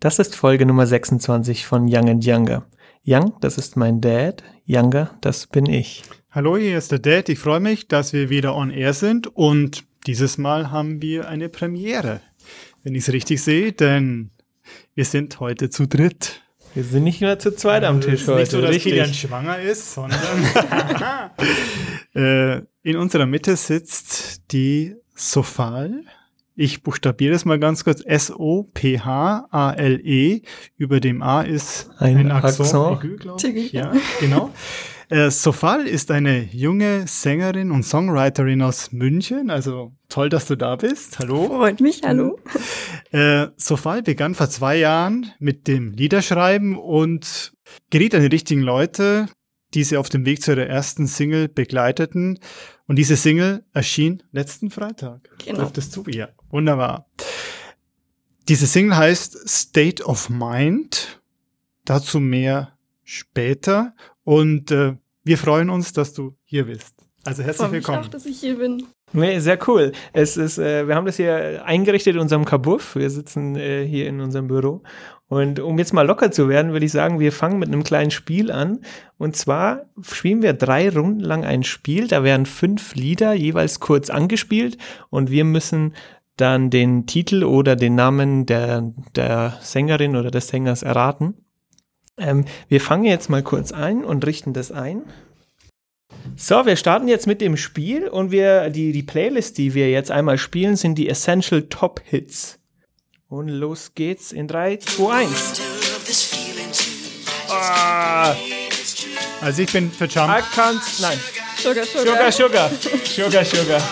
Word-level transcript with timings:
Das 0.00 0.20
ist 0.20 0.36
Folge 0.36 0.64
Nummer 0.64 0.86
26 0.86 1.66
von 1.66 1.88
Young 1.88 2.08
and 2.08 2.24
Younger. 2.24 2.64
Young, 3.04 3.32
das 3.40 3.58
ist 3.58 3.76
mein 3.76 4.00
Dad. 4.00 4.44
Younger, 4.64 5.10
das 5.22 5.48
bin 5.48 5.66
ich. 5.66 6.04
Hallo, 6.30 6.56
hier 6.56 6.78
ist 6.78 6.92
der 6.92 7.00
Dad. 7.00 7.28
Ich 7.28 7.40
freue 7.40 7.58
mich, 7.58 7.88
dass 7.88 8.12
wir 8.12 8.30
wieder 8.30 8.54
on 8.54 8.70
air 8.70 8.92
sind 8.92 9.26
und 9.26 9.82
dieses 10.06 10.38
Mal 10.38 10.70
haben 10.70 11.02
wir 11.02 11.26
eine 11.26 11.48
Premiere, 11.48 12.20
wenn 12.84 12.94
ich 12.94 13.08
es 13.08 13.12
richtig 13.12 13.42
sehe, 13.42 13.72
denn 13.72 14.30
wir 14.94 15.04
sind 15.04 15.40
heute 15.40 15.68
zu 15.68 15.88
dritt. 15.88 16.42
Wir 16.74 16.84
sind 16.84 17.02
nicht 17.02 17.20
nur 17.20 17.36
zu 17.40 17.56
zweit 17.56 17.82
am 17.82 18.00
Tisch 18.00 18.14
es 18.14 18.20
ist 18.20 18.28
heute. 18.28 18.38
Nicht 18.38 18.50
so, 18.52 18.60
dass 18.60 18.70
richtig. 18.70 18.92
Kilian 18.92 19.12
schwanger 19.12 19.58
ist, 19.58 19.94
sondern 19.94 20.20
äh, 22.14 22.62
in 22.88 22.96
unserer 22.96 23.26
Mitte 23.26 23.56
sitzt 23.56 24.52
die 24.52 24.94
Sophal. 25.16 26.04
Ich 26.60 26.82
buchstabiere 26.82 27.36
es 27.36 27.44
mal 27.44 27.60
ganz 27.60 27.84
kurz. 27.84 28.02
S-O-P-H-A-L-E. 28.04 28.72
Über 30.76 30.98
dem 30.98 31.22
A 31.22 31.42
ist 31.42 31.88
Ein 31.98 32.32
ein, 32.32 33.16
glaub 33.16 33.44
ich. 33.44 33.72
Ja, 33.72 33.92
genau. 34.18 34.50
Äh, 35.08 35.30
Sophal 35.30 35.86
ist 35.86 36.10
eine 36.10 36.42
junge 36.50 37.06
Sängerin 37.06 37.70
und 37.70 37.84
Songwriterin 37.84 38.60
aus 38.62 38.90
München. 38.90 39.50
Also 39.50 39.92
toll, 40.08 40.30
dass 40.30 40.48
du 40.48 40.56
da 40.56 40.74
bist. 40.74 41.20
Hallo. 41.20 41.46
Freut 41.46 41.80
mich, 41.80 42.02
hallo. 42.04 42.40
Äh, 43.12 43.46
Sophal 43.56 44.02
begann 44.02 44.34
vor 44.34 44.50
zwei 44.50 44.78
Jahren 44.78 45.30
mit 45.38 45.68
dem 45.68 45.92
Liederschreiben 45.92 46.76
und 46.76 47.52
geriet 47.90 48.16
an 48.16 48.22
die 48.22 48.26
richtigen 48.26 48.62
Leute, 48.62 49.28
die 49.74 49.84
sie 49.84 49.96
auf 49.96 50.08
dem 50.08 50.26
Weg 50.26 50.42
zu 50.42 50.50
ihrer 50.50 50.66
ersten 50.66 51.06
Single 51.06 51.46
begleiteten. 51.46 52.40
Und 52.88 52.96
diese 52.96 53.16
Single 53.16 53.64
erschien 53.74 54.22
letzten 54.32 54.70
Freitag. 54.70 55.28
Genau. 55.44 55.60
Trifft 55.60 55.78
es 55.78 55.90
zu? 55.90 56.04
Ja, 56.08 56.30
wunderbar. 56.50 57.06
Diese 58.48 58.66
Single 58.66 58.96
heißt 58.96 59.46
State 59.46 60.02
of 60.04 60.30
Mind. 60.30 61.20
Dazu 61.84 62.18
mehr 62.18 62.72
später. 63.04 63.94
Und 64.24 64.70
äh, 64.70 64.96
wir 65.22 65.36
freuen 65.36 65.68
uns, 65.68 65.92
dass 65.92 66.14
du 66.14 66.34
hier 66.44 66.64
bist. 66.64 66.94
Also 67.24 67.42
herzlich 67.42 67.56
Freue 67.58 67.68
mich 67.68 67.86
willkommen. 67.86 68.06
auch, 68.06 68.08
dass 68.08 68.24
ich 68.24 68.40
hier 68.40 68.56
bin. 68.56 68.86
Nee, 69.12 69.38
sehr 69.40 69.58
cool. 69.68 69.92
Es 70.14 70.38
ist, 70.38 70.56
äh, 70.58 70.88
wir 70.88 70.94
haben 70.94 71.04
das 71.04 71.16
hier 71.16 71.62
eingerichtet 71.66 72.14
in 72.14 72.20
unserem 72.20 72.46
Kabuff. 72.46 72.96
Wir 72.96 73.10
sitzen 73.10 73.54
äh, 73.56 73.86
hier 73.86 74.06
in 74.08 74.20
unserem 74.20 74.48
Büro. 74.48 74.82
Und 75.28 75.60
um 75.60 75.78
jetzt 75.78 75.92
mal 75.92 76.06
locker 76.06 76.30
zu 76.30 76.48
werden, 76.48 76.72
würde 76.72 76.86
ich 76.86 76.92
sagen, 76.92 77.20
wir 77.20 77.32
fangen 77.32 77.58
mit 77.58 77.68
einem 77.68 77.84
kleinen 77.84 78.10
Spiel 78.10 78.50
an. 78.50 78.80
Und 79.18 79.36
zwar 79.36 79.82
spielen 80.00 80.42
wir 80.42 80.54
drei 80.54 80.88
Runden 80.88 81.20
lang 81.20 81.44
ein 81.44 81.64
Spiel. 81.64 82.08
Da 82.08 82.24
werden 82.24 82.46
fünf 82.46 82.94
Lieder 82.94 83.34
jeweils 83.34 83.78
kurz 83.78 84.08
angespielt 84.08 84.78
und 85.10 85.30
wir 85.30 85.44
müssen 85.44 85.94
dann 86.36 86.70
den 86.70 87.06
Titel 87.06 87.44
oder 87.44 87.76
den 87.76 87.94
Namen 87.94 88.46
der, 88.46 88.92
der 89.14 89.58
Sängerin 89.60 90.16
oder 90.16 90.30
des 90.30 90.48
Sängers 90.48 90.82
erraten. 90.82 91.34
Ähm, 92.16 92.46
wir 92.68 92.80
fangen 92.80 93.04
jetzt 93.04 93.28
mal 93.28 93.42
kurz 93.42 93.72
ein 93.72 94.04
und 94.04 94.26
richten 94.26 94.52
das 94.52 94.72
ein. 94.72 95.02
So, 96.36 96.64
wir 96.66 96.76
starten 96.76 97.08
jetzt 97.08 97.26
mit 97.26 97.40
dem 97.40 97.56
Spiel 97.56 98.08
und 98.08 98.30
wir, 98.30 98.70
die, 98.70 98.92
die 98.92 99.02
Playlist, 99.02 99.58
die 99.58 99.74
wir 99.74 99.90
jetzt 99.90 100.10
einmal 100.10 100.38
spielen, 100.38 100.76
sind 100.76 100.96
die 100.96 101.08
Essential 101.08 101.62
Top 101.62 102.00
Hits. 102.04 102.57
Und 103.28 103.48
los 103.48 103.92
geht's 103.94 104.32
in 104.32 104.48
3, 104.48 104.76
2, 104.78 105.12
1. 105.12 105.60
Ah, 107.50 108.34
Also 109.40 109.62
ich 109.62 109.72
bin 109.72 109.90
für 109.90 110.06
Jump. 110.06 110.30
I 110.30 110.40
can't, 110.58 110.80
nein. 111.02 111.18
Sugar, 111.58 111.84
Sugar. 111.84 112.32
Sugar, 112.32 112.70
Sugar. 112.70 112.70
Sugar, 113.04 113.44
Sugar. 113.44 113.82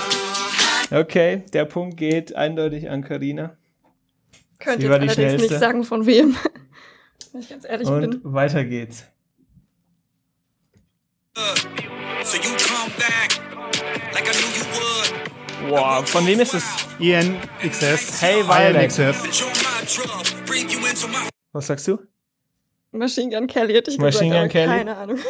Okay, 0.90 1.44
der 1.52 1.64
Punkt 1.64 1.96
geht 1.96 2.34
eindeutig 2.34 2.88
an 2.88 3.02
Karina. 3.04 3.56
Könnt 4.58 4.78
ihr 4.82 4.84
jetzt 4.84 4.90
allerdings 4.90 5.14
schnellste. 5.14 5.48
nicht 5.48 5.58
sagen, 5.60 5.84
von 5.84 6.06
wem. 6.06 6.36
Wenn 7.32 7.40
ich 7.42 7.48
ganz 7.50 7.64
ehrlich 7.64 7.88
Und 7.88 8.22
bin. 8.22 8.32
weiter 8.32 8.64
geht's. 8.64 9.04
So 12.24 12.36
you 12.38 12.56
come 12.56 12.90
back 12.98 13.38
like 14.14 14.26
I 14.26 14.32
knew 14.32 14.48
you 14.56 14.64
would. 14.74 14.85
Wow, 15.68 16.08
von 16.08 16.26
wem 16.26 16.40
ist 16.40 16.54
es? 16.54 16.64
Ian 17.00 17.36
XS. 17.66 18.20
Hey, 18.22 18.38
Ian 18.40 18.48
Violet. 18.48 18.88
XS. 18.88 19.16
Was 21.52 21.66
sagst 21.66 21.88
du? 21.88 21.98
Machine 22.92 23.34
Gun 23.34 23.46
Kelly 23.46 23.74
hätte 23.74 23.90
ich 23.90 23.98
Machine 23.98 24.28
gesagt, 24.30 24.42
Gun 24.42 24.48
Kelly? 24.52 24.66
keine 24.78 24.96
Ahnung. 24.96 25.18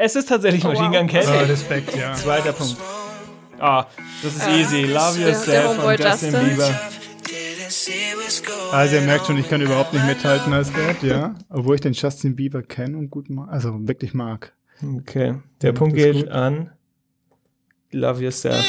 Es 0.00 0.14
ist 0.14 0.28
tatsächlich 0.28 0.64
Oh, 0.64 0.68
Machine 0.68 0.90
wow. 0.90 0.96
Gun 0.98 1.06
Kelly. 1.08 1.26
Ah, 1.26 1.40
Respekt, 1.40 1.96
ja. 1.96 2.14
Zweiter 2.14 2.52
Punkt. 2.52 2.76
Ah, 3.58 3.86
das 4.22 4.36
ist 4.36 4.46
Äh, 4.46 4.60
easy. 4.60 4.82
Love 4.84 5.20
Yourself 5.20 5.74
von 5.74 5.96
Justin 5.96 6.32
Justin. 6.32 6.48
Bieber. 6.50 6.80
Also 8.70 8.94
ihr 8.94 9.00
merkt 9.02 9.26
schon, 9.26 9.36
ich 9.38 9.48
kann 9.48 9.60
überhaupt 9.60 9.92
nicht 9.92 10.06
mithalten 10.06 10.52
als 10.52 10.72
Dad, 10.72 11.02
ja. 11.02 11.34
Obwohl 11.48 11.74
ich 11.74 11.80
den 11.80 11.94
Justin 11.94 12.36
Bieber 12.36 12.62
kenne 12.62 12.96
und 12.96 13.10
gut 13.10 13.28
mag, 13.28 13.48
also 13.50 13.74
wirklich 13.88 14.14
mag. 14.14 14.52
Okay, 14.98 15.34
der 15.62 15.70
Ja, 15.70 15.76
Punkt 15.76 15.96
geht 15.96 16.14
gut. 16.14 16.28
an 16.28 16.70
Love 17.90 18.22
Yourself. 18.22 18.64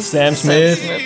Sam 0.00 0.34
Smith. 0.34 0.78
Smith. 0.78 1.02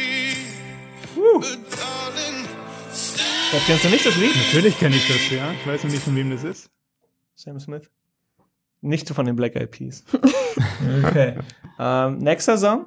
Das 3.53 3.65
kennst 3.67 3.85
du 3.85 3.89
nicht, 3.89 4.05
das 4.05 4.17
Lied? 4.17 4.37
Natürlich 4.37 4.79
kenne 4.79 4.97
ich 4.97 5.09
das, 5.09 5.31
ja. 5.31 5.53
Ich 5.53 5.67
weiß 5.67 5.85
noch 5.85 5.91
nicht, 5.91 6.03
von 6.03 6.15
wem 6.17 6.31
das 6.31 6.45
ist. 6.45 6.71
Sam 7.35 7.59
Smith? 7.59 7.91
Nicht 8.81 9.09
von 9.09 9.27
den 9.27 9.37
Black 9.37 9.57
Eyed 9.57 9.71
Peas. 9.71 10.05
okay. 11.05 11.39
Ähm, 11.79 12.19
nächster 12.19 12.59
Song? 12.59 12.87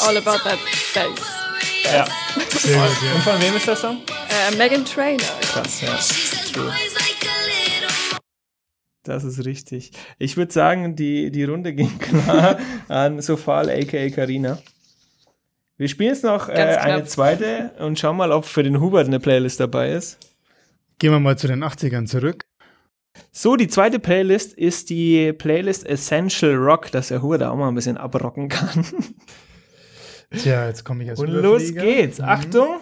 All 0.00 0.16
About 0.16 0.38
That 0.44 0.58
Bass. 0.94 1.20
Ja. 1.84 2.06
Sehr 2.50 2.76
gut, 2.76 3.14
Und 3.14 3.22
von 3.22 3.40
wem 3.40 3.56
ist 3.56 3.66
der 3.66 3.76
Song? 3.76 4.02
Äh, 4.28 4.56
Megan 4.56 4.84
Trainor. 4.84 5.26
Krass, 5.40 5.80
ja. 5.80 5.98
True. 6.52 6.72
Das 9.08 9.24
ist 9.24 9.44
richtig. 9.46 9.92
Ich 10.18 10.36
würde 10.36 10.52
sagen, 10.52 10.94
die, 10.94 11.30
die 11.30 11.44
Runde 11.44 11.72
ging 11.72 11.98
klar 11.98 12.58
an 12.88 13.22
Sofal 13.22 13.70
aka 13.70 14.10
Karina. 14.10 14.58
Wir 15.78 15.88
spielen 15.88 16.10
jetzt 16.10 16.24
noch 16.24 16.48
äh, 16.48 16.52
eine 16.52 17.04
zweite 17.04 17.70
und 17.78 17.98
schauen 17.98 18.16
mal, 18.16 18.32
ob 18.32 18.44
für 18.44 18.62
den 18.62 18.80
Hubert 18.80 19.06
eine 19.06 19.18
Playlist 19.18 19.60
dabei 19.60 19.92
ist. 19.92 20.18
Gehen 20.98 21.12
wir 21.12 21.20
mal 21.20 21.38
zu 21.38 21.46
den 21.46 21.64
80ern 21.64 22.06
zurück. 22.06 22.44
So, 23.32 23.56
die 23.56 23.68
zweite 23.68 23.98
Playlist 23.98 24.52
ist 24.52 24.90
die 24.90 25.32
Playlist 25.32 25.86
Essential 25.86 26.54
Rock, 26.54 26.90
dass 26.90 27.08
der 27.08 27.22
Hubert 27.22 27.40
da 27.40 27.50
auch 27.50 27.56
mal 27.56 27.68
ein 27.68 27.74
bisschen 27.74 27.96
abrocken 27.96 28.48
kann. 28.48 28.84
Tja, 30.36 30.66
jetzt 30.66 30.84
komme 30.84 31.04
ich 31.04 31.10
als 31.10 31.20
Und 31.20 31.28
los 31.28 31.72
geht's. 31.72 32.18
Mhm. 32.18 32.24
Achtung. 32.24 32.80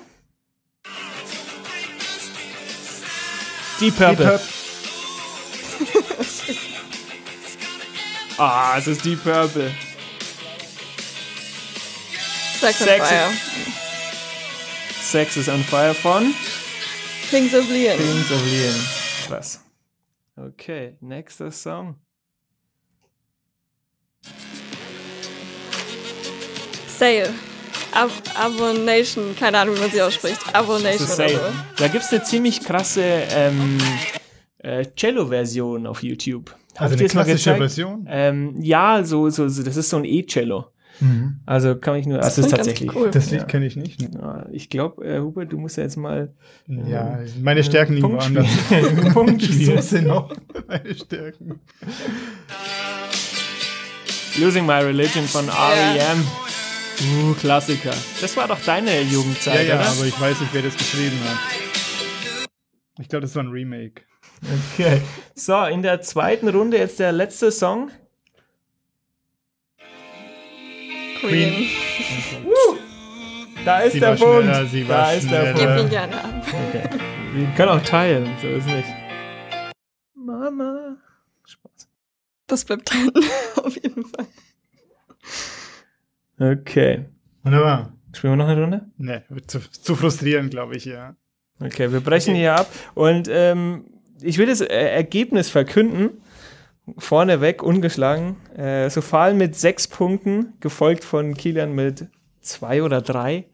Die 3.81 3.91
Purple. 3.91 4.27
Purple. 4.27 4.56
Ah, 8.39 8.77
es 8.79 8.87
ist 8.87 9.05
Deep 9.05 9.23
Purple. 9.23 9.73
Sex 12.61 12.81
on 12.81 12.87
Sex- 12.87 13.09
Fire. 13.09 13.31
Sex 15.01 15.37
is 15.37 15.49
on 15.49 15.63
Fire 15.63 15.95
von 15.95 16.35
Kings 17.31 17.55
of 17.55 17.69
Leon. 17.69 17.97
Kings 17.97 18.31
of 18.33 18.45
Leon. 18.47 18.75
Krass. 19.29 19.61
Okay, 20.37 20.97
nächster 21.01 21.51
Song. 21.51 21.97
Sale. 26.99 27.33
Av 27.93 28.11
Avonation. 28.37 29.35
Keine 29.39 29.59
Ahnung, 29.59 29.77
wie 29.77 29.81
man 29.81 29.91
sie 29.91 30.03
ausspricht. 30.03 30.39
Ist 30.43 31.19
oder 31.19 31.29
so. 31.29 31.39
Da 31.77 31.89
gibt's 31.89 32.11
eine 32.13 32.23
ziemlich 32.23 32.61
krasse 32.61 33.03
ähm, 33.03 33.79
äh, 34.59 34.85
Cello-Version 34.97 35.87
auf 35.87 36.03
YouTube. 36.03 36.55
Also 36.79 36.97
eine 36.97 37.09
klassische? 37.09 37.55
Version. 37.57 38.07
Ähm, 38.09 38.55
ja, 38.61 39.03
so, 39.05 39.29
so, 39.31 39.49
so, 39.49 39.63
das 39.63 39.77
ist 39.77 39.89
so 39.91 39.97
ein 39.97 40.05
E-Cello. 40.05 40.67
Mhm. 41.01 41.41
Also 41.45 41.77
kann 41.77 41.97
ich 41.97 42.07
nur, 42.07 42.19
Das 42.19 42.39
also 42.39 42.43
ist 42.43 42.51
tatsächlich. 42.51 42.95
cool. 42.95 43.11
Das 43.11 43.31
Lied 43.31 43.41
Ja. 43.41 43.47
kenne 43.47 43.67
ich 43.67 43.77
nicht. 43.77 44.01
Ne? 44.01 44.11
Ja, 44.19 44.47
Ich 44.51 44.71
glaube, 44.71 45.05
äh, 45.07 45.21
Hubert, 45.21 45.53
du 45.53 45.59
musst 45.59 45.77
ja 45.77 45.83
jetzt 45.83 45.97
mal 45.97 46.33
Ja, 46.67 47.19
meine 47.43 47.63
Stärken 47.63 47.95
liegen 47.95 48.09
Punkt 48.09 48.23
woanders. 48.23 48.47
Punkt 49.13 49.43
So 49.43 49.79
sind 49.81 50.09
auch 50.11 50.33
meine 50.67 50.95
Stärken. 50.95 51.61
Losing 54.39 54.67
My 54.67 54.81
Religion 54.83 55.25
von 55.25 55.47
R.E.M. 55.49 56.25
Uh, 57.29 57.35
Klassiker. 57.35 57.93
Das 58.21 58.37
war 58.37 58.49
doch 58.49 58.61
deine 58.65 58.91
Ja, 58.95 59.01
Jugendzeit, 59.03 59.69
ja, 59.69 59.75
oder? 59.77 59.89
aber 59.89 60.05
ich 60.07 60.19
weiß 60.19 60.41
nicht, 60.41 60.55
wer 60.55 60.63
das 60.63 60.77
geschrieben 60.77 61.19
hat. 61.25 62.49
Ich 62.99 63.09
glaube, 63.09 63.21
das 63.23 63.35
war 63.37 63.43
ein 63.45 63.51
Remake. 63.51 64.03
Okay. 64.73 65.01
So, 65.35 65.65
in 65.65 65.83
der 65.83 66.01
zweiten 66.03 66.49
Runde 66.49 66.79
jetzt 66.79 66.99
der 66.99 67.13
letzte 67.13 67.51
Song. 67.51 67.91
Queen. 71.21 71.69
Da 73.65 73.81
ist 73.81 73.95
Sie 73.95 74.01
der 74.01 74.21
war 74.21 74.43
da 74.43 74.61
ist 75.13 75.31
der 75.31 75.55
schneller. 75.57 75.75
Gib 75.77 75.85
ihn 75.85 75.91
gerne 75.91 76.25
ab. 76.25 76.47
Okay. 76.69 76.89
Wir 77.35 77.47
können 77.57 77.69
auch 77.71 77.83
teilen, 77.83 78.37
so 78.41 78.47
ist 78.47 78.67
nicht. 78.67 78.89
Mama. 80.15 80.97
Spaß. 81.45 81.89
Das 82.47 82.65
bleibt 82.65 82.93
drin. 82.93 83.11
Auf 83.57 83.75
jeden 83.75 84.05
Fall. 84.05 84.27
Okay. 86.39 87.07
Wunderbar. 87.43 87.93
Spielen 88.13 88.35
wir 88.35 88.37
noch 88.37 88.49
eine 88.49 88.61
Runde? 88.61 88.87
Ne, 88.99 89.25
wird 89.29 89.51
zu, 89.51 89.59
zu 89.59 89.95
frustrierend, 89.97 90.51
glaube 90.51 90.77
ich, 90.77 90.85
ja. 90.85 91.17
Okay, 91.61 91.91
wir 91.93 92.01
brechen 92.01 92.31
Okay. 92.31 92.41
hier 92.41 92.55
ab. 92.55 92.71
Und 92.95 93.29
ähm, 93.31 93.85
ich 94.21 94.39
will 94.39 94.47
das 94.47 94.61
äh, 94.61 94.67
Ergebnis 94.67 95.49
verkünden. 95.49 96.23
Vorneweg, 96.99 97.63
ungeschlagen. 97.63 98.37
Äh, 98.57 98.91
Sofal 98.91 99.35
mit 99.35 99.57
sechs 99.57 99.89
Punkten, 99.89 100.55
gefolgt 100.61 101.05
von 101.05 101.35
Kilian 101.35 101.75
mit 101.75 102.07
zwei 102.41 102.83
oder 102.83 103.03
drei. 103.03 103.47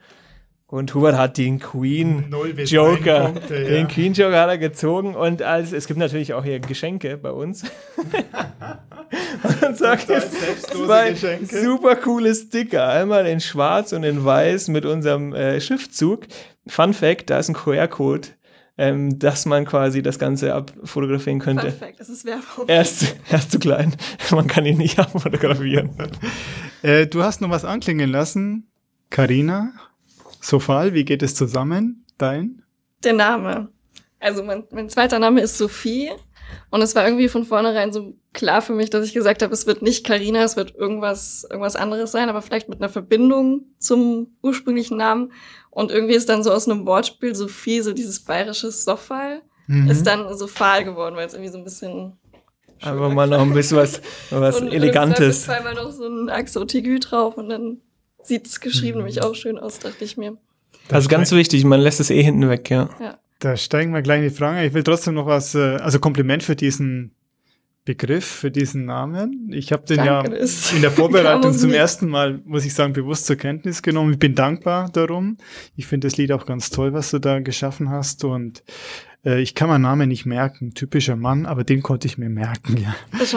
Und 0.73 0.95
Hubert 0.95 1.19
hat 1.19 1.37
den 1.37 1.59
Queen 1.59 2.35
Joker. 2.65 3.25
Punkte, 3.27 3.63
ja. 3.63 3.69
Den 3.69 3.89
Queen 3.89 4.15
Joker 4.15 4.41
hat 4.41 4.49
er 4.49 4.57
gezogen. 4.57 5.15
Und 5.15 5.43
als, 5.43 5.73
es 5.73 5.87
gibt 5.87 5.99
natürlich 5.99 6.33
auch 6.33 6.45
hier 6.45 6.61
Geschenke 6.61 7.19
bei 7.19 7.31
uns. 7.31 7.65
und 9.67 9.77
sagt 9.77 10.09
jetzt 10.09 10.33
zwei 10.71 11.11
Geschenke. 11.11 11.61
super 11.63 11.97
coole 11.97 12.35
Sticker. 12.35 12.89
Einmal 12.89 13.27
in 13.27 13.41
schwarz 13.41 13.93
und 13.93 14.03
in 14.03 14.25
weiß 14.25 14.69
mit 14.69 14.87
unserem 14.87 15.35
äh, 15.35 15.61
Schriftzug. 15.61 16.27
Fun 16.67 16.95
Fact, 16.95 17.29
da 17.29 17.39
ist 17.39 17.51
ein 17.51 17.55
QR-Code, 17.55 18.29
ähm, 18.79 19.19
dass 19.19 19.45
man 19.47 19.65
quasi 19.65 20.03
das 20.03 20.19
Ganze 20.19 20.55
abfotografieren 20.55 21.39
könnte. 21.39 21.71
Fact, 21.71 22.01
das 22.01 22.09
ist 22.09 22.25
Werbung. 22.25 22.69
Er 22.69 22.83
ist, 22.83 23.17
er 23.29 23.39
ist 23.39 23.51
zu 23.51 23.59
klein. 23.59 23.95
Man 24.31 24.47
kann 24.47 24.65
ihn 24.65 24.79
nicht 24.79 24.99
abfotografieren. 24.99 25.91
Äh, 26.85 27.07
du 27.07 27.23
hast 27.23 27.41
noch 27.41 27.51
was 27.51 27.65
anklingen 27.65 28.11
lassen. 28.11 28.69
Karina, 29.09 29.73
Sofal, 30.41 30.95
wie 30.95 31.05
geht 31.05 31.23
es 31.23 31.37
zusammen? 31.37 32.05
Dein? 32.19 32.65
Der 33.05 33.13
Name. 33.13 33.69
Also 34.19 34.43
mein, 34.43 34.65
mein 34.73 34.89
zweiter 34.89 35.21
Name 35.21 35.43
ist 35.43 35.59
Sophie. 35.59 36.11
Und 36.71 36.83
es 36.83 36.95
war 36.95 37.05
irgendwie 37.05 37.29
von 37.29 37.45
vornherein 37.45 37.93
so 37.93 38.17
klar 38.33 38.63
für 38.63 38.73
mich, 38.73 38.91
dass 38.91 39.07
ich 39.07 39.15
gesagt 39.15 39.43
habe, 39.43 39.53
es 39.53 39.67
wird 39.67 39.83
nicht 39.83 40.05
Karina, 40.05 40.43
es 40.43 40.57
wird 40.57 40.75
irgendwas, 40.75 41.47
irgendwas 41.49 41.77
anderes 41.77 42.13
sein, 42.13 42.29
aber 42.29 42.43
vielleicht 42.43 42.69
mit 42.69 42.81
einer 42.81 42.89
Verbindung 42.89 43.67
zum 43.79 44.37
ursprünglichen 44.43 44.97
Namen. 44.97 45.33
Und 45.73 45.91
irgendwie 45.91 46.15
ist 46.15 46.29
dann 46.29 46.43
so 46.45 46.53
aus 46.53 46.69
einem 46.69 46.87
Wortspiel 46.87 47.35
Sophie, 47.35 47.81
so 47.81 47.93
dieses 47.93 48.21
bayerische 48.21 48.71
Soffal, 48.71 49.43
Mhm. 49.69 49.89
ist 49.91 50.07
dann 50.07 50.37
so 50.37 50.47
fahl 50.47 50.85
geworden, 50.85 51.15
weil 51.17 51.27
es 51.27 51.35
irgendwie 51.35 51.51
so 51.53 51.59
ein 51.59 51.65
bisschen 51.65 52.13
Einfach 52.81 53.11
mal 53.13 53.29
noch 53.29 53.41
ein 53.41 53.53
bisschen 53.55 53.79
was, 53.79 54.03
was 54.31 54.61
und 54.61 54.73
Elegantes. 54.73 55.45
zweimal 55.45 55.75
noch 55.75 55.93
so 55.93 56.05
ein 56.09 56.29
Axo 56.29 56.65
Tigu 56.65 56.99
drauf 56.99 57.37
und 57.39 57.49
dann 57.49 57.79
sieht 58.25 58.47
es 58.49 58.61
geschrieben 58.61 58.99
nämlich 58.99 59.23
auch 59.23 59.35
schön 59.37 59.59
aus, 59.59 59.79
dachte 59.79 60.05
ich 60.05 60.17
mir. 60.17 60.37
Also 60.91 61.09
ganz 61.09 61.31
wichtig, 61.31 61.65
man 61.65 61.81
lässt 61.81 62.01
es 62.01 62.11
eh 62.11 62.23
hinten 62.23 62.49
weg, 62.49 62.69
ja. 62.71 62.91
Da 63.39 63.57
steigen 63.57 63.93
wir 63.95 64.03
gleich 64.03 64.19
in 64.23 64.29
die 64.31 64.35
Frage. 64.35 64.67
Ich 64.67 64.75
will 64.75 64.83
trotzdem 64.83 65.15
noch 65.15 65.27
was, 65.27 65.55
äh, 65.55 65.77
also 65.77 66.01
Kompliment 66.01 66.43
für 66.43 66.57
diesen 66.57 67.15
Begriff, 67.85 68.25
für 68.25 68.53
diesen 68.53 68.85
Namen. 68.85 69.51
Ich 69.53 69.73
habe 69.73 69.85
den 69.85 69.97
Danke, 69.97 70.37
ja 70.37 70.75
in 70.75 70.83
der 70.83 70.91
Vorbereitung 70.93 71.53
zum 71.53 71.73
ersten 71.73 72.09
Mal, 72.09 72.41
muss 72.45 72.65
ich 72.65 72.75
sagen, 72.75 72.93
bewusst 72.93 73.27
zur 73.27 73.35
Kenntnis 73.35 73.83
genommen. 73.83 74.13
Ich 74.13 74.19
bin 74.21 74.37
dankbar 74.37 74.89
darum. 74.93 75.37
Ich 75.75 75.87
finde 75.87 76.07
das 76.07 76.17
Lied 76.17 76.31
auch 76.31 76.47
ganz 76.47 76.71
toll, 76.71 76.93
was 76.93 77.11
du 77.11 77.19
da 77.19 77.41
geschaffen 77.41 77.91
hast. 77.91 78.23
Und 78.23 78.63
äh, 79.25 79.41
ich 79.41 79.57
kann 79.57 79.69
meinen 79.69 79.83
Namen 79.83 80.09
nicht 80.09 80.27
merken. 80.27 80.75
Typischer 80.75 81.17
Mann, 81.17 81.45
aber 81.45 81.65
den 81.65 81.83
konnte 81.83 82.07
ich 82.07 82.19
mir 82.19 82.29
merken, 82.29 82.77
ja. 82.77 82.95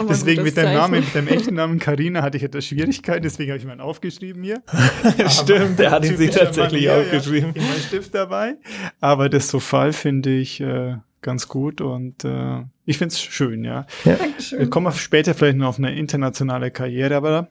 Deswegen 0.08 0.44
mit 0.44 0.56
dem 0.56 0.62
Zeichen. 0.62 0.78
Namen, 0.78 1.00
mit 1.00 1.14
dem 1.14 1.26
echten 1.26 1.54
Namen 1.54 1.78
Karina 1.80 2.22
hatte 2.22 2.36
ich 2.36 2.44
etwas 2.44 2.66
Schwierigkeiten, 2.66 3.24
deswegen 3.24 3.50
habe 3.50 3.58
ich 3.58 3.66
meinen 3.66 3.80
aufgeschrieben 3.80 4.44
hier. 4.44 4.62
Stimmt, 5.28 5.80
der 5.80 5.90
hat 5.90 6.04
ihn 6.04 6.16
sich 6.16 6.30
tatsächlich 6.30 6.86
Mann 6.86 7.00
aufgeschrieben. 7.00 7.52
Ja, 7.56 7.62
immer 7.62 7.80
Stift 7.80 8.14
dabei. 8.14 8.56
Aber 9.00 9.28
das 9.28 9.48
Sofal 9.48 9.92
finde 9.92 10.36
ich 10.36 10.60
äh, 10.60 10.98
ganz 11.26 11.46
gut 11.48 11.82
und 11.82 12.24
äh, 12.24 12.62
ich 12.86 12.96
finde 12.96 13.12
es 13.12 13.20
schön, 13.20 13.64
ja. 13.64 13.86
Wir 14.04 14.14
Dankeschön. 14.14 14.70
kommen 14.70 14.90
später 14.92 15.34
vielleicht 15.34 15.58
noch 15.58 15.68
auf 15.68 15.78
eine 15.78 15.94
internationale 15.94 16.70
Karriere, 16.70 17.16
aber 17.16 17.48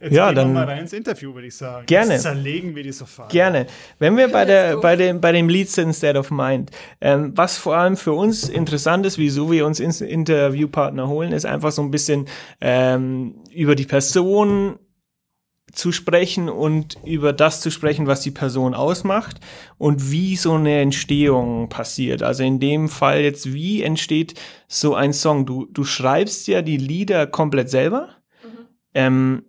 jetzt 0.00 0.12
Ja, 0.14 0.28
gehen 0.28 0.36
wir 0.36 0.42
dann- 0.44 0.52
mal 0.54 0.64
rein 0.64 0.78
ins 0.78 0.92
Interview, 0.92 1.34
würde 1.34 1.48
ich 1.48 1.56
sagen. 1.56 1.84
Gerne. 1.86 2.12
Jetzt 2.14 2.22
zerlegen 2.22 2.74
wir 2.74 2.82
die 2.82 2.92
Sofal. 2.92 3.28
Gerne. 3.28 3.66
Wenn 3.98 4.16
wir 4.16 4.28
bei, 4.28 4.44
der, 4.44 4.76
bei, 4.78 4.96
dem, 4.96 5.20
bei 5.20 5.32
dem 5.32 5.48
Lead 5.48 5.68
sind 5.68 5.92
State 5.94 6.18
of 6.18 6.30
Mind, 6.30 6.70
ähm, 7.00 7.32
was 7.36 7.58
vor 7.58 7.76
allem 7.76 7.96
für 7.96 8.12
uns 8.12 8.48
interessant 8.48 9.04
ist, 9.04 9.18
wieso 9.18 9.50
wir 9.52 9.66
uns 9.66 9.80
ins 9.80 10.00
Interviewpartner 10.00 11.08
holen, 11.08 11.32
ist 11.32 11.44
einfach 11.44 11.72
so 11.72 11.82
ein 11.82 11.90
bisschen 11.90 12.26
ähm, 12.60 13.34
über 13.52 13.74
die 13.74 13.84
Person 13.86 14.78
zu 15.72 15.92
sprechen 15.92 16.48
und 16.48 16.98
über 17.04 17.32
das 17.32 17.60
zu 17.60 17.70
sprechen, 17.70 18.06
was 18.06 18.20
die 18.20 18.30
Person 18.30 18.74
ausmacht 18.74 19.40
und 19.76 20.10
wie 20.10 20.36
so 20.36 20.54
eine 20.54 20.80
Entstehung 20.80 21.68
passiert. 21.68 22.22
Also 22.22 22.42
in 22.42 22.60
dem 22.60 22.88
Fall 22.88 23.20
jetzt, 23.20 23.52
wie 23.52 23.82
entsteht 23.82 24.34
so 24.66 24.94
ein 24.94 25.12
Song? 25.12 25.46
Du, 25.46 25.66
du 25.66 25.84
schreibst 25.84 26.46
ja 26.48 26.62
die 26.62 26.78
Lieder 26.78 27.26
komplett 27.26 27.70
selber. 27.70 28.08
Ähm, 28.94 29.42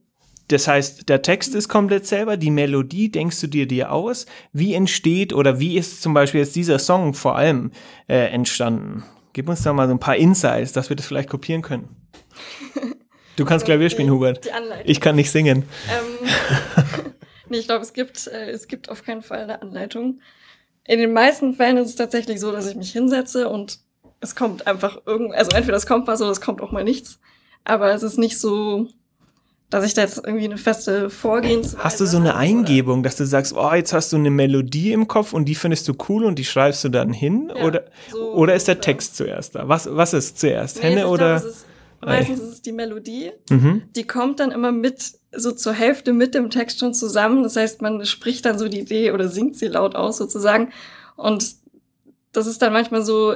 das 0.49 0.67
heißt, 0.67 1.07
der 1.09 1.21
Text 1.21 1.53
ist 1.53 1.69
komplett 1.69 2.07
selber, 2.07 2.35
die 2.35 2.49
Melodie 2.49 3.11
denkst 3.11 3.39
du 3.41 3.47
dir 3.47 3.67
dir 3.67 3.91
aus. 3.91 4.25
Wie 4.51 4.73
entsteht 4.73 5.31
oder 5.31 5.59
wie 5.59 5.77
ist 5.77 6.01
zum 6.01 6.13
Beispiel 6.13 6.41
jetzt 6.41 6.55
dieser 6.55 6.79
Song 6.79 7.13
vor 7.13 7.35
allem 7.35 7.71
äh, 8.07 8.31
entstanden? 8.31 9.03
Gib 9.33 9.47
uns 9.47 9.61
da 9.61 9.73
mal 9.73 9.87
so 9.87 9.93
ein 9.93 9.99
paar 9.99 10.15
Insights, 10.15 10.73
dass 10.73 10.89
wir 10.89 10.95
das 10.95 11.05
vielleicht 11.05 11.29
kopieren 11.29 11.61
können. 11.61 11.89
Du 13.39 13.45
kannst 13.45 13.65
Klavier 13.65 13.89
spielen, 13.89 14.11
Hubert. 14.11 14.43
Die 14.43 14.51
Anleitung. 14.51 14.83
Ich 14.85 14.99
kann 14.99 15.15
nicht 15.15 15.31
singen. 15.31 15.63
Ähm, 15.89 16.29
nee, 17.49 17.57
ich 17.59 17.67
glaube, 17.67 17.83
es 17.83 17.93
gibt, 17.93 18.27
äh, 18.27 18.49
es 18.51 18.67
gibt 18.67 18.89
auf 18.89 19.03
keinen 19.03 19.21
Fall 19.21 19.39
eine 19.43 19.61
Anleitung. 19.61 20.19
In 20.85 20.99
den 20.99 21.13
meisten 21.13 21.53
Fällen 21.53 21.77
ist 21.77 21.87
es 21.89 21.95
tatsächlich 21.95 22.41
so, 22.41 22.51
dass 22.51 22.67
ich 22.67 22.75
mich 22.75 22.91
hinsetze 22.91 23.47
und 23.47 23.79
es 24.19 24.35
kommt 24.35 24.67
einfach 24.67 24.99
irgend, 25.05 25.33
also 25.35 25.55
entweder 25.55 25.77
es 25.77 25.85
kommt 25.85 26.05
was 26.07 26.21
oder 26.21 26.31
es 26.31 26.41
kommt 26.41 26.61
auch 26.61 26.71
mal 26.71 26.83
nichts. 26.83 27.19
Aber 27.63 27.93
es 27.93 28.03
ist 28.03 28.17
nicht 28.17 28.37
so, 28.37 28.87
dass 29.69 29.85
ich 29.85 29.93
da 29.93 30.01
jetzt 30.01 30.17
irgendwie 30.17 30.43
eine 30.45 30.57
feste 30.57 31.09
Vorgehensweise 31.09 31.81
Hast 31.81 32.01
du 32.01 32.05
so 32.07 32.17
eine 32.17 32.29
habe 32.33 32.39
oder- 32.39 32.41
Eingebung, 32.57 33.03
dass 33.03 33.15
du 33.15 33.25
sagst, 33.25 33.53
oh, 33.55 33.71
jetzt 33.73 33.93
hast 33.93 34.11
du 34.11 34.17
eine 34.17 34.31
Melodie 34.31 34.91
im 34.91 35.07
Kopf 35.07 35.31
und 35.31 35.45
die 35.45 35.55
findest 35.55 35.87
du 35.87 35.93
cool 36.09 36.25
und 36.25 36.37
die 36.39 36.43
schreibst 36.45 36.83
du 36.83 36.89
dann 36.89 37.13
hin? 37.13 37.53
Ja, 37.55 37.63
oder, 37.63 37.85
so 38.11 38.33
oder 38.33 38.55
ist 38.55 38.67
der. 38.67 38.81
Text 38.81 39.15
zuerst 39.15 39.55
da? 39.55 39.69
Was, 39.69 39.87
was 39.89 40.13
ist 40.13 40.39
zuerst? 40.39 40.77
Nee, 40.77 40.89
Henne 40.89 41.07
oder? 41.07 41.39
Glaub, 41.39 41.49
es 41.51 41.55
ist, 41.57 41.65
meistens 42.05 42.39
ist 42.39 42.49
es 42.49 42.61
die 42.61 42.71
Melodie. 42.71 43.31
mhm. 43.49 43.83
die 43.95 44.05
kommt 44.05 44.39
dann 44.39 44.51
immer 44.51 44.71
mit, 44.71 45.13
so 45.31 45.51
zur 45.51 45.73
Hälfte 45.73 46.13
mit 46.13 46.33
dem 46.33 46.49
Text 46.49 46.79
schon 46.79 46.93
zusammen. 46.93 47.43
Das 47.43 47.55
heißt, 47.55 47.81
man 47.81 48.05
spricht 48.05 48.45
dann 48.45 48.57
so 48.57 48.67
die 48.67 48.79
Idee 48.79 49.11
oder 49.11 49.27
singt 49.27 49.55
sie 49.57 49.67
laut 49.67 49.95
aus 49.95 50.17
sozusagen. 50.17 50.71
Und 51.15 51.55
das 52.31 52.47
ist 52.47 52.61
dann 52.61 52.73
manchmal 52.73 53.03
so 53.03 53.33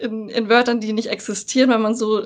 in, 0.00 0.28
in 0.28 0.48
Wörtern, 0.48 0.80
die 0.80 0.92
nicht 0.92 1.08
existieren, 1.08 1.70
weil 1.70 1.78
man 1.78 1.94
so 1.94 2.22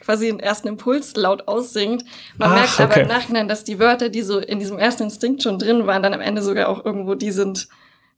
quasi 0.00 0.26
den 0.26 0.40
ersten 0.40 0.68
Impuls 0.68 1.16
laut 1.16 1.48
aussingt. 1.48 2.04
Man 2.36 2.50
Ach, 2.50 2.54
merkt 2.56 2.80
aber 2.80 2.90
okay. 2.92 3.02
im 3.02 3.08
Nachhinein, 3.08 3.48
dass 3.48 3.64
die 3.64 3.78
Wörter, 3.78 4.08
die 4.08 4.22
so 4.22 4.38
in 4.38 4.58
diesem 4.58 4.78
ersten 4.78 5.04
Instinkt 5.04 5.42
schon 5.42 5.58
drin 5.58 5.86
waren, 5.86 6.02
dann 6.02 6.14
am 6.14 6.20
Ende 6.20 6.42
sogar 6.42 6.68
auch 6.68 6.84
irgendwo 6.84 7.14
die 7.14 7.30
sind, 7.30 7.68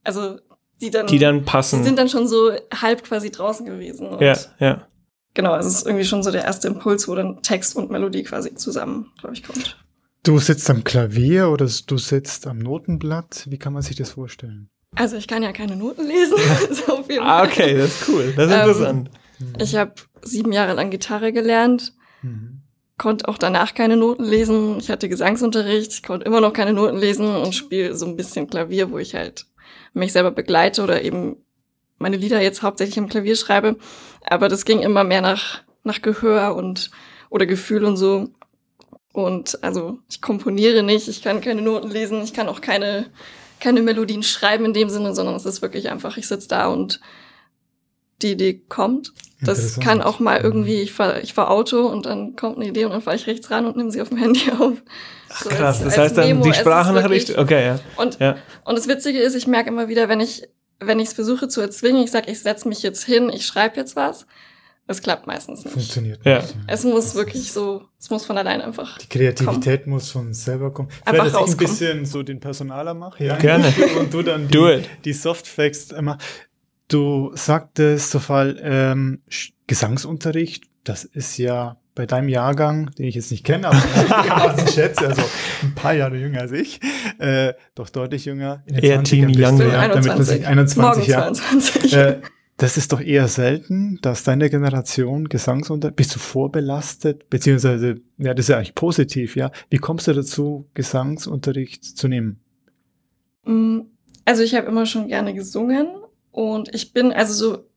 also 0.03 0.37
die 0.81 0.91
dann, 0.91 1.07
Die 1.07 1.19
dann 1.19 1.39
die 1.39 1.45
passen. 1.45 1.83
sind 1.83 1.97
dann 1.97 2.09
schon 2.09 2.27
so 2.27 2.51
halb 2.73 3.03
quasi 3.03 3.31
draußen 3.31 3.65
gewesen. 3.65 4.17
Ja, 4.19 4.37
ja. 4.59 4.87
Genau, 5.33 5.55
es 5.55 5.65
ist 5.65 5.85
irgendwie 5.85 6.05
schon 6.05 6.23
so 6.23 6.31
der 6.31 6.43
erste 6.43 6.67
Impuls, 6.67 7.07
wo 7.07 7.15
dann 7.15 7.41
Text 7.43 7.75
und 7.75 7.91
Melodie 7.91 8.23
quasi 8.23 8.55
zusammen, 8.55 9.11
glaube 9.19 9.35
ich, 9.35 9.43
kommt. 9.43 9.77
Du 10.23 10.37
sitzt 10.39 10.69
am 10.69 10.83
Klavier 10.83 11.49
oder 11.49 11.67
du 11.87 11.97
sitzt 11.97 12.45
am 12.47 12.57
Notenblatt? 12.59 13.45
Wie 13.49 13.57
kann 13.57 13.73
man 13.73 13.81
sich 13.81 13.95
das 13.95 14.11
vorstellen? 14.11 14.69
Also 14.95 15.15
ich 15.17 15.27
kann 15.27 15.43
ja 15.43 15.53
keine 15.53 15.75
Noten 15.75 16.05
lesen. 16.05 16.35
so 16.71 17.03
jeden 17.07 17.23
Ah, 17.23 17.43
okay, 17.43 17.77
das 17.77 18.01
ist 18.01 18.09
cool. 18.09 18.33
Das 18.35 18.47
ist 18.47 18.53
Ähm, 18.57 18.61
interessant. 18.69 19.11
Ich 19.59 19.75
habe 19.75 19.93
sieben 20.23 20.51
Jahre 20.51 20.73
lang 20.73 20.89
Gitarre 20.89 21.31
gelernt, 21.31 21.93
Mhm. 22.21 22.63
konnte 22.97 23.27
auch 23.29 23.37
danach 23.37 23.73
keine 23.75 23.95
Noten 23.95 24.25
lesen. 24.25 24.77
Ich 24.79 24.89
hatte 24.89 25.07
Gesangsunterricht, 25.07 26.05
konnte 26.05 26.25
immer 26.25 26.41
noch 26.41 26.51
keine 26.51 26.73
Noten 26.73 26.97
lesen 26.97 27.27
und 27.37 27.55
spiele 27.55 27.95
so 27.95 28.05
ein 28.05 28.17
bisschen 28.17 28.47
Klavier, 28.49 28.91
wo 28.91 28.97
ich 28.97 29.15
halt 29.15 29.45
mich 29.93 30.11
selber 30.11 30.31
begleite 30.31 30.83
oder 30.83 31.01
eben 31.01 31.37
meine 31.99 32.17
Lieder 32.17 32.41
jetzt 32.41 32.63
hauptsächlich 32.63 32.97
am 32.97 33.09
Klavier 33.09 33.35
schreibe. 33.35 33.77
Aber 34.25 34.49
das 34.49 34.65
ging 34.65 34.79
immer 34.79 35.03
mehr 35.03 35.21
nach, 35.21 35.61
nach 35.83 36.01
Gehör 36.01 36.55
und 36.55 36.89
oder 37.29 37.45
Gefühl 37.45 37.85
und 37.85 37.97
so. 37.97 38.29
Und 39.13 39.63
also 39.63 39.99
ich 40.09 40.21
komponiere 40.21 40.83
nicht, 40.83 41.07
ich 41.07 41.21
kann 41.21 41.41
keine 41.41 41.61
Noten 41.61 41.89
lesen, 41.89 42.21
ich 42.23 42.33
kann 42.33 42.47
auch 42.47 42.61
keine, 42.61 43.07
keine 43.59 43.81
Melodien 43.81 44.23
schreiben 44.23 44.65
in 44.65 44.73
dem 44.73 44.89
Sinne, 44.89 45.13
sondern 45.13 45.35
es 45.35 45.45
ist 45.45 45.61
wirklich 45.61 45.89
einfach, 45.89 46.17
ich 46.17 46.27
sitze 46.27 46.47
da 46.47 46.67
und 46.67 46.99
die 48.21 48.31
Idee 48.31 48.61
kommt. 48.67 49.13
Das 49.41 49.79
kann 49.79 50.01
auch 50.01 50.19
mal 50.19 50.39
Mhm. 50.39 50.45
irgendwie, 50.45 50.81
ich 50.81 50.91
fahr, 50.91 51.21
ich 51.23 51.33
fahr 51.33 51.49
Auto 51.49 51.87
und 51.87 52.05
dann 52.05 52.35
kommt 52.35 52.57
eine 52.57 52.67
Idee 52.67 52.83
und 52.85 52.91
dann 52.91 53.01
fahre 53.01 53.15
ich 53.15 53.25
rechts 53.27 53.49
ran 53.49 53.65
und 53.65 53.77
nehme 53.77 53.91
sie 53.91 54.01
auf 54.01 54.09
dem 54.09 54.17
Handy 54.17 54.51
auf. 54.59 54.73
So 55.41 55.49
Krass, 55.49 55.77
als- 55.77 55.83
das 55.85 55.97
heißt 55.97 56.17
dann 56.17 56.27
Memo. 56.27 56.43
die 56.43 56.53
Sprachnachricht. 56.53 57.37
Okay, 57.37 57.65
ja. 57.67 57.79
Und, 57.95 58.19
Ja. 58.19 58.35
und 58.65 58.77
das 58.77 58.87
Witzige 58.89 59.19
ist, 59.19 59.35
ich 59.35 59.47
merke 59.47 59.69
immer 59.69 59.87
wieder, 59.87 60.09
wenn 60.09 60.19
ich 60.19 60.43
wenn 60.79 60.99
ich 60.99 61.09
es 61.09 61.13
versuche 61.13 61.47
zu 61.47 61.61
erzwingen, 61.61 62.03
ich 62.03 62.11
sage, 62.11 62.31
ich 62.31 62.39
setze 62.41 62.67
mich 62.67 62.81
jetzt 62.83 63.03
hin, 63.03 63.29
ich 63.29 63.45
schreibe 63.45 63.77
jetzt 63.77 63.95
was, 63.95 64.25
es 64.87 65.01
klappt 65.01 65.27
meistens 65.27 65.63
nicht. 65.65 65.73
Funktioniert 65.73 66.25
Ja. 66.25 66.39
nicht. 66.41 66.55
Es 66.67 66.83
muss 66.83 67.13
wirklich 67.15 67.51
so, 67.51 67.83
es 67.99 68.09
muss 68.09 68.25
von 68.25 68.37
allein 68.37 68.59
einfach. 68.61 68.97
Die 68.97 69.07
Kreativität 69.07 69.85
muss 69.85 70.09
von 70.11 70.33
selber 70.33 70.73
kommen. 70.73 70.89
Einfach 71.05 71.25
Vielleicht, 71.25 71.35
dass 71.35 71.49
ich 71.49 71.55
ein 71.55 71.57
bisschen 71.57 72.05
so 72.05 72.23
den 72.23 72.39
Personaler 72.39 72.93
mache. 72.95 73.23
Ja. 73.23 73.35
Gerne. 73.37 73.71
Und 73.99 74.13
du 74.13 74.23
dann 74.23 74.47
Do 74.47 74.67
die, 74.67 74.73
it. 74.79 74.89
die 75.05 75.13
Softfacts 75.13 75.91
immer. 75.91 76.17
Du 76.87 77.31
sagtest, 77.35 78.09
Sofal, 78.09 78.59
ähm, 78.63 79.21
Gesangsunterricht, 79.67 80.63
das 80.83 81.03
ist 81.03 81.37
ja 81.37 81.78
bei 81.95 82.05
deinem 82.05 82.29
Jahrgang, 82.29 82.91
den 82.97 83.05
ich 83.05 83.15
jetzt 83.15 83.31
nicht 83.31 83.43
kenne, 83.43 83.67
aber 83.67 84.55
ich 84.65 84.73
schätze, 84.73 85.07
also 85.07 85.21
ein 85.63 85.75
paar 85.75 85.93
Jahre 85.93 86.17
jünger 86.17 86.41
als 86.41 86.51
ich, 86.51 86.79
äh, 87.17 87.53
doch 87.75 87.89
deutlich 87.89 88.25
jünger. 88.25 88.63
Eher 88.67 89.03
Teenie 89.03 89.35
Young, 89.37 89.59
ja, 89.59 89.79
21. 89.81 90.47
21 90.47 91.07
Jahre. 91.07 91.33
Äh, 91.91 92.21
das 92.59 92.75
ist 92.75 92.91
doch 92.91 92.99
eher 92.99 93.29
selten, 93.29 93.99
dass 94.01 94.23
deine 94.23 94.49
Generation 94.49 95.29
Gesangsunterricht, 95.29 95.95
bist 95.95 96.15
du 96.15 96.19
vorbelastet, 96.19 97.29
beziehungsweise, 97.29 98.01
ja, 98.17 98.33
das 98.33 98.45
ist 98.45 98.49
ja 98.49 98.57
eigentlich 98.57 98.75
positiv, 98.75 99.37
ja. 99.37 99.51
Wie 99.69 99.77
kommst 99.77 100.07
du 100.07 100.13
dazu, 100.13 100.67
Gesangsunterricht 100.73 101.83
zu 101.85 102.09
nehmen? 102.09 102.41
Mm, 103.45 103.79
also 104.25 104.43
ich 104.43 104.55
habe 104.55 104.67
immer 104.67 104.85
schon 104.85 105.07
gerne 105.07 105.33
gesungen 105.33 105.87
und 106.31 106.73
ich 106.75 106.91
bin, 106.93 107.13
also 107.13 107.33
so 107.33 107.68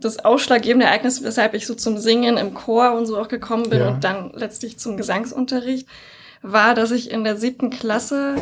das 0.00 0.24
ausschlaggebende 0.24 0.86
Ereignis, 0.86 1.22
weshalb 1.22 1.54
ich 1.54 1.66
so 1.66 1.74
zum 1.74 1.98
Singen 1.98 2.36
im 2.36 2.54
Chor 2.54 2.92
und 2.92 3.06
so 3.06 3.18
auch 3.18 3.28
gekommen 3.28 3.70
bin 3.70 3.80
ja. 3.80 3.88
und 3.88 4.04
dann 4.04 4.32
letztlich 4.34 4.78
zum 4.78 4.96
Gesangsunterricht, 4.96 5.88
war, 6.42 6.74
dass 6.74 6.90
ich 6.90 7.10
in 7.10 7.24
der 7.24 7.36
siebten 7.36 7.70
Klasse, 7.70 8.36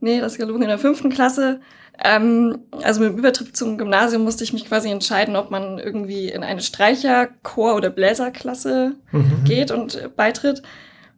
nee, 0.00 0.20
das 0.20 0.32
ist 0.32 0.38
gelogen, 0.38 0.62
in 0.62 0.68
der 0.68 0.78
fünften 0.78 1.10
Klasse, 1.10 1.60
ähm, 2.02 2.58
also 2.82 3.00
mit 3.00 3.12
dem 3.12 3.18
Übertritt 3.18 3.56
zum 3.56 3.78
Gymnasium 3.78 4.22
musste 4.22 4.44
ich 4.44 4.52
mich 4.52 4.66
quasi 4.66 4.90
entscheiden, 4.90 5.34
ob 5.34 5.50
man 5.50 5.78
irgendwie 5.78 6.28
in 6.28 6.42
eine 6.42 6.60
Streicher-, 6.60 7.28
Chor- 7.42 7.74
oder 7.74 7.88
Bläserklasse 7.90 8.96
mhm. 9.12 9.44
geht 9.44 9.70
und 9.70 10.14
beitritt. 10.14 10.62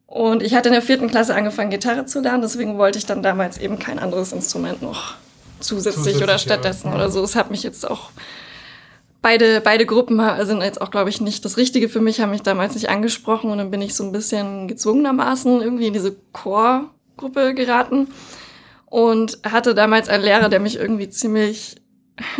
Und 0.06 0.42
ich 0.42 0.54
hatte 0.54 0.68
in 0.68 0.72
der 0.72 0.82
vierten 0.82 1.08
Klasse 1.08 1.34
angefangen, 1.34 1.70
Gitarre 1.70 2.06
zu 2.06 2.20
lernen, 2.20 2.42
deswegen 2.42 2.78
wollte 2.78 2.98
ich 2.98 3.06
dann 3.06 3.22
damals 3.22 3.58
eben 3.58 3.78
kein 3.78 3.98
anderes 3.98 4.32
Instrument 4.32 4.80
noch 4.80 5.16
zusätzlich, 5.60 5.96
zusätzlich 5.96 6.22
oder 6.22 6.38
stattdessen 6.38 6.88
ja. 6.88 6.94
oder 6.94 7.10
so. 7.10 7.22
Es 7.22 7.34
hat 7.34 7.50
mich 7.50 7.62
jetzt 7.62 7.88
auch 7.88 8.10
beide, 9.22 9.60
beide 9.60 9.86
Gruppen 9.86 10.20
sind 10.44 10.62
jetzt 10.62 10.80
auch, 10.80 10.90
glaube 10.90 11.10
ich, 11.10 11.20
nicht 11.20 11.44
das 11.44 11.56
Richtige 11.56 11.88
für 11.88 12.00
mich, 12.00 12.20
haben 12.20 12.30
mich 12.30 12.42
damals 12.42 12.74
nicht 12.74 12.88
angesprochen 12.88 13.50
und 13.50 13.58
dann 13.58 13.70
bin 13.70 13.80
ich 13.80 13.94
so 13.94 14.04
ein 14.04 14.12
bisschen 14.12 14.68
gezwungenermaßen 14.68 15.60
irgendwie 15.60 15.86
in 15.88 15.92
diese 15.92 16.16
Chorgruppe 16.32 17.54
geraten 17.54 18.08
und 18.86 19.38
hatte 19.44 19.74
damals 19.74 20.08
einen 20.08 20.24
Lehrer, 20.24 20.48
der 20.48 20.60
mich 20.60 20.76
irgendwie 20.76 21.10
ziemlich, 21.10 21.76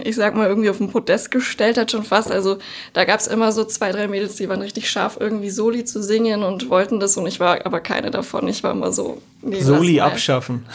ich 0.05 0.17
sag 0.17 0.35
mal, 0.35 0.49
irgendwie 0.49 0.71
auf 0.71 0.79
den 0.79 0.91
Podest 0.91 1.31
gestellt 1.31 1.79
hat 1.79 1.91
schon 1.91 2.03
fast. 2.03 2.31
Also 2.31 2.59
da 2.93 3.05
gab's 3.05 3.27
immer 3.27 3.53
so 3.53 3.65
zwei, 3.65 3.93
drei 3.93 4.09
Mädels, 4.09 4.37
die 4.37 4.49
waren 4.49 4.61
richtig 4.61 4.91
scharf, 4.91 5.17
irgendwie 5.21 5.51
Soli 5.51 5.85
zu 5.85 6.03
singen 6.03 6.43
und 6.43 6.71
wollten 6.71 7.01
das 7.01 7.17
und 7.17 7.27
ich 7.27 7.41
war 7.41 7.65
aber 7.65 7.81
keine 7.81 8.11
davon. 8.11 8.49
Ich 8.49 8.63
war 8.63 8.73
immer 8.73 8.93
so, 8.93 9.21
nee, 9.43 9.61
Soli 9.61 10.01
abschaffen. 10.01 10.67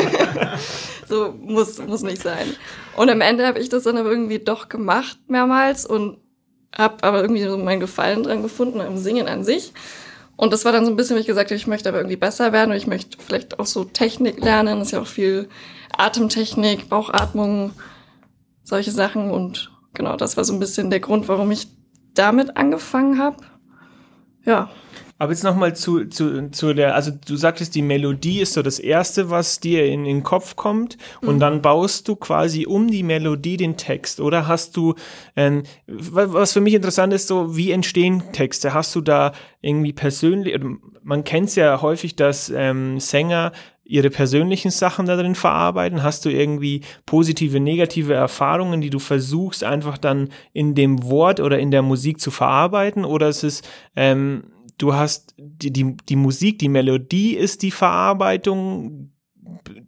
so 1.08 1.34
muss, 1.40 1.78
muss 1.86 2.02
nicht 2.02 2.22
sein. 2.22 2.46
Und 2.96 3.10
am 3.10 3.20
Ende 3.20 3.46
habe 3.46 3.58
ich 3.58 3.68
das 3.68 3.84
dann 3.84 3.96
aber 3.96 4.10
irgendwie 4.10 4.38
doch 4.38 4.68
gemacht 4.68 5.18
mehrmals 5.28 5.86
und 5.86 6.18
habe 6.76 7.02
aber 7.02 7.22
irgendwie 7.22 7.42
so 7.42 7.58
meinen 7.58 7.80
Gefallen 7.80 8.22
dran 8.22 8.42
gefunden 8.42 8.80
am 8.80 8.96
Singen 8.96 9.28
an 9.28 9.44
sich. 9.44 9.72
Und 10.36 10.52
das 10.52 10.64
war 10.64 10.72
dann 10.72 10.84
so 10.84 10.90
ein 10.90 10.96
bisschen, 10.96 11.16
wie 11.16 11.20
ich 11.20 11.26
gesagt 11.26 11.50
habe, 11.50 11.56
ich 11.56 11.66
möchte 11.66 11.88
aber 11.88 11.98
irgendwie 11.98 12.16
besser 12.16 12.52
werden 12.52 12.70
und 12.70 12.76
ich 12.76 12.86
möchte 12.86 13.18
vielleicht 13.24 13.58
auch 13.60 13.66
so 13.66 13.84
Technik 13.84 14.42
lernen. 14.42 14.78
Das 14.78 14.88
ist 14.88 14.92
ja 14.92 15.00
auch 15.00 15.06
viel 15.06 15.48
Atemtechnik, 15.96 16.88
Bauchatmung, 16.88 17.72
solche 18.62 18.90
Sachen. 18.90 19.30
Und 19.30 19.70
genau, 19.94 20.16
das 20.16 20.36
war 20.36 20.44
so 20.44 20.52
ein 20.52 20.60
bisschen 20.60 20.90
der 20.90 21.00
Grund, 21.00 21.28
warum 21.28 21.50
ich 21.50 21.68
damit 22.14 22.56
angefangen 22.56 23.18
habe. 23.18 23.36
Ja. 24.44 24.70
Aber 25.18 25.30
jetzt 25.30 25.44
nochmal 25.44 25.76
zu, 25.76 26.06
zu, 26.06 26.50
zu 26.50 26.74
der, 26.74 26.96
also 26.96 27.12
du 27.12 27.36
sagtest, 27.36 27.76
die 27.76 27.82
Melodie 27.82 28.40
ist 28.40 28.54
so 28.54 28.62
das 28.62 28.80
Erste, 28.80 29.30
was 29.30 29.60
dir 29.60 29.86
in 29.86 30.02
den 30.02 30.24
Kopf 30.24 30.56
kommt 30.56 30.98
und 31.20 31.36
mhm. 31.36 31.38
dann 31.38 31.62
baust 31.62 32.08
du 32.08 32.16
quasi 32.16 32.66
um 32.66 32.88
die 32.88 33.04
Melodie 33.04 33.56
den 33.56 33.76
Text 33.76 34.18
oder 34.18 34.48
hast 34.48 34.76
du, 34.76 34.96
ähm, 35.36 35.62
was 35.86 36.52
für 36.52 36.60
mich 36.60 36.74
interessant 36.74 37.12
ist, 37.12 37.28
so 37.28 37.56
wie 37.56 37.70
entstehen 37.70 38.32
Texte? 38.32 38.74
Hast 38.74 38.96
du 38.96 39.00
da 39.00 39.30
irgendwie 39.60 39.92
persönlich, 39.92 40.58
man 41.04 41.22
kennt 41.22 41.50
es 41.50 41.54
ja 41.54 41.80
häufig, 41.82 42.16
dass 42.16 42.52
ähm, 42.52 42.98
Sänger 42.98 43.52
ihre 43.84 44.10
persönlichen 44.10 44.70
Sachen 44.70 45.06
da 45.06 45.16
drin 45.16 45.34
verarbeiten? 45.34 46.02
Hast 46.02 46.24
du 46.24 46.30
irgendwie 46.30 46.82
positive, 47.06 47.60
negative 47.60 48.14
Erfahrungen, 48.14 48.80
die 48.80 48.90
du 48.90 48.98
versuchst 48.98 49.64
einfach 49.64 49.98
dann 49.98 50.28
in 50.52 50.74
dem 50.74 51.02
Wort 51.04 51.40
oder 51.40 51.58
in 51.58 51.70
der 51.70 51.82
Musik 51.82 52.20
zu 52.20 52.30
verarbeiten? 52.30 53.04
Oder 53.04 53.28
ist 53.28 53.42
es 53.42 53.62
ähm, 53.96 54.44
du 54.78 54.94
hast 54.94 55.34
die, 55.38 55.72
die, 55.72 55.96
die 56.08 56.16
Musik, 56.16 56.58
die 56.58 56.68
Melodie 56.68 57.36
ist 57.36 57.62
die 57.62 57.70
Verarbeitung, 57.70 59.12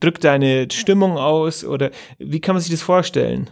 drückt 0.00 0.24
deine 0.24 0.68
Stimmung 0.70 1.16
aus 1.16 1.64
oder 1.64 1.90
wie 2.18 2.40
kann 2.40 2.54
man 2.54 2.62
sich 2.62 2.70
das 2.70 2.82
vorstellen? 2.82 3.50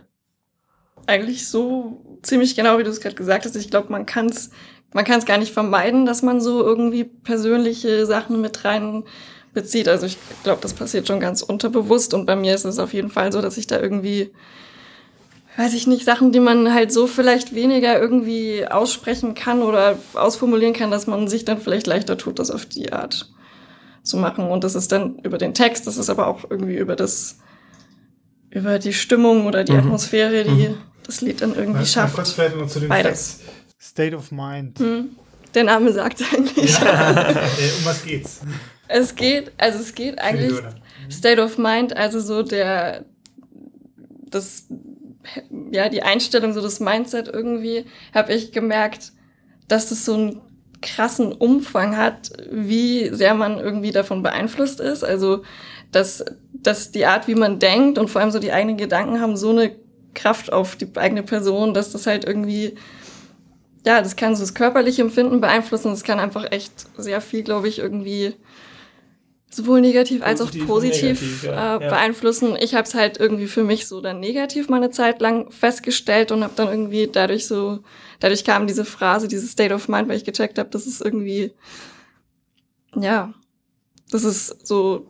Eigentlich 1.07 1.49
so 1.49 2.19
ziemlich 2.23 2.55
genau, 2.55 2.79
wie 2.79 2.85
du 2.85 2.91
es 2.91 3.01
gerade 3.01 3.17
gesagt 3.17 3.45
hast. 3.45 3.57
Ich 3.57 3.71
glaube, 3.71 3.91
man 3.91 4.07
kann 4.07 4.27
es 4.27 4.51
man 4.95 5.05
kann's 5.07 5.25
gar 5.25 5.39
nicht 5.39 5.53
vermeiden, 5.53 6.05
dass 6.05 6.23
man 6.23 6.41
so 6.41 6.63
irgendwie 6.63 7.05
persönliche 7.05 8.05
Sachen 8.05 8.43
mit 8.43 8.65
rein 8.65 9.05
bezieht. 9.53 9.89
Also 9.89 10.07
ich 10.07 10.19
glaube, 10.45 10.61
das 10.63 10.75
passiert 10.75 11.07
schon 11.07 11.21
ganz 11.21 11.43
unterbewusst 11.43 12.15
und 12.15 12.27
bei 12.27 12.37
mir 12.37 12.55
ist 12.55 12.65
es 12.65 12.79
auf 12.79 12.95
jeden 12.95 13.11
Fall 13.11 13.33
so, 13.33 13.43
dass 13.43 13.57
ich 13.59 13.67
da 13.67 13.81
irgendwie 13.81 14.31
weiß 15.57 15.75
ich 15.75 15.87
nicht, 15.87 16.05
Sachen, 16.05 16.33
die 16.33 16.41
man 16.41 16.73
halt 16.73 16.93
so 16.93 17.07
vielleicht 17.07 17.55
weniger 17.55 18.01
irgendwie 18.01 18.67
aussprechen 18.67 19.35
kann 19.35 19.63
oder 19.63 19.99
ausformulieren 20.15 20.75
kann, 20.75 20.91
dass 20.91 21.07
man 21.07 21.29
sich 21.29 21.45
dann 21.45 21.61
vielleicht 21.61 21.87
leichter 21.87 22.17
tut, 22.17 22.39
das 22.39 22.51
auf 22.51 22.67
die 22.67 22.93
Art 22.93 23.31
zu 24.03 24.17
machen. 24.17 24.51
Und 24.51 24.65
das 24.65 24.75
ist 24.75 24.93
dann 24.93 25.19
über 25.19 25.39
den 25.39 25.55
Text, 25.55 25.87
das 25.87 25.97
ist 25.97 26.09
aber 26.09 26.27
auch 26.27 26.45
irgendwie 26.49 26.77
über 26.77 26.97
das, 26.97 27.39
über 28.51 28.79
die 28.79 28.95
Stimmung 28.95 29.47
oder 29.47 29.65
die 29.65 29.73
mhm. 29.73 29.81
Atmosphäre, 29.81 30.45
die 30.45 30.69
mhm. 30.69 30.79
das 31.05 31.21
Lied 31.21 31.43
dann 31.43 31.55
irgendwie 31.55 31.83
Was, 31.83 31.93
schafft. 31.93 32.15
Kurz 32.15 32.33
vielleicht 32.33 32.57
noch 32.57 32.69
zu 32.69 32.81
dem 32.81 32.89
Beides. 32.89 33.39
Text. 33.39 33.53
State 33.79 34.17
of 34.17 34.31
Mind. 34.33 34.81
Mhm. 34.81 35.11
Der 35.55 35.65
Name 35.65 35.93
sagt 35.93 36.23
eigentlich. 36.33 36.79
Ja. 36.79 37.29
Äh, 37.31 37.79
um 37.79 37.85
was 37.85 38.03
geht's? 38.05 38.41
Es 38.89 39.15
geht, 39.15 39.53
also 39.59 39.79
es 39.79 39.95
geht 39.95 40.19
eigentlich 40.19 40.61
State 41.11 41.41
of 41.41 41.59
Mind, 41.59 41.97
also 41.97 42.21
so 42.21 42.43
der, 42.43 43.05
das 44.29 44.67
ja, 45.71 45.89
die 45.89 46.03
Einstellung, 46.03 46.53
so 46.53 46.61
das 46.61 46.81
Mindset 46.81 47.29
irgendwie, 47.29 47.87
habe 48.15 48.33
ich 48.35 48.53
gemerkt, 48.53 49.13
dass 49.69 49.89
das 49.89 50.05
so 50.05 50.15
einen 50.15 50.41
krassen 50.81 51.33
Umfang 51.33 51.97
hat, 51.97 52.31
wie 52.51 53.09
sehr 53.15 53.35
man 53.35 53.59
irgendwie 53.59 53.93
davon 53.93 54.23
beeinflusst 54.23 54.81
ist. 54.81 55.05
Also, 55.05 55.43
dass, 55.93 56.25
dass 56.53 56.91
die 56.91 57.07
Art, 57.07 57.29
wie 57.29 57.35
man 57.35 57.59
denkt 57.59 57.99
und 57.99 58.09
vor 58.09 58.21
allem 58.21 58.31
so 58.31 58.39
die 58.39 58.53
eigenen 58.53 58.77
Gedanken 58.77 59.21
haben 59.21 59.37
so 59.37 59.51
eine 59.51 59.77
Kraft 60.15 60.53
auf 60.53 60.77
die 60.77 60.89
eigene 60.97 61.23
Person, 61.23 61.73
dass 61.73 61.93
das 61.93 62.07
halt 62.07 62.25
irgendwie, 62.25 62.75
ja, 63.87 64.03
das 64.03 64.17
kann 64.17 64.35
so 64.35 64.43
das 64.43 64.55
körperliche 64.55 65.03
Empfinden 65.03 65.41
beeinflussen. 65.41 65.91
Das 65.91 66.03
kann 66.03 66.19
einfach 66.19 66.51
echt 66.51 66.73
sehr 66.97 67.21
viel, 67.21 67.43
glaube 67.43 67.69
ich, 67.69 67.79
irgendwie 67.79 68.35
sowohl 69.55 69.81
negativ 69.81 70.23
als 70.23 70.41
positiv 70.41 70.63
auch 70.63 70.67
positiv 70.67 71.03
negativ, 71.03 71.45
ja. 71.45 71.77
äh, 71.77 71.79
beeinflussen. 71.79 72.57
Ich 72.61 72.75
habe 72.75 72.85
es 72.85 72.95
halt 72.95 73.21
irgendwie 73.21 73.47
für 73.47 73.65
mich 73.65 73.87
so 73.87 74.01
dann 74.01 74.21
negativ 74.21 74.69
mal 74.69 74.79
eine 74.79 74.91
Zeit 74.91 75.21
lang 75.21 75.51
festgestellt 75.51 76.33
und 76.33 76.43
habe 76.43 76.55
dann 76.57 76.69
irgendwie 76.69 77.09
dadurch 77.11 77.47
so, 77.47 77.81
dadurch 78.21 78.45
kam 78.45 78.67
diese 78.67 78.85
Phrase, 78.85 79.29
dieses 79.29 79.53
State 79.53 79.75
of 79.75 79.89
Mind, 79.89 80.09
weil 80.09 80.17
ich 80.17 80.25
gecheckt 80.25 80.59
habe, 80.59 80.71
das 80.71 80.87
ist 80.87 81.03
irgendwie, 81.03 81.53
ja, 82.97 83.35
das 84.11 84.25
ist 84.25 84.67
so 84.67 85.07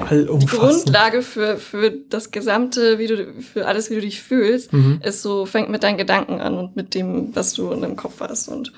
die 0.00 0.46
Grundlage 0.46 1.22
für, 1.22 1.56
für 1.56 1.90
das 1.90 2.30
Gesamte, 2.30 2.98
wie 2.98 3.06
du, 3.08 3.42
für 3.42 3.66
alles, 3.66 3.90
wie 3.90 3.96
du 3.96 4.02
dich 4.02 4.22
fühlst, 4.22 4.72
mhm. 4.72 5.00
ist 5.02 5.22
so, 5.22 5.44
fängt 5.44 5.70
mit 5.70 5.82
deinen 5.82 5.98
Gedanken 5.98 6.40
an 6.40 6.56
und 6.56 6.76
mit 6.76 6.94
dem, 6.94 7.34
was 7.34 7.54
du 7.54 7.72
in 7.72 7.80
deinem 7.80 7.96
Kopf 7.96 8.20
hast 8.20 8.48
und 8.48 8.72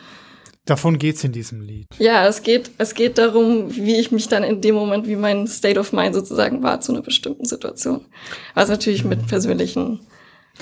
Davon 0.67 0.99
geht's 0.99 1.25
in 1.25 1.33
diesem 1.33 1.63
Lied. 1.63 1.87
Ja, 1.99 2.27
es 2.27 2.43
geht, 2.43 2.71
es 2.79 2.95
geht 2.95 3.19
darum, 3.19 3.75
wie 3.75 3.97
ich 3.99 4.13
mich 4.13 4.29
dann 4.29 4.45
in 4.45 4.61
dem 4.61 4.75
Moment, 4.75 5.09
wie 5.09 5.17
mein 5.17 5.47
State 5.47 5.81
of 5.81 5.93
Mind 5.93 6.15
sozusagen 6.15 6.63
war 6.63 6.81
zu 6.81 6.93
einer 6.93 7.03
bestimmten 7.03 7.45
Situation. 7.45 8.05
Was 8.55 8.69
natürlich 8.69 9.05
mit 9.05 9.27
persönlichen 9.27 10.01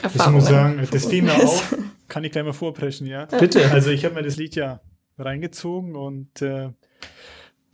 Erfahrungen. 0.02 0.36
Ich 0.36 0.42
muss 0.42 0.50
sagen, 0.50 0.88
das 0.90 1.08
mir 1.10 1.34
auf. 1.34 1.76
Kann 2.08 2.24
ich 2.24 2.32
gleich 2.32 2.44
mal 2.44 2.52
vorpreschen, 2.52 3.06
ja? 3.06 3.26
Bitte. 3.26 3.70
Also 3.70 3.90
ich 3.90 4.04
habe 4.04 4.14
mir 4.14 4.22
das 4.22 4.36
Lied 4.36 4.54
ja 4.54 4.80
reingezogen 5.18 5.94
und 5.96 6.40
äh, 6.40 6.70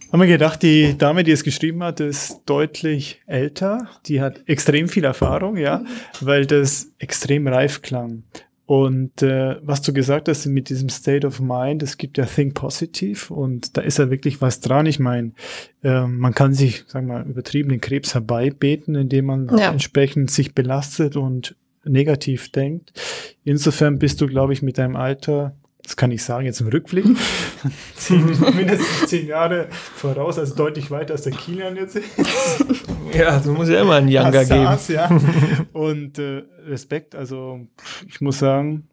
habe 0.09 0.19
mir 0.19 0.27
gedacht, 0.27 0.63
die 0.63 0.97
Dame, 0.97 1.25
die 1.25 1.33
es 1.33 1.45
geschrieben 1.45 1.83
hat, 1.83 2.01
ist 2.01 2.43
deutlich 2.47 3.23
älter. 3.27 3.89
Die 4.07 4.21
hat 4.21 4.43
extrem 4.47 4.89
viel 4.89 5.05
Erfahrung, 5.05 5.57
ja, 5.57 5.85
weil 6.21 6.47
das 6.47 6.93
extrem 6.99 7.47
reif 7.47 7.83
klang. 7.83 8.25
Und 8.67 9.21
äh, 9.23 9.57
was 9.63 9.83
du 9.83 9.93
gesagt 9.93 10.29
hast 10.29 10.47
mit 10.47 10.71
diesem 10.71 10.89
State 10.89 11.27
of 11.27 11.41
Mind, 11.41 11.83
es 11.83 11.99
gibt 11.99 12.17
ja 12.17 12.25
Think 12.25 12.55
Positive 12.55 13.33
und 13.33 13.77
da 13.77 13.83
ist 13.83 13.99
ja 13.99 14.11
wirklich 14.11 14.41
was 14.41 14.61
dran. 14.61 14.87
Ich 14.87 14.99
meine, 14.99 15.33
äh, 15.83 16.07
man 16.07 16.35
kann 16.35 16.55
sich, 16.55 16.85
sagen 16.87 17.09
wir 17.09 17.15
mal, 17.19 17.27
übertrieben 17.27 17.69
den 17.69 17.83
Krebs 17.83 18.15
herbeibeten, 18.15 18.95
indem 18.95 19.27
man 19.27 19.49
ja. 19.57 19.71
entsprechend 19.71 20.31
sich 20.31 20.55
belastet 20.55 21.17
und 21.17 21.57
negativ 21.85 22.51
denkt. 22.53 22.93
Insofern 23.45 23.99
bist 23.99 24.23
du, 24.23 24.27
glaube 24.27 24.55
ich, 24.55 24.63
mit 24.63 24.79
deinem 24.79 24.97
Alter 24.97 25.55
das 25.85 25.97
kann 25.97 26.11
ich 26.11 26.25
sagen, 26.25 26.47
jetzt 26.47 26.61
im 26.61 26.69
Rückblick, 26.69 27.05
zehn, 27.95 28.25
mindestens 28.25 29.07
zehn 29.07 29.27
Jahre 29.27 29.69
voraus, 29.71 30.39
also 30.39 30.55
deutlich 30.55 30.91
weiter 30.91 31.13
als 31.13 31.23
der 31.23 31.33
Kilian 31.33 31.77
jetzt 31.77 31.97
ist. 31.97 32.07
Ja, 33.13 33.39
du 33.39 33.53
musst 33.53 33.71
ja 33.71 33.83
immer 33.83 33.97
einen 33.97 34.09
Younger 34.09 34.45
geben. 34.45 34.79
Ja. 34.89 35.21
Und 35.75 36.19
äh, 36.19 36.43
Respekt, 36.67 37.15
also 37.15 37.61
ich 38.09 38.21
muss 38.23 38.39
sagen, 38.39 38.89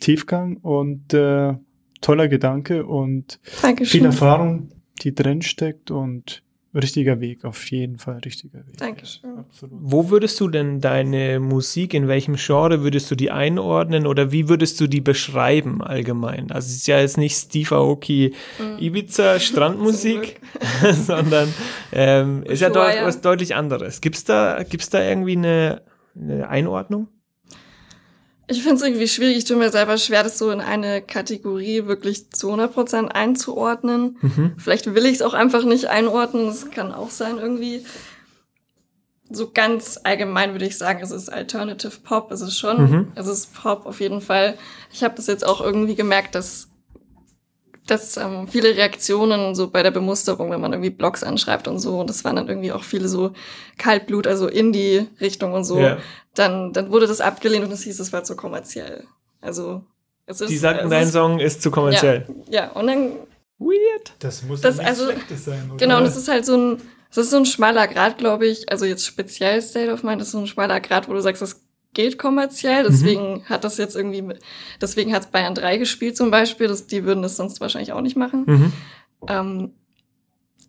Tiefgang 0.00 0.58
und 0.58 1.14
äh, 1.14 1.54
toller 2.02 2.28
Gedanke 2.28 2.84
und 2.84 3.40
viel 3.42 3.62
Dankeschön. 3.62 4.04
Erfahrung, 4.04 4.68
die 5.02 5.14
drin 5.14 5.40
steckt 5.40 5.90
und 5.90 6.42
richtiger 6.76 7.20
Weg, 7.20 7.44
auf 7.44 7.70
jeden 7.70 7.98
Fall 7.98 8.18
richtiger 8.24 8.58
Weg. 8.58 8.76
Dankeschön. 8.76 9.38
Absolut. 9.38 9.78
Wo 9.80 10.10
würdest 10.10 10.38
du 10.40 10.48
denn 10.48 10.80
deine 10.80 11.40
Musik, 11.40 11.94
in 11.94 12.08
welchem 12.08 12.36
Genre 12.36 12.82
würdest 12.82 13.10
du 13.10 13.14
die 13.14 13.30
einordnen 13.30 14.06
oder 14.06 14.32
wie 14.32 14.48
würdest 14.48 14.80
du 14.80 14.86
die 14.86 15.00
beschreiben 15.00 15.82
allgemein? 15.82 16.50
Also 16.50 16.66
es 16.66 16.76
ist 16.76 16.86
ja 16.86 17.00
jetzt 17.00 17.18
nicht 17.18 17.36
Steve 17.36 17.74
Aoki 17.74 18.34
Ibiza 18.78 19.38
Strandmusik, 19.40 20.40
sondern 20.92 21.52
ähm, 21.92 22.42
ist 22.44 22.62
ja 22.62 22.70
dort 22.70 22.94
was 23.02 23.20
deutlich 23.20 23.54
anderes. 23.54 24.00
Gibt's 24.00 24.24
da, 24.24 24.62
gibt's 24.62 24.90
da 24.90 25.02
irgendwie 25.02 25.36
eine, 25.36 25.82
eine 26.14 26.48
Einordnung? 26.48 27.08
Ich 28.48 28.62
finde 28.62 28.76
es 28.76 28.82
irgendwie 28.82 29.08
schwierig, 29.08 29.38
ich 29.38 29.44
tue 29.44 29.56
mir 29.56 29.70
selber 29.70 29.98
schwer, 29.98 30.22
das 30.22 30.38
so 30.38 30.50
in 30.52 30.60
eine 30.60 31.02
Kategorie 31.02 31.86
wirklich 31.86 32.30
zu 32.30 32.52
100% 32.52 33.08
einzuordnen. 33.08 34.18
Mhm. 34.20 34.54
Vielleicht 34.56 34.94
will 34.94 35.04
ich 35.06 35.14
es 35.14 35.22
auch 35.22 35.34
einfach 35.34 35.64
nicht 35.64 35.86
einordnen, 35.86 36.46
das 36.46 36.70
kann 36.70 36.92
auch 36.92 37.10
sein 37.10 37.38
irgendwie. 37.38 37.84
So 39.28 39.50
ganz 39.52 39.98
allgemein 40.04 40.52
würde 40.52 40.66
ich 40.66 40.78
sagen, 40.78 41.00
es 41.02 41.10
ist 41.10 41.28
Alternative 41.28 41.98
Pop, 42.04 42.30
es 42.30 42.40
ist 42.40 42.56
schon, 42.56 42.88
Mhm. 42.90 43.12
es 43.16 43.26
ist 43.26 43.52
Pop 43.54 43.84
auf 43.84 44.00
jeden 44.00 44.20
Fall. 44.20 44.56
Ich 44.92 45.02
habe 45.02 45.16
das 45.16 45.26
jetzt 45.26 45.44
auch 45.44 45.60
irgendwie 45.60 45.96
gemerkt, 45.96 46.36
dass, 46.36 46.68
dass 47.86 48.16
ähm, 48.16 48.48
viele 48.48 48.76
Reaktionen 48.76 49.54
so 49.54 49.68
bei 49.70 49.82
der 49.82 49.90
Bemusterung, 49.90 50.50
wenn 50.50 50.60
man 50.60 50.72
irgendwie 50.72 50.90
Blogs 50.90 51.22
anschreibt 51.22 51.68
und 51.68 51.78
so, 51.78 52.00
und 52.00 52.10
das 52.10 52.24
waren 52.24 52.36
dann 52.36 52.48
irgendwie 52.48 52.72
auch 52.72 52.82
viele 52.84 53.08
so 53.08 53.32
Kaltblut, 53.78 54.26
also 54.26 54.48
in 54.48 54.72
die 54.72 55.06
Richtung 55.20 55.52
und 55.52 55.64
so, 55.64 55.78
Ja. 55.80 55.98
dann, 56.34 56.72
dann 56.72 56.90
wurde 56.90 57.06
das 57.06 57.20
abgelehnt 57.20 57.64
und 57.64 57.72
es 57.72 57.82
hieß, 57.82 57.98
es 58.00 58.12
war 58.12 58.24
zu 58.24 58.36
kommerziell. 58.36 59.04
Also 59.40 59.84
es 60.26 60.40
ist, 60.40 60.50
Die 60.50 60.56
sagten, 60.56 60.84
es 60.86 60.90
dein 60.90 61.04
ist, 61.04 61.12
Song 61.12 61.38
ist 61.40 61.62
zu 61.62 61.70
kommerziell. 61.70 62.26
Ja, 62.50 62.70
und 62.72 62.86
dann 62.86 63.12
Weird. 63.58 64.12
Das 64.18 64.42
muss 64.42 64.60
Das- 64.60 64.76
nichts 64.76 64.90
also- 64.90 65.10
Schlechtes 65.10 65.44
sein, 65.46 65.64
oder? 65.70 65.76
Genau, 65.78 65.96
und 65.98 66.04
das 66.04 66.16
ist 66.16 66.28
halt 66.28 66.44
so 66.44 66.56
ein, 66.56 66.82
das 67.08 67.24
ist 67.24 67.30
so 67.30 67.38
ein 67.38 67.46
schmaler 67.46 67.88
Grad, 67.88 68.18
glaube 68.18 68.46
ich. 68.46 68.70
Also 68.70 68.84
jetzt 68.84 69.06
speziell 69.06 69.62
State 69.62 69.90
of 69.90 70.02
Mind 70.02 70.20
ist 70.20 70.32
so 70.32 70.38
ein 70.38 70.46
schmaler 70.46 70.78
Grad, 70.80 71.08
wo 71.08 71.14
du 71.14 71.20
sagst, 71.22 71.40
das 71.40 71.62
geht 71.96 72.18
kommerziell. 72.18 72.84
Deswegen 72.84 73.42
hat 73.46 73.64
das 73.64 73.78
jetzt 73.78 73.96
irgendwie, 73.96 74.20
mit, 74.20 74.38
deswegen 74.80 75.14
hat 75.14 75.32
Bayern 75.32 75.54
3 75.54 75.78
gespielt 75.78 76.16
zum 76.16 76.30
Beispiel. 76.30 76.68
Das, 76.68 76.86
die 76.86 77.04
würden 77.04 77.22
das 77.22 77.36
sonst 77.36 77.60
wahrscheinlich 77.60 77.92
auch 77.92 78.02
nicht 78.02 78.16
machen. 78.16 78.44
Mhm. 78.46 78.72
Ähm, 79.26 79.72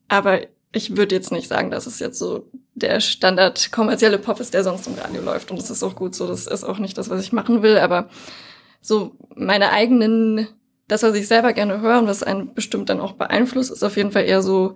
aber 0.08 0.40
ich 0.72 0.96
würde 0.96 1.14
jetzt 1.14 1.34
nicht 1.34 1.50
sagen, 1.50 1.70
dass 1.70 1.86
es 1.86 2.00
jetzt 2.00 2.18
so 2.18 2.50
der 2.76 3.02
Standard 3.02 3.74
kommerzielle 3.74 4.20
Pop 4.20 4.40
ist, 4.40 4.54
der 4.54 4.64
sonst 4.64 4.88
im 4.88 4.94
Radio 4.96 5.22
läuft. 5.22 5.52
Und 5.52 5.60
das 5.60 5.70
ist 5.70 5.84
auch 5.84 5.96
gut 5.96 6.16
so. 6.16 6.28
Das 6.28 6.48
ist 6.48 6.64
auch 6.64 6.80
nicht 6.80 6.98
das, 6.98 7.10
was 7.10 7.22
ich 7.22 7.34
machen 7.34 7.62
will. 7.62 7.78
Aber 7.78 8.08
so 8.80 9.18
meine 9.36 9.72
eigenen, 9.72 10.48
das, 10.88 11.04
was 11.04 11.14
ich 11.14 11.28
selber 11.28 11.52
gerne 11.52 11.82
höre 11.82 12.00
und 12.00 12.08
was 12.08 12.24
einen 12.24 12.54
bestimmt 12.54 12.90
dann 12.90 13.02
auch 13.02 13.14
beeinflusst, 13.14 13.72
ist 13.72 13.84
auf 13.84 13.98
jeden 13.98 14.12
Fall 14.12 14.24
eher 14.24 14.42
so 14.42 14.76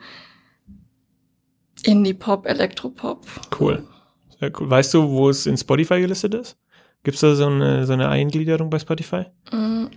Indie-Pop, 1.84 2.46
Elektropop. 2.46 3.26
Cool. 3.58 3.88
Cool. 4.42 4.70
Weißt 4.70 4.94
du, 4.94 5.10
wo 5.10 5.30
es 5.30 5.46
in 5.46 5.58
Spotify 5.58 6.00
gelistet 6.02 6.34
ist? 6.34 6.58
Gibt 7.04 7.16
es 7.16 7.22
da 7.22 7.36
so 7.36 7.48
eine, 7.48 7.86
so 7.86 7.94
eine 7.94 8.10
Eingliederung 8.10 8.70
bei 8.70 8.80
Spotify? 8.80 9.26
Mm. 9.52 9.88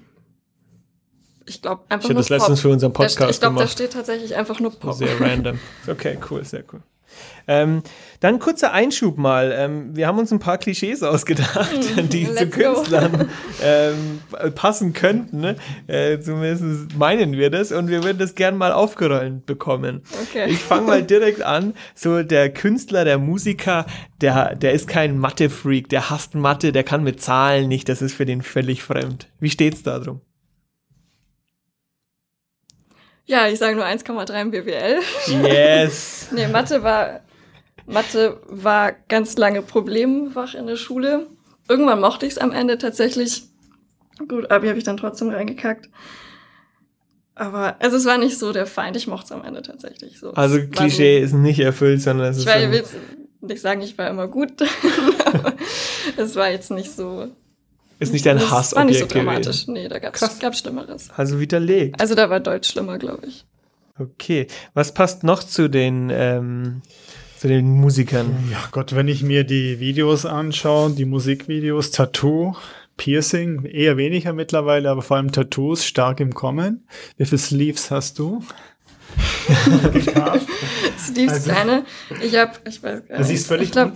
Ich 1.47 1.61
glaube 1.61 1.83
einfach 1.91 1.99
Ich 1.99 2.05
habe 2.05 2.15
nur 2.15 2.23
das 2.23 2.29
letztens 2.31 2.61
für 2.61 2.71
unseren 2.71 2.93
Da 2.93 3.01
st- 3.01 3.03
Podcast 3.03 3.31
ich 3.35 3.41
glaube, 3.41 3.55
da 3.57 3.61
gemacht. 3.61 3.73
steht 3.73 3.93
tatsächlich 3.93 4.35
einfach 4.35 4.61
nur 4.61 4.71
Pop. 4.73 4.95
Sehr 4.95 5.21
random. 5.21 5.59
Okay, 5.89 6.19
cool, 6.31 6.43
sehr 6.45 6.65
cool. 6.73 6.83
Ähm, 7.47 7.83
dann 8.21 8.38
kurzer 8.38 8.73
Einschub 8.73 9.18
mal. 9.18 9.54
Ähm, 9.56 9.94
wir 9.94 10.06
haben 10.06 10.18
uns 10.18 10.33
ein 10.33 10.38
paar 10.38 10.59
Klischees 10.59 11.02
ausgedacht, 11.02 11.71
die 12.12 12.26
zu 12.26 12.33
let's 12.33 12.56
go. 12.56 12.75
Künstlern 12.75 13.28
ähm, 13.62 14.21
passen 14.54 14.92
könnten. 14.92 15.40
Ne? 15.40 15.56
Äh, 15.87 16.21
zumindest 16.21 16.97
meinen 16.97 17.33
wir 17.33 17.50
das 17.50 17.73
und 17.73 17.88
wir 17.88 18.02
würden 18.02 18.18
das 18.18 18.35
gern 18.35 18.56
mal 18.56 18.73
aufgerollt 18.73 19.47
bekommen. 19.47 20.02
Okay. 20.23 20.50
Ich 20.50 20.61
fange 20.61 20.87
mal 20.87 21.02
direkt 21.02 21.42
an. 21.42 21.75
So 21.94 22.23
der 22.23 22.50
Künstler, 22.52 23.04
der 23.04 23.18
Musiker, 23.18 23.87
der, 24.21 24.54
der 24.54 24.73
ist 24.73 24.88
kein 24.88 25.18
Mathe-Freak, 25.18 25.88
der 25.88 26.11
hasst 26.11 26.35
Mathe, 26.35 26.73
der 26.73 26.85
kann 26.85 27.02
mit 27.02 27.21
Zahlen 27.21 27.68
nicht, 27.68 27.88
das 27.88 28.00
ist 28.00 28.14
für 28.14 28.24
den 28.24 28.42
völlig 28.42 28.83
fremd. 28.83 29.29
Wie 29.38 29.50
steht's 29.50 29.83
da 29.83 29.98
drum? 29.98 30.20
Ja, 33.27 33.49
ich 33.49 33.59
sage 33.59 33.77
nur 33.77 33.87
1,3 33.87 34.41
im 34.43 34.51
BWL. 34.51 35.01
Yes. 35.29 36.29
Nee, 36.33 36.47
Mathe 36.49 36.83
war, 36.83 37.21
Mathe 37.87 38.41
war 38.47 38.93
ganz 39.09 39.37
lange 39.37 39.63
Problemfach 39.63 40.55
in 40.55 40.67
der 40.67 40.77
Schule. 40.77 41.27
Irgendwann 41.69 42.01
mochte 42.01 42.27
ich 42.27 42.33
es 42.33 42.39
am 42.39 42.53
Ende 42.53 42.77
tatsächlich. 42.79 43.45
Gut, 44.29 44.51
Abi 44.51 44.69
habe 44.69 44.79
ich 44.79 44.85
dann 44.85 44.97
trotzdem 44.97 45.31
reingekackt. 45.31 45.89
Aber, 47.35 47.77
also 47.81 47.97
es 47.97 48.05
war 48.05 48.19
nicht 48.19 48.39
so 48.39 48.53
der 48.53 48.67
Feind, 48.67 48.97
ich 48.97 49.07
mochte 49.07 49.27
es 49.27 49.33
am 49.33 49.45
Ende 49.45 49.63
tatsächlich 49.63 50.21
so. 50.21 50.33
Also 50.35 50.57
Es 50.59 50.63
war 50.65 50.71
Klischee 50.71 51.19
ist 51.21 51.33
nicht 51.33 51.59
erfüllt, 51.59 52.01
sondern 52.01 52.29
es 52.29 52.37
So, 52.37 52.43
ist 52.43 52.49
ich 52.57 52.63
war, 52.63 52.71
will 52.71 52.79
jetzt 52.79 52.95
nicht 53.41 53.61
sagen, 53.61 53.81
ich 53.81 53.97
war 53.99 54.09
immer 54.09 54.29
gut. 54.29 54.53
es 56.17 56.37
war 56.37 56.51
jetzt 56.51 56.71
nicht 56.71 56.93
so. 56.93 57.29
Ist 57.98 58.12
nicht 58.12 58.26
dein 58.26 58.37
es 58.38 58.42
war 58.50 58.59
nicht 58.85 58.98
so 58.98 59.04
Hassobjekt 59.04 59.14
dramatisch. 59.14 59.46
gewesen. 59.66 59.72
Nee, 59.74 59.88
da 59.88 59.98
gab's 59.98 60.18
Krass. 60.20 60.38
gab's 60.38 60.59
Schlimmeres. 60.61 61.09
Also 61.16 61.40
widerlegt. 61.40 62.00
Also 62.00 62.14
da 62.14 62.28
war 62.30 62.40
Deutsch 62.40 62.70
schlimmer, 62.70 62.98
glaube 62.98 63.26
ich. 63.26 63.44
Okay. 63.98 64.46
Was 64.74 64.92
passt 64.94 65.22
noch 65.24 65.42
zu 65.42 65.68
den, 65.68 66.11
ähm, 66.12 66.83
zu 67.38 67.46
den 67.48 67.68
Musikern? 67.70 68.35
Ja, 68.50 68.59
Gott, 68.72 68.94
wenn 68.94 69.07
ich 69.09 69.22
mir 69.22 69.44
die 69.44 69.78
Videos 69.80 70.26
anschaue, 70.26 70.90
die 70.90 71.04
Musikvideos, 71.04 71.90
Tattoo, 71.92 72.54
Piercing, 72.96 73.64
eher 73.64 73.96
weniger 73.96 74.33
mittlerweile, 74.33 74.90
aber 74.90 75.02
vor 75.02 75.16
allem 75.16 75.33
Tattoos 75.33 75.85
stark 75.85 76.20
im 76.20 76.35
Kommen. 76.35 76.87
Wie 77.16 77.24
viele 77.24 77.38
Sleeves 77.38 77.90
hast 77.90 78.18
du? 78.18 78.42
Steves 80.98 81.33
Also- 81.33 81.50
kleine. 81.50 81.85
Ich 82.22 82.37
habe, 82.37 82.52
ich 82.68 82.83
weiß 82.83 83.07
gar 83.09 83.18
Das 83.18 83.28
nicht. 83.28 83.37
ist 83.40 83.46
völlig 83.46 83.64
ich 83.66 83.72
glaub. 83.72 83.92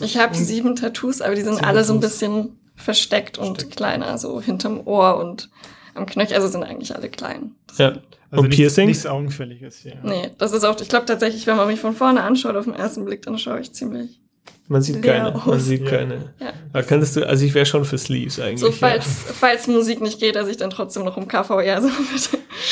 Ich 0.00 0.18
habe 0.18 0.34
sieben 0.34 0.76
Tattoos, 0.76 1.20
aber 1.20 1.34
die 1.34 1.42
sind 1.42 1.62
alle 1.62 1.84
so 1.84 1.92
ein 1.94 2.00
bisschen 2.00 2.58
versteckt 2.76 3.38
und 3.38 3.70
kleiner, 3.70 4.18
so 4.18 4.40
hinterm 4.40 4.86
Ohr 4.86 5.16
und 5.18 5.50
am 5.94 6.06
Knöchel. 6.06 6.36
Also 6.36 6.48
sind 6.48 6.62
eigentlich 6.62 6.94
alle 6.94 7.08
klein. 7.08 7.52
Das- 7.68 7.78
Ja. 7.78 7.92
Also 8.28 8.42
Und 8.42 8.48
nichts, 8.48 8.56
Piercing? 8.56 8.86
Nichts 8.88 9.06
Augenfälliges 9.06 9.78
hier. 9.78 9.98
Nee, 10.02 10.30
das 10.36 10.52
ist 10.52 10.64
auch, 10.64 10.78
ich 10.80 10.88
glaube 10.88 11.06
tatsächlich, 11.06 11.46
wenn 11.46 11.56
man 11.56 11.68
mich 11.68 11.78
von 11.80 11.94
vorne 11.94 12.22
anschaut 12.24 12.56
auf 12.56 12.64
den 12.64 12.74
ersten 12.74 13.04
Blick, 13.04 13.22
dann 13.22 13.38
schaue 13.38 13.60
ich 13.60 13.72
ziemlich. 13.72 14.20
Man 14.66 14.82
sieht 14.82 15.00
Leer 15.04 15.18
keine. 15.22 15.30
Man 15.38 15.42
aus. 15.56 15.64
sieht 15.64 15.82
Ja. 15.84 15.90
keine. 15.90 16.14
Ja. 16.40 16.52
Da 16.72 16.82
könntest 16.82 17.14
du, 17.14 17.24
also 17.26 17.44
ich 17.44 17.54
wäre 17.54 17.66
schon 17.66 17.84
für 17.84 17.98
Sleeves 17.98 18.40
eigentlich. 18.40 18.58
So, 18.58 18.72
falls, 18.72 19.06
falls 19.06 19.68
Musik 19.68 20.00
nicht 20.00 20.18
geht, 20.18 20.34
dass 20.34 20.48
ich 20.48 20.56
dann 20.56 20.70
trotzdem 20.70 21.04
noch 21.04 21.16
im 21.16 21.28
KVR 21.28 21.80
so 21.80 21.86
mit 21.88 21.96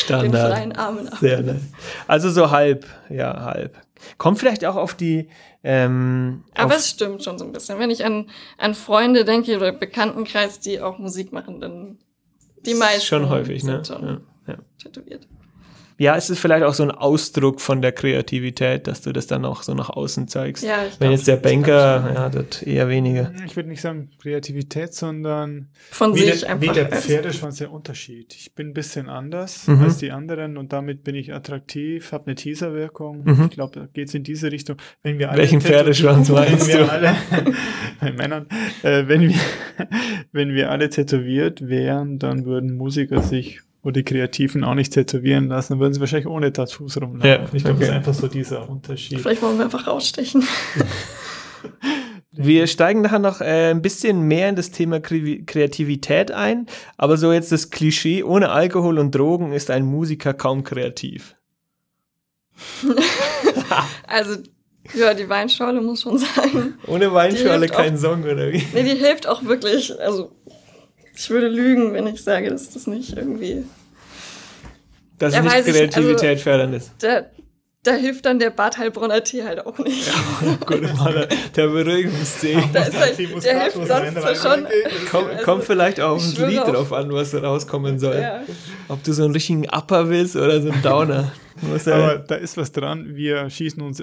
ja. 0.09 0.21
den 0.23 0.33
Standard. 0.33 0.53
freien 0.53 0.73
Armen 0.73 1.09
ab. 1.09 1.19
Sehr 1.21 1.41
nice. 1.43 1.63
Also 2.09 2.31
so 2.31 2.51
halb, 2.51 2.85
ja, 3.09 3.41
halb. 3.45 3.77
Kommt 4.19 4.39
vielleicht 4.39 4.65
auch 4.65 4.77
auf 4.77 4.95
die, 4.95 5.29
ähm, 5.63 6.45
Aber 6.55 6.75
auf, 6.75 6.79
es 6.79 6.91
stimmt 6.91 7.23
schon 7.25 7.39
so 7.39 7.45
ein 7.45 7.53
bisschen. 7.53 7.79
Wenn 7.79 7.91
ich 7.91 8.05
an, 8.05 8.31
an 8.59 8.75
Freunde 8.75 9.25
denke 9.25 9.57
oder 9.57 9.73
Bekanntenkreis, 9.73 10.61
die 10.61 10.81
auch 10.81 10.99
Musik 10.99 11.33
machen, 11.33 11.61
dann 11.61 11.99
die 12.65 12.75
meisten 12.75 13.07
schon 13.07 13.29
häufig, 13.29 13.65
ne? 13.65 13.83
schon 13.85 14.23
Ja, 14.47 14.53
ja. 14.55 14.59
tätowiert. 14.83 15.27
Ja, 15.99 16.17
es 16.17 16.29
ist 16.31 16.39
vielleicht 16.41 16.65
auch 16.65 16.75
so 16.75 16.83
ein 16.83 16.91
Ausdruck 16.91 17.61
von 17.61 17.81
der 17.83 17.93
Kreativität, 17.93 18.87
dass 18.87 19.03
du 19.03 19.13
das 19.13 19.27
dann 19.27 19.45
auch 19.45 19.63
so 19.63 19.75
nach 19.75 19.91
außen 19.91 20.29
zeigst. 20.29 20.65
Ja, 20.65 20.85
ich 20.87 20.99
Wenn 21.01 21.09
glaub, 21.09 21.13
jetzt 21.13 21.29
der 21.29 21.37
Banker, 21.37 22.13
ja, 22.15 22.29
das 22.29 22.63
eher 22.63 22.89
weniger. 22.89 23.33
Ich 23.47 23.55
würde 23.57 23.69
nicht 23.69 23.81
sagen 23.81 24.11
Kreativität, 24.21 24.95
sondern 24.95 25.69
von 25.91 26.15
wie 26.15 26.21
sich 26.21 26.41
der, 26.41 26.51
einfach. 26.51 26.63
wie 26.71 26.75
der 26.75 26.89
Pferdeschwanz 26.91 27.57
der 27.59 27.71
Unterschied. 27.73 28.35
Ich 28.35 28.55
bin 28.55 28.69
ein 28.69 28.75
bisschen 28.75 29.09
anders 29.09 29.69
Mhm. 29.69 29.83
als 29.83 29.99
die 29.99 30.11
anderen 30.11 30.57
und 30.57 30.73
damit 30.73 31.05
bin 31.05 31.15
ich 31.15 31.33
attraktiv, 31.33 32.13
habe 32.13 32.27
eine 32.27 32.35
Teaserwirkung. 32.35 33.23
Mhm. 33.25 33.45
Ich 33.51 33.55
glaube, 33.55 33.79
da 33.81 33.87
geht 33.93 34.09
es 34.09 34.15
in 34.15 34.25
diese 34.25 34.51
Richtung. 34.51 34.77
Wenn 35.03 35.19
wir 35.19 35.31
alle 35.31 35.39
Welchen 35.39 35.61
Pferdeschwanz 35.61 36.29
meinst 36.31 36.69
wenn 36.69 36.79
wir 36.79 36.85
du? 36.87 36.91
alle, 36.93 37.17
bei 38.01 38.13
Männern, 38.13 38.47
äh, 38.83 39.07
wenn, 39.07 39.23
wir, 39.29 39.35
wenn 40.33 40.55
wir 40.55 40.71
alle 40.71 40.89
tätowiert 40.91 41.69
wären, 41.69 42.19
dann 42.19 42.45
würden 42.45 42.77
Musiker 42.77 43.23
sich 43.23 43.61
oder 43.85 43.93
die 43.93 44.03
Kreativen 44.03 44.65
auch 44.65 44.75
nicht 44.75 44.93
tätowieren 44.93 45.49
lassen, 45.49 45.75
dann 45.75 45.81
würden 45.81 45.95
sie 45.95 46.01
wahrscheinlich 46.01 46.27
ohne 46.27 46.53
Tattoos 46.53 47.01
rumlaufen. 47.01 47.29
Ja, 47.29 47.49
ich 47.53 47.63
glaube, 47.63 47.79
das 47.79 47.89
ist 47.89 47.89
okay. 47.89 47.97
einfach 47.97 48.15
so 48.15 48.27
dieser 48.27 48.69
Unterschied. 48.69 49.21
Vielleicht 49.21 49.43
wollen 49.43 49.59
wir 49.59 49.67
einfach 49.67 49.87
rausstechen. 49.87 50.43
Wir 52.37 52.67
steigen 52.67 53.03
nachher 53.03 53.21
noch 53.21 53.41
äh, 53.41 53.71
ein 53.71 53.81
bisschen 53.81 54.23
mehr 54.23 54.49
in 54.49 54.57
das 54.57 54.73
Thema 54.73 54.99
Kre 54.99 55.45
Kreativität 55.45 56.33
ein, 56.33 56.67
aber 56.97 57.17
so 57.17 57.33
jetzt 57.33 57.53
das 57.53 57.71
Klischee, 57.71 58.25
ohne 58.25 58.51
Alkohol 58.51 58.99
und 58.99 59.15
Drogen 59.15 59.53
ist 59.53 59.71
ein 59.71 59.85
Musiker 59.85 60.35
kaum 60.35 60.65
kreativ. 60.65 61.37
Also, 64.07 64.37
ja, 64.95 65.15
die 65.15 65.29
Weinschorle 65.29 65.81
muss 65.81 66.03
schon 66.03 66.19
sein. 66.19 66.75
Ohne 66.87 67.13
Weinschorle 67.13 67.67
kein 67.67 67.99
Song, 67.99 68.23
oder 68.23 68.53
wie? 68.53 68.63
Nee, 68.73 68.85
die 68.85 68.95
hilft 68.95 69.27
auch 69.27 69.43
wirklich. 69.45 69.99
Also, 69.99 70.31
ich 71.17 71.31
würde 71.31 71.49
lügen, 71.49 71.93
wenn 71.93 72.07
ich 72.07 72.23
sage, 72.23 72.51
dass 72.51 72.71
das 72.71 72.87
nicht 72.87 73.17
irgendwie. 73.17 73.65
Dass 75.19 75.35
Ja, 75.35 75.43
nicht 75.43 75.55
ich 75.61 75.67
nicht, 75.67 75.75
Kreativität 75.77 76.31
also- 76.31 76.43
fördernd 76.43 76.75
ist. 76.75 76.91
Der, 77.03 77.31
da 77.85 77.93
hilft 77.93 78.25
dann 78.25 78.39
der 78.39 78.51
Bad 78.51 78.79
Heilbronner 78.79 79.23
Tee 79.23 79.45
halt 79.45 79.65
auch 79.65 79.79
nicht. 79.79 80.11
Gut, 80.67 80.83
mal 80.97 81.13
der, 81.13 81.29
der 81.55 81.67
Beruhigungstee. 81.69 82.57
Da 82.73 82.83
ist 82.85 82.99
halt, 82.99 83.19
der 83.45 83.63
hilft 83.63 83.77
sonst 83.87 84.15
zwar 84.15 84.35
schon. 84.35 84.67
Komm, 85.11 85.27
Also, 85.29 85.45
kommt 85.45 85.65
vielleicht 85.65 86.01
auch 86.01 86.19
ein 86.21 86.49
Lied 86.49 86.61
auf- 86.61 86.71
drauf 86.73 86.93
an, 86.95 87.13
was 87.13 87.31
da 87.33 87.41
rauskommen 87.41 87.99
soll. 87.99 88.17
Ja. 88.17 88.43
Ob 88.89 89.03
du 89.05 89.13
so 89.13 89.25
einen 89.25 89.35
richtigen 89.35 89.69
Upper 89.69 90.09
willst 90.09 90.35
oder 90.35 90.61
so 90.63 90.71
einen 90.71 90.83
Downer. 90.83 91.33
Ja- 91.87 91.95
Aber 91.95 92.19
da 92.19 92.35
ist 92.35 92.57
was 92.57 92.73
dran. 92.73 93.15
Wir 93.15 93.49
schießen 93.49 93.81
uns 93.81 94.03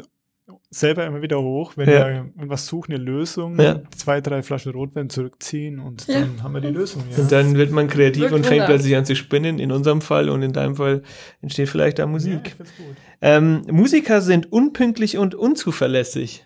selber 0.70 1.06
immer 1.06 1.22
wieder 1.22 1.42
hoch, 1.42 1.74
wenn 1.76 1.90
Ja. 1.90 2.08
wir 2.08 2.32
was 2.50 2.68
suchen, 2.68 2.94
eine 2.94 3.04
Lösung, 3.04 3.60
Ja. 3.60 3.82
zwei, 3.96 4.22
drei 4.22 4.44
Flaschen 4.44 4.72
Rotwein 4.74 5.10
zurückziehen 5.10 5.80
und 5.80 6.08
Ja. 6.08 6.22
dann 6.22 6.44
haben 6.44 6.54
wir 6.54 6.62
die 6.62 6.68
Lösung. 6.70 7.04
Ja. 7.12 7.18
Und 7.24 7.32
dann 7.32 7.56
wird 7.56 7.72
man 7.72 7.88
kreativ 7.88 8.22
Wirkt 8.24 8.34
und 8.36 8.46
fängt 8.46 8.66
plötzlich 8.66 8.96
an 8.96 9.06
zu 9.06 9.16
spinnen, 9.16 9.60
in 9.60 9.72
unserem 9.72 10.02
Fall 10.02 10.30
und 10.30 10.42
in 10.44 10.54
deinem 10.54 10.76
Fall 10.76 11.04
entsteht 11.42 11.70
vielleicht 11.70 12.00
da 12.00 12.04
ja, 12.04 12.08
Musik. 12.08 12.40
ich 12.46 12.54
find's 12.56 12.72
gut. 12.78 12.96
Ähm, 13.22 13.64
Musiker 13.70 14.22
sind 14.22 14.52
unpünktlich 14.52 15.18
und 15.18 15.36
unzuverlässig. 15.36 16.46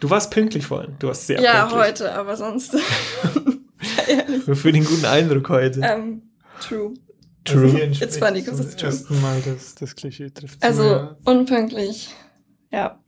Du 0.00 0.10
warst 0.10 0.30
pünktlich 0.30 0.66
vorhin. 0.66 0.96
Du 0.98 1.06
warst 1.08 1.26
sehr 1.26 1.40
Ja, 1.40 1.66
pünktlich. 1.66 1.82
heute, 1.88 2.14
aber 2.14 2.36
sonst. 2.36 2.76
Für 4.54 4.72
den 4.72 4.84
guten 4.84 5.04
Eindruck 5.04 5.48
heute. 5.48 5.80
ähm, 5.82 6.22
true. 6.60 6.94
True. 7.44 7.64
Also 7.74 8.04
It's 8.04 8.16
funny, 8.16 8.42
zum 8.42 8.54
'cause 8.54 8.62
it's 8.62 8.76
true. 9.06 9.18
Mal 9.20 9.42
das, 9.44 9.74
das 9.74 9.94
Klischee 9.94 10.30
trifft. 10.30 10.62
zu, 10.62 10.66
Also 10.66 10.82
ja. 10.84 11.16
Ja. 12.74 12.98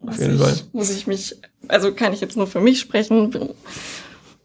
Muss 0.00 0.18
jeden 0.18 0.36
ich, 0.36 0.40
Fall. 0.40 0.54
muss 0.72 0.90
ich 0.90 1.06
mich, 1.08 1.34
also 1.66 1.92
kann 1.92 2.12
ich 2.12 2.20
jetzt 2.20 2.36
nur 2.36 2.46
für 2.46 2.60
mich 2.60 2.78
sprechen. 2.78 3.32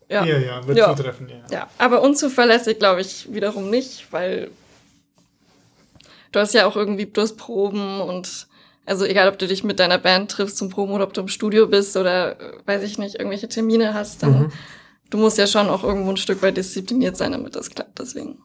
Ja. 0.09 0.25
ja, 0.25 0.37
ja, 0.39 0.67
wird 0.67 0.77
Ja. 0.77 0.95
zutreffen, 0.95 1.29
ja. 1.29 1.43
Ja, 1.51 1.67
aber 1.77 2.01
unzuverlässig 2.01 2.79
glaube 2.79 3.01
ich 3.01 3.31
wiederum 3.33 3.69
nicht, 3.69 4.07
weil 4.11 4.49
du 6.31 6.39
hast 6.39 6.53
ja 6.53 6.65
auch 6.65 6.75
irgendwie, 6.75 7.05
du 7.05 7.21
hast 7.21 7.37
Proben 7.37 8.01
und 8.01 8.47
also 8.85 9.05
egal, 9.05 9.29
ob 9.29 9.37
du 9.37 9.47
dich 9.47 9.63
mit 9.63 9.79
deiner 9.79 9.97
Band 9.99 10.29
triffst 10.31 10.57
zum 10.57 10.69
Proben 10.69 10.91
oder 10.93 11.05
ob 11.05 11.13
du 11.13 11.21
im 11.21 11.27
Studio 11.29 11.67
bist 11.67 11.95
oder 11.95 12.39
äh, 12.39 12.53
weiß 12.65 12.83
ich 12.83 12.97
nicht, 12.97 13.15
irgendwelche 13.15 13.47
Termine 13.47 13.93
hast, 13.93 14.23
dann 14.23 14.33
Mhm. 14.43 14.51
du 15.09 15.17
musst 15.19 15.37
ja 15.37 15.47
schon 15.47 15.69
auch 15.69 15.83
irgendwo 15.83 16.09
ein 16.09 16.17
Stück 16.17 16.41
weit 16.41 16.57
diszipliniert 16.57 17.15
sein, 17.15 17.31
damit 17.31 17.55
das 17.55 17.69
klappt. 17.69 17.99
Deswegen 17.99 18.39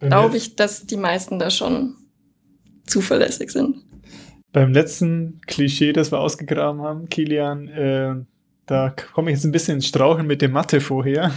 glaube 0.00 0.36
ich, 0.36 0.54
dass 0.56 0.86
die 0.86 0.96
meisten 0.98 1.38
da 1.38 1.50
schon 1.50 1.96
zuverlässig 2.86 3.50
sind. 3.50 3.82
Beim 4.52 4.72
letzten 4.72 5.40
Klischee, 5.46 5.92
das 5.92 6.12
wir 6.12 6.20
ausgegraben 6.20 6.82
haben, 6.82 7.08
Kilian, 7.08 7.68
äh, 7.68 8.14
da 8.66 8.90
komme 8.90 9.30
ich 9.30 9.36
jetzt 9.36 9.44
ein 9.44 9.52
bisschen 9.52 9.76
ins 9.76 9.88
Straucheln 9.88 10.26
mit 10.26 10.40
dem 10.40 10.52
Mathe 10.52 10.80
vorher. 10.80 11.30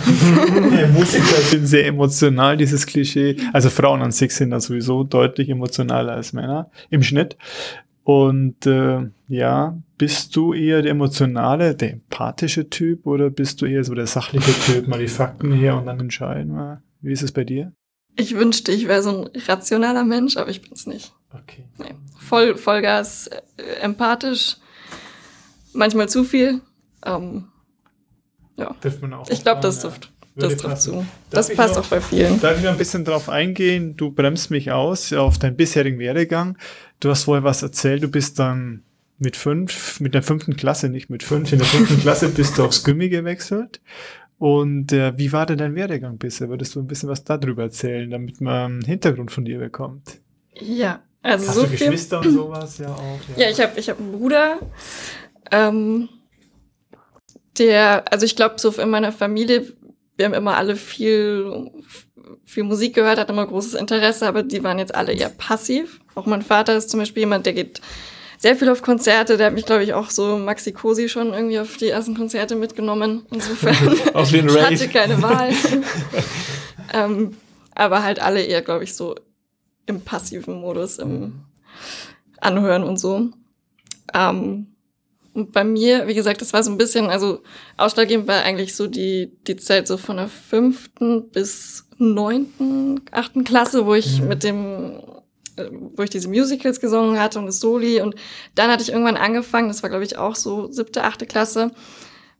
Musiker 0.93 1.41
sind 1.41 1.65
sehr 1.65 1.87
emotional, 1.87 2.55
dieses 2.55 2.85
Klischee. 2.85 3.37
Also 3.51 3.69
Frauen 3.69 4.01
an 4.01 4.11
sich 4.11 4.33
sind 4.33 4.51
da 4.51 4.59
sowieso 4.59 5.03
deutlich 5.03 5.49
emotionaler 5.49 6.13
als 6.13 6.33
Männer 6.33 6.69
im 6.89 7.03
Schnitt. 7.03 7.35
Und 8.03 8.67
äh, 8.67 9.07
ja, 9.27 9.77
bist 9.97 10.35
du 10.35 10.53
eher 10.53 10.83
der 10.83 10.91
emotionale, 10.91 11.73
der 11.73 11.93
empathische 11.93 12.69
Typ 12.69 13.07
oder 13.07 13.31
bist 13.31 13.61
du 13.61 13.65
eher 13.65 13.83
so 13.83 13.95
der 13.95 14.05
sachliche 14.05 14.51
Typ, 14.51 14.87
mal 14.87 14.99
die 14.99 15.07
Fakten 15.07 15.51
her 15.51 15.77
und 15.77 15.87
dann 15.87 15.99
entscheiden? 15.99 16.53
Mal. 16.53 16.83
Wie 17.01 17.11
ist 17.11 17.23
es 17.23 17.31
bei 17.31 17.43
dir? 17.43 17.73
Ich 18.15 18.35
wünschte, 18.35 18.71
ich 18.71 18.87
wäre 18.87 19.01
so 19.03 19.09
ein 19.23 19.29
rationaler 19.47 20.03
Mensch, 20.03 20.37
aber 20.37 20.49
ich 20.49 20.61
bin's 20.61 20.85
nicht. 20.87 21.13
Okay. 21.33 21.65
Nee. 21.77 21.93
Voll, 22.19 22.55
Vollgas, 22.57 23.27
äh, 23.27 23.63
empathisch, 23.81 24.57
manchmal 25.73 26.07
zu 26.09 26.23
viel. 26.23 26.61
Ähm, 27.05 27.45
ja, 28.57 28.73
Trifft 28.81 29.01
man 29.01 29.13
auch 29.13 29.29
ich 29.29 29.43
glaube, 29.43 29.59
das 29.61 29.79
trifft, 29.79 30.11
ja. 30.35 30.47
das 30.47 30.57
trifft 30.57 30.81
zu. 30.81 30.91
Darf 30.93 31.05
Das 31.29 31.53
passt 31.53 31.75
noch- 31.75 31.83
auch 31.83 31.87
bei 31.87 31.99
vielen. 32.01 32.39
Darf 32.39 32.57
ich 32.57 32.63
noch 32.63 32.71
ein 32.71 32.77
bisschen 32.77 33.03
drauf 33.03 33.27
eingehen? 33.29 33.97
Du 33.97 34.11
bremst 34.11 34.49
mich 34.49 34.71
aus 34.71 35.11
auf 35.13 35.37
deinen 35.37 35.57
bisherigen 35.57 35.99
Werdegang. 35.99 36.57
Du 37.01 37.09
hast 37.09 37.23
vorher 37.23 37.43
was 37.43 37.61
erzählt, 37.63 38.01
du 38.01 38.07
bist 38.07 38.39
dann 38.39 38.83
mit 39.17 39.35
fünf, 39.35 39.99
mit 39.99 40.13
der 40.13 40.23
fünften 40.23 40.55
Klasse, 40.55 40.89
nicht 40.89 41.09
mit 41.09 41.21
fünf, 41.23 41.51
in 41.51 41.59
der 41.59 41.67
fünften 41.67 41.99
Klasse 41.99 42.29
bist 42.29 42.57
du 42.57 42.63
aufs 42.65 42.83
Gimmi 42.83 43.09
gewechselt. 43.09 43.81
Und 44.45 44.91
äh, 44.93 45.17
wie 45.17 45.33
war 45.33 45.47
denn 45.47 45.57
dein 45.57 45.73
Werdegang 45.73 46.19
bisher? 46.19 46.49
Würdest 46.49 46.75
du 46.75 46.79
ein 46.79 46.85
bisschen 46.85 47.09
was 47.09 47.23
darüber 47.23 47.63
erzählen, 47.63 48.07
damit 48.11 48.41
man 48.41 48.73
einen 48.73 48.85
Hintergrund 48.85 49.31
von 49.31 49.43
dir 49.43 49.57
bekommt? 49.57 50.19
Ja, 50.53 51.01
also 51.23 51.47
Hast 51.47 51.55
so 51.55 51.61
du 51.63 51.69
viel. 51.69 51.79
Geschwister 51.79 52.19
und 52.19 52.29
sowas? 52.31 52.77
Ja, 52.77 52.89
auch. 52.93 53.19
Ja, 53.37 53.49
ich 53.49 53.59
habe 53.59 53.79
ich 53.79 53.89
hab 53.89 53.99
einen 53.99 54.11
Bruder. 54.11 54.59
Ähm, 55.49 56.09
der, 57.57 58.03
also 58.13 58.27
ich 58.27 58.35
glaube, 58.35 58.59
so 58.59 58.69
in 58.73 58.91
meiner 58.91 59.11
Familie, 59.11 59.73
wir 60.15 60.25
haben 60.27 60.35
immer 60.35 60.57
alle 60.57 60.75
viel, 60.75 61.71
viel 62.43 62.65
Musik 62.65 62.93
gehört, 62.93 63.17
hat 63.17 63.31
immer 63.31 63.47
großes 63.47 63.73
Interesse, 63.73 64.27
aber 64.27 64.43
die 64.43 64.63
waren 64.63 64.77
jetzt 64.77 64.93
alle 64.93 65.13
eher 65.13 65.29
passiv. 65.29 66.01
Auch 66.13 66.27
mein 66.27 66.43
Vater 66.43 66.77
ist 66.77 66.91
zum 66.91 66.99
Beispiel 66.99 67.21
jemand, 67.21 67.47
der 67.47 67.53
geht 67.53 67.81
sehr 68.45 68.55
viel 68.55 68.69
auf 68.69 68.83
Konzerte. 68.83 69.37
Der 69.37 69.47
hat 69.47 69.55
mich, 69.55 69.65
glaube 69.65 69.83
ich, 69.83 69.95
auch 69.95 70.11
so 70.11 70.37
Maxi 70.37 70.71
Cosi 70.71 71.09
schon 71.09 71.33
irgendwie 71.33 71.57
auf 71.57 71.77
die 71.77 71.87
ersten 71.89 72.15
Konzerte 72.15 72.55
mitgenommen. 72.55 73.25
Insofern, 73.31 73.75
Auf 74.13 74.29
den 74.29 74.47
ich 74.47 74.61
hatte 74.61 74.87
keine 74.87 75.19
Wahl. 75.19 75.49
ähm, 76.93 77.31
aber 77.73 78.03
halt 78.03 78.19
alle 78.21 78.43
eher, 78.43 78.61
glaube 78.61 78.83
ich, 78.83 78.93
so 78.93 79.15
im 79.87 80.01
passiven 80.01 80.61
Modus, 80.61 80.99
im 80.99 81.41
Anhören 82.39 82.83
und 82.83 82.99
so. 82.99 83.29
Ähm, 84.13 84.67
und 85.33 85.51
bei 85.51 85.63
mir, 85.63 86.07
wie 86.07 86.13
gesagt, 86.13 86.39
das 86.39 86.53
war 86.53 86.61
so 86.61 86.69
ein 86.69 86.77
bisschen, 86.77 87.07
also 87.07 87.41
ausschlaggebend 87.77 88.27
war 88.27 88.43
eigentlich 88.43 88.75
so 88.75 88.85
die, 88.85 89.31
die 89.47 89.55
Zeit 89.55 89.87
so 89.87 89.97
von 89.97 90.17
der 90.17 90.27
fünften 90.27 91.29
bis 91.31 91.87
neunten, 91.97 93.01
achten 93.09 93.43
Klasse, 93.43 93.87
wo 93.87 93.95
ich 93.95 94.21
Mhm. 94.21 94.27
mit 94.27 94.43
dem, 94.43 94.99
wo 95.95 96.03
ich 96.03 96.09
diese 96.09 96.27
Musicals 96.27 96.79
gesungen 96.79 97.19
hatte 97.19 97.39
und 97.39 97.45
das 97.45 97.59
Soli 97.59 98.01
und 98.01 98.15
dann 98.55 98.69
hatte 98.71 98.83
ich 98.83 98.89
irgendwann 98.91 99.17
angefangen, 99.17 99.67
das 99.69 99.83
war 99.83 99.89
glaube 99.89 100.03
ich 100.03 100.17
auch 100.17 100.35
so 100.35 100.71
siebte, 100.71 101.03
achte 101.03 101.25
Klasse. 101.25 101.71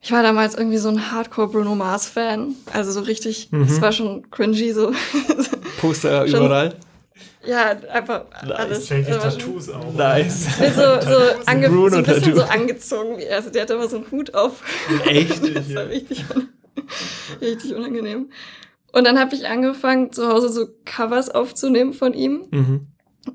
Ich 0.01 0.11
war 0.11 0.21
damals 0.21 0.53
irgendwie 0.55 0.77
so 0.77 0.89
ein 0.89 1.11
Hardcore 1.11 1.47
Bruno 1.47 1.73
Mars 1.75 2.07
Fan, 2.07 2.55
also 2.71 2.91
so 2.91 2.99
richtig, 3.01 3.49
Mhm. 3.51 3.67
das 3.67 3.81
war 3.81 3.91
schon 3.91 4.29
cringy 4.29 4.71
so. 4.73 4.91
Poster 5.81 6.27
Schon- 6.27 6.45
überall. 6.45 6.75
ja, 7.45 7.69
einfach 7.91 8.25
alles. 8.31 8.85
Stell 8.85 9.03
die 9.03 9.11
schon- 9.11 9.21
Tattoos 9.21 9.69
auch. 9.69 9.93
Nice. 9.93 10.45
So, 10.75 10.81
so, 11.01 11.17
ange 11.45 11.69
Bruno 11.69 11.89
so 11.89 11.95
ein 11.97 12.03
bisschen 12.03 12.21
Tattoo. 12.23 12.35
so 12.37 12.43
angezogen 12.43 13.17
wie 13.17 13.23
er. 13.23 13.37
Also 13.37 13.49
der 13.49 13.63
hatte 13.63 13.73
immer 13.73 13.87
so 13.87 13.97
einen 13.97 14.11
Hut 14.11 14.33
auf. 14.35 14.61
Echt? 15.05 15.41
Das 15.55 15.73
war 15.73 15.87
richtig, 15.87 16.23
un 16.35 16.49
richtig 17.41 17.73
unangenehm. 17.73 18.29
Und 18.91 19.03
dann 19.05 19.19
habe 19.19 19.35
ich 19.35 19.47
angefangen, 19.47 20.11
zu 20.13 20.27
Hause 20.27 20.49
so 20.49 20.67
Covers 20.85 21.29
aufzunehmen 21.29 21.93
von 21.93 22.13
ihm. 22.13 22.45
Mhm. 22.51 22.87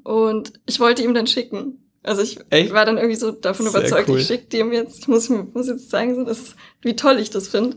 Und 0.02 0.52
ich 0.66 0.80
wollte 0.80 1.02
ihm 1.02 1.14
dann 1.14 1.26
schicken. 1.26 1.78
Also 2.02 2.22
ich 2.22 2.38
Echt? 2.50 2.72
war 2.72 2.86
dann 2.86 2.96
irgendwie 2.96 3.16
so 3.16 3.30
davon 3.30 3.66
Sehr 3.66 3.78
überzeugt, 3.78 4.08
cool. 4.08 4.18
ich 4.18 4.26
schicke 4.26 4.46
die 4.46 4.58
ihm 4.58 4.72
jetzt. 4.72 5.00
Ich 5.00 5.08
muss, 5.08 5.28
muss 5.28 5.68
jetzt 5.68 5.90
zeigen, 5.90 6.26
so, 6.26 6.54
wie 6.82 6.96
toll 6.96 7.18
ich 7.18 7.30
das 7.30 7.48
finde. 7.48 7.76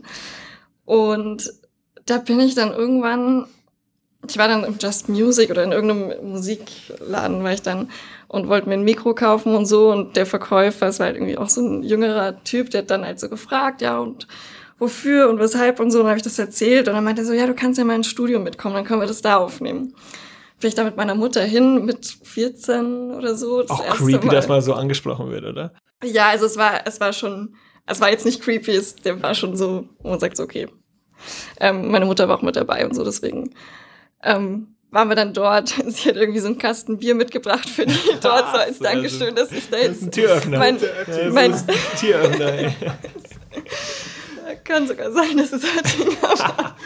Und 0.84 1.52
da 2.06 2.18
bin 2.18 2.40
ich 2.40 2.54
dann 2.54 2.72
irgendwann, 2.72 3.46
ich 4.28 4.38
war 4.38 4.48
dann 4.48 4.64
im 4.64 4.76
Just 4.80 5.08
Music 5.08 5.50
oder 5.50 5.64
in 5.64 5.72
irgendeinem 5.72 6.30
Musikladen 6.30 7.42
war 7.42 7.52
ich 7.52 7.62
dann 7.62 7.90
und 8.28 8.48
wollte 8.48 8.68
mir 8.68 8.74
ein 8.74 8.84
Mikro 8.84 9.14
kaufen 9.14 9.54
und 9.54 9.66
so. 9.66 9.90
Und 9.90 10.16
der 10.16 10.26
Verkäufer, 10.26 10.88
es 10.88 10.98
war 10.98 11.06
halt 11.06 11.16
irgendwie 11.16 11.38
auch 11.38 11.50
so 11.50 11.60
ein 11.60 11.82
jüngerer 11.82 12.42
Typ, 12.44 12.70
der 12.70 12.82
hat 12.82 12.90
dann 12.90 13.04
halt 13.04 13.20
so 13.20 13.28
gefragt, 13.28 13.82
ja, 13.82 13.98
und 13.98 14.26
wofür 14.78 15.28
und 15.28 15.38
weshalb 15.38 15.80
und 15.80 15.90
so. 15.90 15.98
Und 15.98 16.04
dann 16.04 16.10
habe 16.10 16.18
ich 16.18 16.24
das 16.24 16.38
erzählt 16.38 16.88
und 16.88 16.94
dann 16.94 17.04
meinte 17.04 17.22
er 17.22 17.26
so, 17.26 17.32
ja, 17.32 17.46
du 17.46 17.54
kannst 17.54 17.78
ja 17.78 17.84
mal 17.84 17.96
ins 17.96 18.06
Studio 18.06 18.40
mitkommen, 18.40 18.74
dann 18.74 18.84
können 18.84 19.00
wir 19.00 19.06
das 19.06 19.22
da 19.22 19.36
aufnehmen. 19.36 19.94
Bin 20.60 20.68
ich 20.68 20.74
da 20.74 20.84
mit 20.84 20.96
meiner 20.96 21.14
Mutter 21.14 21.42
hin, 21.42 21.84
mit 21.84 22.06
14 22.22 23.10
oder 23.12 23.34
so. 23.34 23.62
das 23.62 23.70
Auch 23.70 23.84
erste 23.84 24.04
creepy, 24.04 24.26
Mal. 24.26 24.34
dass 24.34 24.48
mal 24.48 24.62
so 24.62 24.74
angesprochen 24.74 25.30
wird, 25.30 25.44
oder? 25.44 25.72
Ja, 26.02 26.28
also 26.28 26.46
es 26.46 26.56
war, 26.56 26.86
es 26.86 27.00
war 27.00 27.12
schon, 27.12 27.56
es 27.86 28.00
war 28.00 28.10
jetzt 28.10 28.24
nicht 28.24 28.40
creepy, 28.42 28.72
es, 28.72 28.96
der 28.96 29.22
war 29.22 29.34
schon 29.34 29.56
so, 29.56 29.88
wo 30.00 30.10
man 30.10 30.20
sagt 30.20 30.36
so, 30.36 30.42
okay. 30.42 30.68
Ähm, 31.60 31.90
meine 31.90 32.04
Mutter 32.06 32.28
war 32.28 32.38
auch 32.38 32.42
mit 32.42 32.56
dabei 32.56 32.84
und 32.86 32.94
so, 32.94 33.04
deswegen 33.04 33.54
ähm, 34.22 34.76
waren 34.90 35.08
wir 35.08 35.16
dann 35.16 35.32
dort. 35.34 35.68
Sie 35.88 36.08
hat 36.08 36.16
irgendwie 36.16 36.40
so 36.40 36.46
einen 36.46 36.58
Kasten 36.58 36.98
Bier 36.98 37.14
mitgebracht 37.14 37.68
für 37.68 37.84
die 37.86 37.98
dort, 38.22 38.50
so 38.52 38.58
als 38.58 38.78
Dankeschön, 38.78 39.34
dass 39.34 39.52
ich 39.52 39.68
da 39.68 39.76
Das 39.78 39.88
ist 39.96 40.02
ein 40.02 40.04
jetzt 40.06 40.14
Türöffner. 40.14 40.58
mein, 40.58 40.78
Ja, 40.78 41.30
mein, 41.30 41.52
ist 41.52 41.68
ein 41.68 41.76
Türöffner, 41.98 42.52
ey. 42.52 42.72
kann 44.64 44.86
sogar 44.86 45.10
sein, 45.12 45.36
dass 45.36 45.52
es 45.52 45.62
war. 45.62 46.76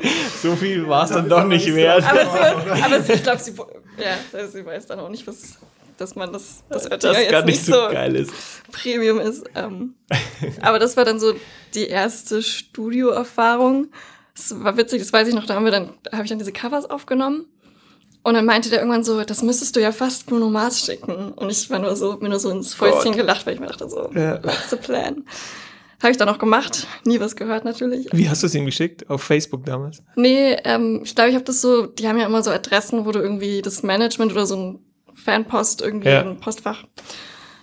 So 0.42 0.54
viel 0.54 0.86
war 0.88 1.04
es 1.04 1.10
dann 1.10 1.28
doch 1.28 1.44
nicht 1.44 1.74
wert. 1.74 2.04
Aber, 2.04 2.20
sie, 2.20 2.70
aber 2.84 3.02
sie, 3.02 3.12
ich 3.14 3.22
glaube, 3.22 3.40
sie, 3.40 3.52
ja, 3.98 4.46
sie 4.46 4.64
weiß 4.64 4.86
dann 4.86 5.00
auch 5.00 5.08
nicht, 5.08 5.26
was, 5.26 5.58
dass 5.96 6.14
man 6.14 6.32
das, 6.32 6.62
das 6.68 6.84
Oettinger 6.90 7.12
Das 7.14 7.22
jetzt 7.22 7.44
nicht 7.46 7.64
so 7.64 7.72
so 7.72 7.88
geil 7.90 8.14
ist. 8.14 8.32
Premium 8.70 9.18
ist. 9.18 9.44
Ähm, 9.56 9.94
aber 10.60 10.78
das 10.78 10.96
war 10.96 11.04
dann 11.04 11.18
so 11.18 11.34
die 11.74 11.88
erste 11.88 12.42
Studioerfahrung. 12.42 13.88
Es 14.34 14.54
war 14.62 14.76
witzig, 14.76 15.00
das 15.00 15.12
weiß 15.12 15.26
ich 15.28 15.34
noch, 15.34 15.46
da 15.46 15.54
haben 15.54 15.64
wir 15.64 15.72
dann, 15.72 15.90
habe 16.12 16.22
ich 16.22 16.28
dann 16.28 16.38
diese 16.38 16.52
Covers 16.52 16.88
aufgenommen. 16.88 17.46
Und 18.22 18.34
dann 18.34 18.44
meinte 18.44 18.68
der 18.68 18.80
irgendwann 18.80 19.04
so, 19.04 19.22
das 19.24 19.42
müsstest 19.42 19.74
du 19.74 19.80
ja 19.80 19.90
fast 19.90 20.26
Bruno 20.26 20.48
Mars 20.50 20.84
schicken. 20.84 21.32
Und 21.32 21.50
ich 21.50 21.68
war 21.70 21.78
nur 21.78 21.96
so, 21.96 22.16
mir 22.20 22.28
nur 22.28 22.38
so 22.38 22.50
ins 22.50 22.74
Fäustchen 22.74 23.16
gelacht, 23.16 23.46
weil 23.46 23.54
ich 23.54 23.60
mir 23.60 23.66
dachte 23.66 23.88
so, 23.88 24.10
Ja. 24.14 24.42
what's 24.44 24.70
the 24.70 24.76
plan? 24.76 25.24
Habe 26.00 26.12
ich 26.12 26.16
dann 26.16 26.28
auch 26.28 26.38
gemacht, 26.38 26.86
nie 27.04 27.18
was 27.18 27.34
gehört 27.34 27.64
natürlich. 27.64 28.06
Wie 28.12 28.28
hast 28.28 28.42
du 28.42 28.46
es 28.46 28.54
ihm 28.54 28.64
geschickt? 28.66 29.10
Auf 29.10 29.22
Facebook 29.22 29.64
damals? 29.64 30.02
Nee, 30.14 30.56
ähm, 30.64 31.00
ich 31.04 31.14
glaube, 31.14 31.30
ich 31.30 31.34
habe 31.34 31.44
das 31.44 31.60
so, 31.60 31.86
die 31.86 32.06
haben 32.06 32.18
ja 32.18 32.26
immer 32.26 32.42
so 32.42 32.50
Adressen, 32.50 33.04
wo 33.04 33.10
du 33.12 33.18
irgendwie 33.18 33.62
das 33.62 33.82
Management 33.82 34.30
oder 34.32 34.46
so 34.46 34.56
ein 34.56 34.78
Fanpost 35.14 35.82
irgendwie 35.82 36.08
Ja. 36.08 36.20
im 36.20 36.38
Postfach. 36.38 36.84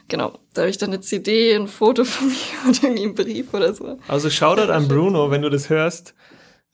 Genau, 0.10 0.38
da 0.54 0.62
habe 0.64 0.70
ich 0.70 0.78
dann 0.78 0.90
eine 0.90 1.00
CD, 1.02 1.56
ein 1.56 1.68
Foto 1.68 2.04
von 2.04 2.28
mir 2.28 2.36
und 2.68 2.84
irgendwie 2.84 3.04
einen 3.04 3.16
Brief 3.16 3.54
oder 3.54 3.74
so. 3.74 3.98
Also 4.08 4.30
Shoutout 4.30 4.72
an 4.72 4.88
Bruno, 4.88 5.32
wenn 5.32 5.42
du 5.42 5.50
das 5.50 5.70
hörst. 5.70 6.14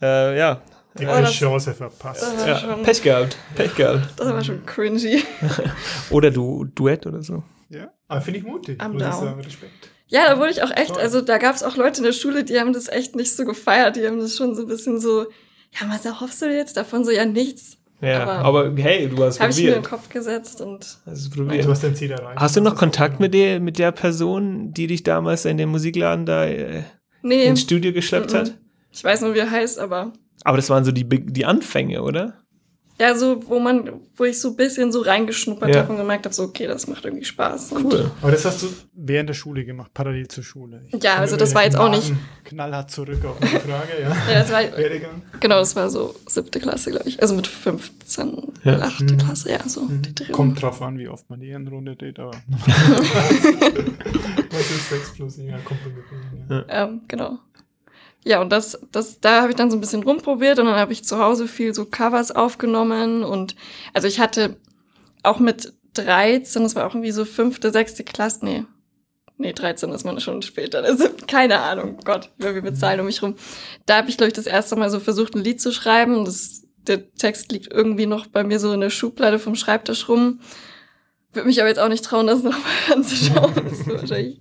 Äh, 0.02 0.38
ja, 0.38 0.62
Die 1.00 1.06
Oh, 1.06 1.10
das- 1.22 1.32
Chance 1.34 1.74
verpasst. 1.76 2.26
Ja. 2.46 2.58
schon, 2.58 2.82
Pech 2.84 3.02
gehabt, 3.04 3.38
Pech 3.56 3.74
gehabt. 3.76 4.10
das 4.18 4.28
war 4.28 4.44
schon 4.44 4.66
cringy. 4.66 5.24
Oder 6.10 6.32
du 6.32 6.66
Duett 6.66 7.06
oder 7.08 7.22
so. 7.22 7.44
Ja, 7.70 7.92
aber 8.10 8.20
finde 8.20 8.40
ich 8.40 8.46
mutig. 8.46 8.82
I'm 8.82 8.90
muss 8.90 9.02
ich 9.04 9.08
down. 9.08 9.20
sagen, 9.24 9.40
Respekt. 9.42 9.91
Ja, 10.12 10.28
da 10.30 10.38
wurde 10.40 10.52
ich 10.52 10.62
auch 10.62 10.72
echt, 10.76 10.98
also 10.98 11.22
da 11.22 11.38
gab 11.38 11.56
es 11.56 11.64
auch 11.64 11.78
Leute 11.78 12.00
in 12.00 12.04
der 12.04 12.12
Schule, 12.12 12.44
die 12.44 12.60
haben 12.60 12.74
das 12.74 12.88
echt 12.90 13.16
nicht 13.16 13.34
so 13.36 13.46
gefeiert. 13.46 13.96
Die 13.96 14.06
haben 14.06 14.20
das 14.20 14.36
schon 14.36 14.54
so 14.56 14.64
ein 14.64 14.68
bisschen 14.68 15.00
so, 15.00 15.22
ja, 15.24 15.88
was 15.88 16.06
erhoffst 16.06 16.42
du 16.42 16.48
dir 16.50 16.58
jetzt 16.58 16.76
davon? 16.78 17.06
So, 17.06 17.12
ja, 17.12 17.26
nichts. 17.26 17.78
Ja, 18.02 18.24
Aber- 18.24 18.34
aber, 18.68 18.76
hey, 18.82 19.08
du 19.08 19.24
hast 19.24 19.40
Habe 19.40 19.52
ich 19.52 19.58
mir 19.58 19.62
in 19.62 19.68
den 19.76 19.82
probiert. 19.84 19.90
Kopf 19.90 20.10
gesetzt 20.10 20.60
und 20.60 20.80
Hast 21.06 21.18
es 21.20 21.30
Du 21.30 21.38
probiert. 21.46 21.68
hast 21.68 21.84
dein 21.84 21.96
Ziel 21.96 22.12
erreicht. 22.12 22.40
Hast 22.40 22.56
du 22.58 22.62
noch 22.62 22.76
Kontakt 22.76 23.20
mit 23.20 23.34
der, 23.34 23.60
mit 23.60 23.78
der 23.80 23.92
Person, 23.92 24.74
die 24.74 24.88
dich 24.88 25.04
damals 25.04 25.46
in 25.46 25.58
den 25.58 25.70
Musikladen 25.70 26.26
da 26.26 26.46
äh, 26.46 26.84
nee, 27.22 27.44
ins 27.46 27.62
Studio 27.62 27.94
geschleppt 27.94 28.34
Mhm. 28.34 28.38
hat? 28.38 28.58
ich 28.92 29.04
weiß 29.04 29.22
nur, 29.22 29.34
wie 29.36 29.40
er 29.40 29.50
heißt, 29.52 29.80
aber 29.80 30.12
Aber 30.44 30.58
das 30.58 30.70
waren 30.72 30.84
so 30.84 30.92
die, 30.92 31.08
die 31.08 31.46
Anfänge, 31.46 32.02
oder? 32.02 32.41
Ja, 33.02 33.16
so, 33.16 33.42
wo 33.50 33.60
man, 33.60 33.90
wo 34.16 34.26
ich 34.26 34.40
so 34.40 34.50
ein 34.50 34.56
bisschen 34.56 34.92
so 34.92 35.02
reingeschnuppert 35.02 35.74
Ja. 35.74 35.82
habe 35.82 35.92
und 35.94 35.98
gemerkt 35.98 36.26
habe, 36.26 36.36
so, 36.36 36.44
okay, 36.44 36.68
das 36.68 36.88
macht 36.88 37.04
irgendwie 37.04 37.26
Spaß. 37.26 37.72
Und 37.72 37.86
Cool. 37.86 38.12
Aber 38.22 38.32
das 38.32 38.46
hast 38.46 38.62
du 38.62 38.68
während 38.94 39.30
der 39.30 39.34
Schule 39.34 39.66
gemacht, 39.66 39.92
parallel 39.94 40.28
zur 40.28 40.44
Schule. 40.44 40.84
Ich 40.92 41.04
Ja, 41.04 41.16
also 41.16 41.36
das 41.36 41.56
war 41.56 41.64
jetzt 41.64 41.78
auch 41.78 41.90
nicht- 41.90 42.14
Knallhart 42.44 42.92
zurück 42.92 43.24
auf 43.26 43.40
meine 43.40 43.60
Frage, 43.60 44.02
ja. 44.02 44.10
Ja, 44.32 44.40
das 44.40 44.52
war, 44.52 44.62
Werdegang. 44.78 45.22
genau, 45.40 45.60
das 45.60 45.76
war 45.76 45.90
so 45.90 46.14
siebte 46.28 46.60
Klasse, 46.60 46.92
glaube 46.92 47.10
ich. 47.10 47.20
Also 47.22 47.34
mit 47.36 47.48
15, 47.48 48.54
Ja. 48.64 48.80
achte 48.80 49.06
Mhm. 49.14 49.18
Klasse, 49.18 49.52
ja, 49.52 49.68
so 49.68 49.88
die 49.90 50.14
Drehung. 50.14 50.32
Kommt 50.34 50.62
drauf 50.62 50.82
an, 50.84 51.00
wie 51.00 51.08
oft 51.08 51.28
man 51.30 51.40
die 51.40 51.48
Ehrenrunde 51.48 51.96
dreht, 51.96 52.20
aber. 52.20 52.32
Was 54.52 54.70
ist 54.70 54.90
6 54.90 55.14
plus? 55.16 55.38
Ja, 55.38 55.58
kommt 55.60 55.80
ungefähr. 55.86 56.66
Ja. 56.68 56.84
Ähm, 56.84 57.02
genau. 57.08 57.40
Ja, 58.24 58.40
und 58.42 58.52
das, 58.52 58.80
das, 58.92 59.20
da 59.20 59.42
habe 59.42 59.50
ich 59.50 59.56
dann 59.56 59.72
so 59.72 59.78
ein 59.78 59.82
bisschen 59.82 60.04
rumprobiert 60.04 60.60
und 60.60 60.66
dann 60.66 60.76
habe 60.76 60.94
ich 60.94 61.04
zu 61.04 61.18
Hause 61.18 61.48
viel 61.48 61.74
so 61.74 61.86
Covers 61.86 62.32
aufgenommen 62.32 63.24
und 63.24 63.56
also 63.94 64.08
ich 64.08 64.20
hatte 64.20 64.58
auch 65.24 65.40
mit 65.40 65.74
13, 65.94 66.64
das 66.64 66.76
war 66.76 66.86
auch 66.86 66.94
irgendwie 66.94 67.12
so 67.12 67.26
fünfte, 67.26 67.72
sechste 67.72 68.04
Klasse, 68.04 68.46
nee, 68.46 68.66
nee, 69.38 69.54
13 69.54 69.92
ist 69.92 70.06
man 70.06 70.20
schon 70.20 70.42
später, 70.44 70.84
also 70.84 71.06
keine 71.28 71.60
Ahnung, 71.60 71.98
Gott, 72.04 72.30
wir 72.38 72.62
bezahlen 72.62 73.00
um 73.00 73.08
mich 73.08 73.22
rum. 73.24 73.36
Da 73.86 73.98
habe 73.98 74.10
ich, 74.10 74.18
glaube 74.18 74.30
ich, 74.30 74.36
das 74.36 74.46
erste 74.46 74.76
Mal 74.76 74.90
so 74.90 75.00
versucht, 75.00 75.36
ein 75.36 75.44
Lied 75.44 75.60
zu 75.60 75.72
schreiben. 75.72 76.24
Das, 76.24 76.62
der 76.88 77.12
Text 77.14 77.52
liegt 77.52 77.72
irgendwie 77.72 78.06
noch 78.06 78.28
bei 78.28 78.44
mir 78.44 78.60
so 78.60 78.72
in 78.72 78.82
der 78.82 78.90
Schublade 78.90 79.40
vom 79.40 79.56
Schreibtisch 79.56 80.08
rum. 80.08 80.40
Würde 81.34 81.48
mich 81.48 81.60
aber 81.60 81.70
jetzt 81.70 81.80
auch 81.80 81.90
nicht 81.90 82.06
trauen, 82.06 82.28
das 82.28 82.44
nochmal 82.44 82.62
anzuschauen. 82.92 83.54
Das 83.56 83.80
ist 83.80 83.88
wahrscheinlich 83.88 84.40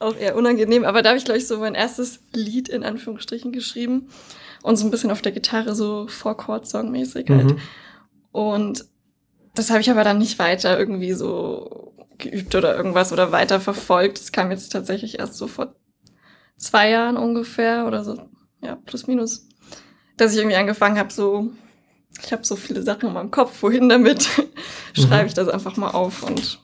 auch 0.00 0.16
eher 0.16 0.36
unangenehm. 0.36 0.84
Aber 0.84 1.02
da 1.02 1.10
habe 1.10 1.18
ich, 1.18 1.24
glaube 1.24 1.38
ich, 1.38 1.46
so 1.46 1.58
mein 1.58 1.74
erstes 1.74 2.20
Lied 2.32 2.68
in 2.68 2.84
Anführungsstrichen 2.84 3.52
geschrieben. 3.52 4.08
Und 4.62 4.76
so 4.76 4.86
ein 4.86 4.90
bisschen 4.90 5.10
auf 5.10 5.22
der 5.22 5.32
Gitarre 5.32 5.74
so 5.74 6.08
Four-Chord-Song-mäßig 6.08 7.28
halt. 7.30 7.52
Mhm. 7.52 7.58
Und 8.32 8.84
das 9.54 9.70
habe 9.70 9.80
ich 9.80 9.90
aber 9.90 10.04
dann 10.04 10.18
nicht 10.18 10.38
weiter 10.38 10.78
irgendwie 10.78 11.12
so 11.12 11.94
geübt 12.18 12.54
oder 12.54 12.76
irgendwas 12.76 13.12
oder 13.12 13.32
weiter 13.32 13.60
verfolgt. 13.60 14.18
Das 14.18 14.32
kam 14.32 14.50
jetzt 14.50 14.70
tatsächlich 14.70 15.18
erst 15.18 15.34
so 15.34 15.46
vor 15.46 15.74
zwei 16.56 16.90
Jahren 16.90 17.16
ungefähr 17.16 17.86
oder 17.86 18.04
so, 18.04 18.28
ja, 18.62 18.76
plus 18.76 19.06
minus, 19.06 19.48
dass 20.16 20.32
ich 20.32 20.38
irgendwie 20.38 20.56
angefangen 20.56 20.98
habe, 20.98 21.12
so, 21.12 21.50
ich 22.22 22.32
habe 22.32 22.44
so 22.44 22.56
viele 22.56 22.82
Sachen 22.82 23.08
in 23.08 23.14
meinem 23.14 23.30
Kopf, 23.30 23.62
wohin 23.62 23.88
damit, 23.88 24.28
schreibe 24.92 25.28
ich 25.28 25.34
das 25.34 25.48
einfach 25.48 25.76
mal 25.76 25.90
auf 25.90 26.24
und 26.24 26.60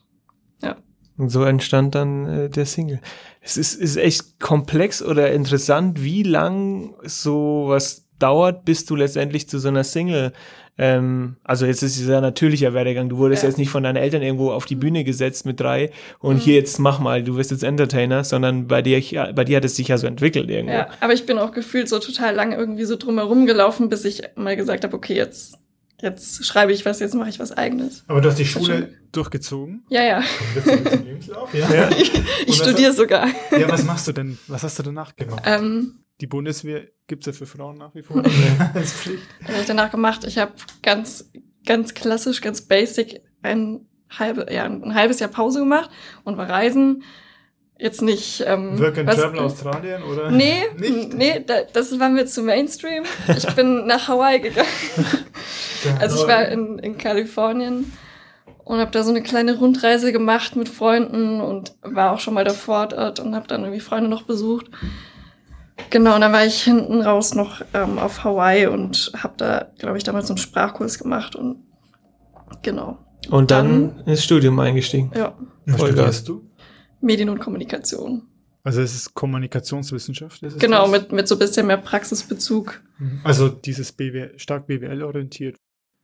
Und 1.17 1.29
so 1.29 1.45
entstand 1.45 1.95
dann 1.95 2.27
äh, 2.27 2.49
der 2.51 2.67
Single. 2.67 3.01
Es 3.41 3.57
ist, 3.57 3.75
ist 3.75 3.97
echt 3.97 4.41
komplex 4.41 5.03
oder 5.03 5.31
interessant, 5.33 6.03
wie 6.03 6.23
lang 6.25 6.95
sowas 7.05 8.07
dauert, 8.19 8.65
bis 8.65 8.85
du 8.85 8.97
letztendlich 8.97 9.49
zu 9.49 9.59
so 9.59 9.69
einer 9.69 9.85
Single, 9.85 10.33
ähm, 10.77 11.37
also 11.45 11.67
jetzt 11.67 11.83
ist 11.83 12.01
es 12.01 12.07
ja 12.09 12.21
natürlicher 12.21 12.75
Werdegang, 12.75 13.09
du 13.09 13.19
wurdest 13.19 13.43
Ja. 13.45 13.49
jetzt 13.49 13.59
nicht 13.59 13.71
von 13.71 13.83
deinen 13.85 13.97
Eltern 13.97 14.23
irgendwo 14.23 14.51
auf 14.51 14.67
die 14.67 14.75
Bühne 14.75 15.05
gesetzt 15.05 15.47
mit 15.47 15.61
drei 15.61 15.91
und 16.21 16.37
Mhm. 16.37 16.41
hier 16.41 16.55
jetzt 16.55 16.79
mach 16.81 16.99
mal, 17.01 17.23
du 17.23 17.37
wirst 17.37 17.51
jetzt 17.53 17.63
Entertainer, 17.63 18.25
sondern 18.25 18.67
bei 18.67 18.83
dir, 18.83 19.01
bei 19.35 19.45
dir 19.45 19.59
hat 19.59 19.65
es 19.65 19.77
sich 19.77 19.89
ja 19.89 19.99
so 19.99 20.07
entwickelt 20.09 20.51
irgendwo. 20.51 20.75
ja, 20.75 20.89
aber 21.01 21.13
ich 21.13 21.27
bin 21.27 21.39
auch 21.39 21.53
gefühlt 21.53 21.89
so 21.89 21.99
total 22.01 22.35
lange 22.35 22.57
irgendwie 22.57 22.85
so 22.85 22.97
drumherum 22.97 23.47
gelaufen, 23.47 23.89
bis 23.89 24.05
ich 24.05 24.23
mal 24.37 24.57
gesagt 24.57 24.83
habe, 24.85 24.97
okay, 24.97 25.15
jetzt, 25.15 25.59
jetzt 26.05 26.45
schreibe 26.47 26.73
ich 26.73 26.85
was, 26.85 27.01
jetzt 27.01 27.15
mache 27.15 27.29
ich 27.31 27.41
was 27.41 27.51
eigenes. 27.51 28.05
Aber 28.07 28.21
du 28.21 28.29
hast 28.29 28.39
die 28.39 28.45
Schule 28.47 28.95
durchgezogen. 29.13 29.85
Ja, 29.89 30.03
ja, 30.05 30.21
ja. 30.21 30.23
Ja. 31.75 31.91
ich 31.97 32.13
was 32.49 32.57
studiere 32.57 32.93
sogar. 32.93 33.27
Ja, 33.51 33.69
was 33.69 33.85
machst 33.85 34.07
du 34.09 34.13
denn? 34.13 34.39
Was 34.47 34.63
hast 34.63 34.79
du 34.79 34.83
danach 34.85 35.17
gemacht? 35.17 35.43
Ähm, 35.47 36.05
Die 36.21 36.27
Bundeswehr 36.27 36.89
gibt's 37.07 37.27
ja 37.27 37.33
für 37.33 37.47
Frauen 37.47 37.79
nach 37.79 37.95
wie 37.95 38.03
vor. 38.03 38.23
Als 38.75 38.93
Pflicht. 38.93 39.23
Was 39.41 39.49
habe 39.51 39.61
ich 39.61 39.67
danach 39.67 39.91
gemacht? 39.91 40.25
Ich 40.25 40.39
habe 40.39 40.53
ganz, 40.83 41.31
ganz 41.67 41.95
klassisch, 41.95 42.41
ganz 42.41 42.63
basic 42.63 43.21
ein, 43.43 43.87
halbe, 44.11 44.47
ja, 44.53 44.65
ein 44.65 44.95
halbes 44.95 45.19
Jahr 45.21 45.31
Pause 45.31 45.61
gemacht 45.61 45.91
und 46.25 46.37
war 46.37 46.49
reisen. 46.49 47.03
Jetzt 47.77 48.03
nicht. 48.03 48.45
Ähm, 48.47 48.79
Work 48.79 48.99
and 48.99 49.09
was- 49.09 49.17
Travel 49.17 49.41
Australien 49.41 50.03
oder? 50.05 50.31
Nee, 50.31 50.63
Nicht? 50.79 51.15
nee, 51.15 51.45
da, 51.45 51.63
das 51.73 51.99
war 51.99 52.09
mir 52.09 52.25
zu 52.27 52.43
Mainstream. 52.43 53.03
Ich 53.37 53.47
bin 53.55 53.87
nach 53.87 54.07
Hawaii 54.09 54.39
gegangen. 54.41 54.69
Also 56.01 56.23
ich 56.23 56.29
war 56.29 56.47
in, 56.49 56.79
in 56.79 56.99
Kalifornien 56.99 57.93
und 58.65 58.79
habe 58.79 58.91
da 58.91 59.03
so 59.03 59.11
eine 59.11 59.23
kleine 59.23 59.57
Rundreise 59.59 60.13
gemacht 60.13 60.57
mit 60.57 60.69
Freunden 60.69 61.41
und 61.41 61.75
war 61.83 62.13
auch 62.13 62.19
schon 62.21 62.35
mal 62.35 62.45
davor 62.45 62.87
dort 62.89 63.21
und 63.21 63.35
habe 63.35 63.47
dann 63.47 63.63
irgendwie 63.63 63.81
Freunde 63.81 64.09
noch 64.09 64.23
besucht. 64.23 64.67
Genau, 65.91 66.15
und 66.15 66.21
dann 66.21 66.33
war 66.33 66.45
ich 66.47 66.63
hinten 66.63 67.01
raus 67.03 67.35
noch 67.35 67.61
ähm, 67.75 67.99
auf 67.99 68.23
Hawaii 68.25 68.67
und 68.67 69.11
habe 69.17 69.35
da, 69.37 69.67
glaube 69.79 69.97
ich, 69.99 70.05
damals 70.05 70.29
so 70.29 70.33
einen 70.35 70.39
Sprachkurs 70.39 70.99
gemacht 70.99 71.35
und 71.37 71.59
genau, 72.63 72.99
Und 73.29 73.51
dann, 73.51 73.97
Dann- 73.97 74.07
ins 74.07 74.23
Studium 74.25 74.59
eingestiegen. 74.61 75.11
ja, 75.17 75.35
Was 75.67 75.81
studierst 75.81 76.29
du? 76.29 76.49
Medien 77.01 77.29
und 77.29 77.39
Kommunikation. 77.41 78.23
Also 78.63 78.81
es 78.81 78.95
ist 78.95 79.13
Kommunikationswissenschaft. 79.15 80.43
Ist 80.43 80.55
es 80.55 80.59
Genau, 80.59 80.83
das? 80.83 80.91
mit, 80.91 81.13
mit 81.13 81.29
so 81.29 81.35
ein 81.35 81.39
bisschen 81.39 81.67
mehr 81.67 81.77
Praxisbezug. 81.77 82.81
Mhm. 82.99 83.21
Also 83.23 83.49
dieses 83.51 83.93
BWL, 83.93 84.39
stark 84.39 84.67
BWL 84.67 85.03
orientiert. 85.03 85.57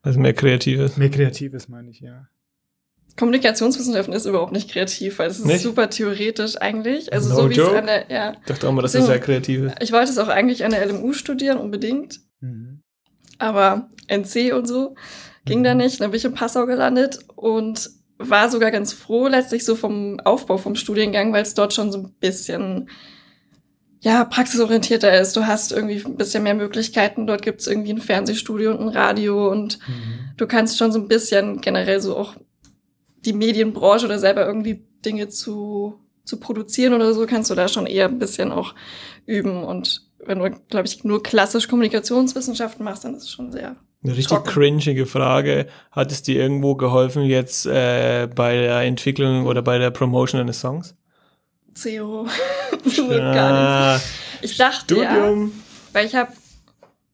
Also 0.03 0.19
mehr 0.21 0.33
Kreatives. 0.35 0.97
Mehr 0.97 1.11
Kreatives 1.11 1.69
meine 1.69 1.91
ich, 1.91 2.01
ja. 2.01 2.27
Kommunikationswissenschaften 3.17 4.15
ist 4.15 4.25
überhaupt 4.25 4.53
nicht 4.53 4.71
kreativ, 4.71 5.19
weil 5.19 5.29
es 5.29 5.39
ist 5.41 5.45
Nicht? 5.47 5.63
super 5.63 5.91
theoretisch 5.91 6.57
eigentlich. 6.57 7.13
Also 7.13 7.29
No 7.31 7.35
so 7.37 7.49
wie 7.51 7.53
es 7.53 7.59
joke? 7.59 7.79
an 7.79 7.87
der, 7.87 8.11
ja. 8.11 8.33
Ich 8.33 8.47
dachte 8.47 8.69
auch 8.69 8.73
mal, 8.73 8.83
dass 8.83 8.93
das 8.93 9.03
Deswegen- 9.03 9.13
sehr 9.13 9.21
kreativ 9.25 9.61
ist. 9.65 9.75
Ich 9.83 9.93
wollte 9.93 10.11
es 10.11 10.19
auch 10.19 10.29
eigentlich 10.29 10.65
an 10.65 10.71
der 10.71 10.83
LMU 10.87 11.13
studieren, 11.13 11.59
unbedingt. 11.59 12.21
Mhm. 12.41 12.83
Aber 13.39 13.89
NC 14.09 14.53
und 14.53 14.67
so 14.67 14.95
ging 15.45 15.63
da 15.63 15.75
nicht. 15.75 16.01
Dann 16.01 16.11
bin 16.13 16.19
ich 16.19 16.25
in 16.25 16.35
Passau 16.35 16.67
gelandet 16.67 17.19
und 17.37 17.91
war 18.19 18.49
sogar 18.51 18.71
ganz 18.71 18.93
froh, 18.93 19.27
letztlich 19.29 19.65
so 19.65 19.75
vom 19.77 20.21
Aufbau 20.21 20.57
vom 20.59 20.75
Studiengang, 20.75 21.33
weil 21.33 21.43
es 21.43 21.55
dort 21.55 21.73
schon 21.75 21.91
so 21.91 21.99
ein 21.99 22.13
bisschen 22.21 22.89
ja, 24.01 24.25
praxisorientierter 24.25 25.21
ist. 25.21 25.37
Du 25.37 25.47
hast 25.47 25.73
irgendwie 25.73 26.03
ein 26.05 26.17
bisschen 26.17 26.43
mehr 26.43 26.55
Möglichkeiten. 26.55 27.27
Dort 27.27 27.43
gibt 27.43 27.61
es 27.61 27.67
irgendwie 27.67 27.93
ein 27.93 28.01
Fernsehstudio 28.01 28.71
und 28.73 28.81
ein 28.81 28.89
Radio 28.89 29.51
und 29.51 29.79
Mhm. 29.87 30.31
du 30.37 30.47
kannst 30.47 30.79
schon 30.79 30.91
so 30.93 30.99
ein 30.99 31.09
bisschen 31.09 31.61
generell 31.61 32.01
so 32.01 32.17
auch 32.17 32.35
die 33.25 33.35
Medienbranche 33.35 34.07
oder 34.07 34.19
selber 34.19 34.47
irgendwie 34.47 34.83
Dinge 35.05 35.29
zu, 35.29 35.95
zu 36.25 36.41
produzieren 36.41 36.95
oder 36.95 37.13
so, 37.13 37.27
kannst 37.27 37.51
du 37.51 37.55
da 37.55 37.69
schon 37.69 37.87
eher 37.87 38.07
ein 38.09 38.19
bisschen 38.19 38.51
auch 38.53 38.75
üben. 39.27 39.63
Und 39.65 40.07
wenn 40.25 40.39
du, 40.39 40.51
glaube 40.69 40.87
ich, 40.87 41.05
nur 41.05 41.23
klassisch 41.23 41.69
Kommunikationswissenschaften 41.69 42.85
machst, 42.85 43.05
dann 43.05 43.15
ist 43.15 43.25
es 43.25 43.31
schon 43.31 43.53
sehr. 43.53 43.77
Eine 44.03 44.13
richtig 44.17 44.29
Trocken. 44.39 44.49
cringige 44.51 45.05
Frage. 45.05 45.67
Hat 45.91 46.11
es 46.11 46.23
dir 46.23 46.41
irgendwo 46.41 46.75
geholfen 46.75 47.23
jetzt 47.25 47.67
äh, 47.67 48.27
bei 48.35 48.57
der 48.57 48.81
Entwicklung 48.81 49.47
oder 49.47 49.61
bei 49.61 49.77
der 49.79 49.91
Promotion 49.91 50.41
eines 50.41 50.61
Songs? 50.61 50.95
Gar 53.09 53.95
nicht. 53.95 54.05
Ich 54.43 54.57
dachte 54.57 54.97
ja, 54.97 55.11
Studium. 55.11 55.53
weil 55.93 56.07
ich 56.07 56.15
habe, 56.15 56.33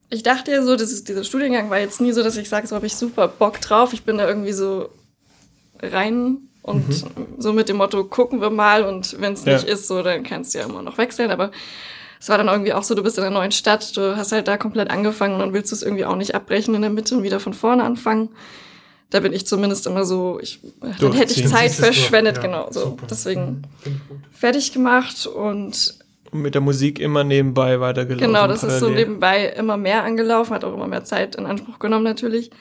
ich 0.09 0.23
dachte 0.23 0.51
ja 0.51 0.63
so, 0.63 0.75
das 0.75 0.91
ist, 0.91 1.07
dieser 1.09 1.23
Studiengang 1.23 1.69
war 1.69 1.79
jetzt 1.79 1.99
nie 2.01 2.11
so, 2.13 2.23
dass 2.23 2.37
ich 2.37 2.47
sage, 2.49 2.67
so 2.67 2.75
habe 2.75 2.85
ich 2.87 2.95
super 2.95 3.27
Bock 3.27 3.59
drauf. 3.61 3.93
Ich 3.93 4.03
bin 4.03 4.17
da 4.17 4.27
irgendwie 4.27 4.53
so 4.53 4.89
rein 5.81 6.37
und 6.61 7.05
so 7.37 7.53
mit 7.53 7.69
dem 7.69 7.77
Motto, 7.77 8.03
gucken 8.05 8.41
wir 8.41 8.49
mal 8.49 8.83
und 8.83 9.19
wenn 9.21 9.33
es 9.33 9.45
Ja. 9.45 9.53
nicht 9.53 9.65
ist, 9.67 9.87
so, 9.87 10.01
dann 10.03 10.23
kannst 10.23 10.53
du 10.53 10.59
ja 10.59 10.65
immer 10.65 10.81
noch 10.81 10.97
wechseln. 10.97 11.31
Aber 11.31 11.51
es 12.19 12.29
war 12.29 12.37
dann 12.37 12.47
irgendwie 12.47 12.73
auch 12.73 12.83
so, 12.83 12.95
du 12.95 13.03
bist 13.03 13.17
in 13.17 13.23
einer 13.23 13.33
neuen 13.33 13.51
Stadt, 13.51 13.95
du 13.95 14.17
hast 14.17 14.31
halt 14.31 14.47
da 14.47 14.57
komplett 14.57 14.89
angefangen 14.89 15.35
und 15.35 15.39
dann 15.39 15.53
willst 15.53 15.71
du 15.71 15.75
es 15.75 15.83
irgendwie 15.83 16.05
auch 16.05 16.15
nicht 16.15 16.35
abbrechen 16.35 16.73
in 16.75 16.81
der 16.81 16.89
Mitte 16.89 17.15
und 17.15 17.23
wieder 17.23 17.39
von 17.39 17.53
vorne 17.53 17.83
anfangen. 17.83 18.29
Da 19.09 19.21
bin 19.21 19.31
ich 19.31 19.47
zumindest 19.47 19.87
immer 19.87 20.03
so, 20.03 20.37
ich, 20.41 20.59
dann 20.99 21.13
hätte 21.13 21.39
ich. 21.39 21.47
Zeit 21.47 21.71
verschwendet, 21.71 22.37
Ja, 22.37 22.41
genau. 22.41 22.67
So. 22.71 22.81
super. 22.81 23.05
Deswegen 23.09 23.61
fertig 24.31 24.73
gemacht 24.73 25.25
und 25.25 25.97
Mit 26.33 26.55
der 26.55 26.61
Musik 26.61 26.99
immer 26.99 27.23
nebenbei 27.23 27.79
weitergelaufen. 27.79 28.27
Genau, 28.27 28.47
das 28.47 28.63
ist 28.63 28.79
so 28.79 28.87
parallel. 28.87 29.05
nebenbei 29.05 29.45
immer 29.57 29.77
mehr 29.77 30.03
angelaufen, 30.03 30.53
hat 30.53 30.65
auch 30.65 30.73
immer 30.73 30.87
mehr 30.87 31.05
Zeit 31.05 31.35
in 31.35 31.45
Anspruch 31.45 31.79
genommen 31.79 32.03
natürlich. 32.03 32.51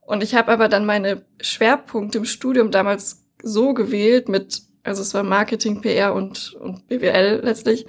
Und 0.00 0.22
ich 0.22 0.34
habe 0.34 0.50
aber 0.50 0.68
dann 0.68 0.86
meine 0.86 1.22
Schwerpunkte 1.40 2.18
im 2.18 2.24
Studium 2.24 2.70
damals 2.70 3.22
so 3.42 3.74
gewählt 3.74 4.28
mit, 4.28 4.62
also 4.82 5.02
es 5.02 5.12
war 5.12 5.22
Marketing, 5.22 5.82
PR 5.82 6.14
und, 6.14 6.54
und 6.60 6.88
BWL 6.88 7.40
letztlich, 7.44 7.86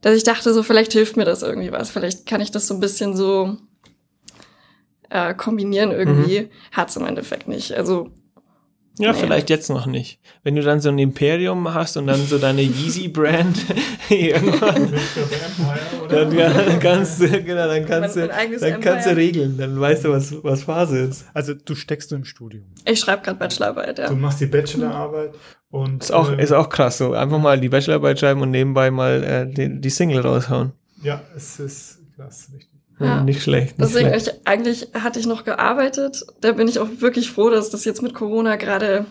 dass 0.00 0.16
ich 0.16 0.22
dachte, 0.22 0.54
so 0.54 0.62
vielleicht 0.62 0.92
hilft 0.92 1.16
mir 1.16 1.24
das 1.24 1.42
irgendwie 1.42 1.72
was. 1.72 1.90
Vielleicht 1.90 2.26
kann 2.26 2.40
ich 2.40 2.50
das 2.50 2.66
so 2.68 2.74
ein 2.74 2.80
bisschen 2.80 3.14
so 3.16 3.56
äh, 5.10 5.34
kombinieren 5.34 5.90
irgendwie. 5.90 6.40
Mhm. 6.42 6.48
Hat's 6.72 6.96
im 6.96 7.04
Endeffekt 7.04 7.48
nicht. 7.48 7.74
Also 7.74 8.10
ja, 8.98 9.12
nee. 9.12 9.18
vielleicht 9.18 9.48
jetzt 9.48 9.70
noch 9.70 9.86
nicht. 9.86 10.20
Wenn 10.42 10.56
du 10.56 10.62
dann 10.62 10.80
so 10.80 10.90
ein 10.90 10.98
Imperium 10.98 11.72
hast 11.72 11.96
und 11.96 12.06
dann 12.06 12.20
so 12.26 12.36
deine 12.36 12.60
Yeezy-Brand 12.60 13.56
irgendwann, 14.10 14.92
dann 16.10 16.80
kannst 16.80 17.22
du, 17.22 17.28
genau, 17.28 17.66
dann 17.66 17.86
kannst 17.86 18.16
du, 18.16 18.28
dann 18.28 18.80
kannst 18.80 19.06
du 19.06 19.16
regeln, 19.16 19.56
dann 19.56 19.80
weißt 19.80 20.04
du, 20.04 20.10
was, 20.10 20.34
was 20.44 20.64
Phase 20.64 20.98
ist. 20.98 21.24
Also 21.32 21.54
du 21.54 21.74
steckst 21.74 22.10
du 22.10 22.16
im 22.16 22.24
Studium. 22.24 22.64
Ich 22.84 23.00
schreibe 23.00 23.22
gerade 23.22 23.38
Bachelorarbeit, 23.38 23.98
ja. 24.00 24.08
Du 24.08 24.16
machst 24.16 24.40
die 24.40 24.46
Bachelorarbeit 24.46 25.34
und 25.70 26.02
ist 26.02 26.12
auch, 26.12 26.32
äh, 26.32 26.42
ist 26.42 26.52
auch 26.52 26.68
krass, 26.68 26.98
so 26.98 27.14
einfach 27.14 27.38
mal 27.38 27.58
die 27.58 27.70
Bachelorarbeit 27.70 28.20
schreiben 28.20 28.42
und 28.42 28.50
nebenbei 28.50 28.90
mal 28.90 29.24
äh, 29.24 29.46
die, 29.50 29.80
die 29.80 29.90
Single 29.90 30.20
raushauen. 30.20 30.72
Ja, 31.02 31.22
es 31.34 31.58
ist 31.58 32.00
krass, 32.16 32.50
richtig. 32.52 32.69
Ja. 33.00 33.24
Nicht 33.24 33.42
schlecht. 33.42 33.78
Nicht 33.78 33.90
Deswegen, 33.90 34.10
schlecht. 34.10 34.26
Ich, 34.28 34.46
eigentlich 34.46 34.88
hatte 34.94 35.18
ich 35.18 35.26
noch 35.26 35.44
gearbeitet. 35.44 36.22
Da 36.40 36.52
bin 36.52 36.68
ich 36.68 36.78
auch 36.78 36.88
wirklich 36.98 37.30
froh, 37.30 37.50
dass 37.50 37.70
das 37.70 37.84
jetzt 37.84 38.02
mit 38.02 38.14
Corona 38.14 38.56
gerade 38.56 39.06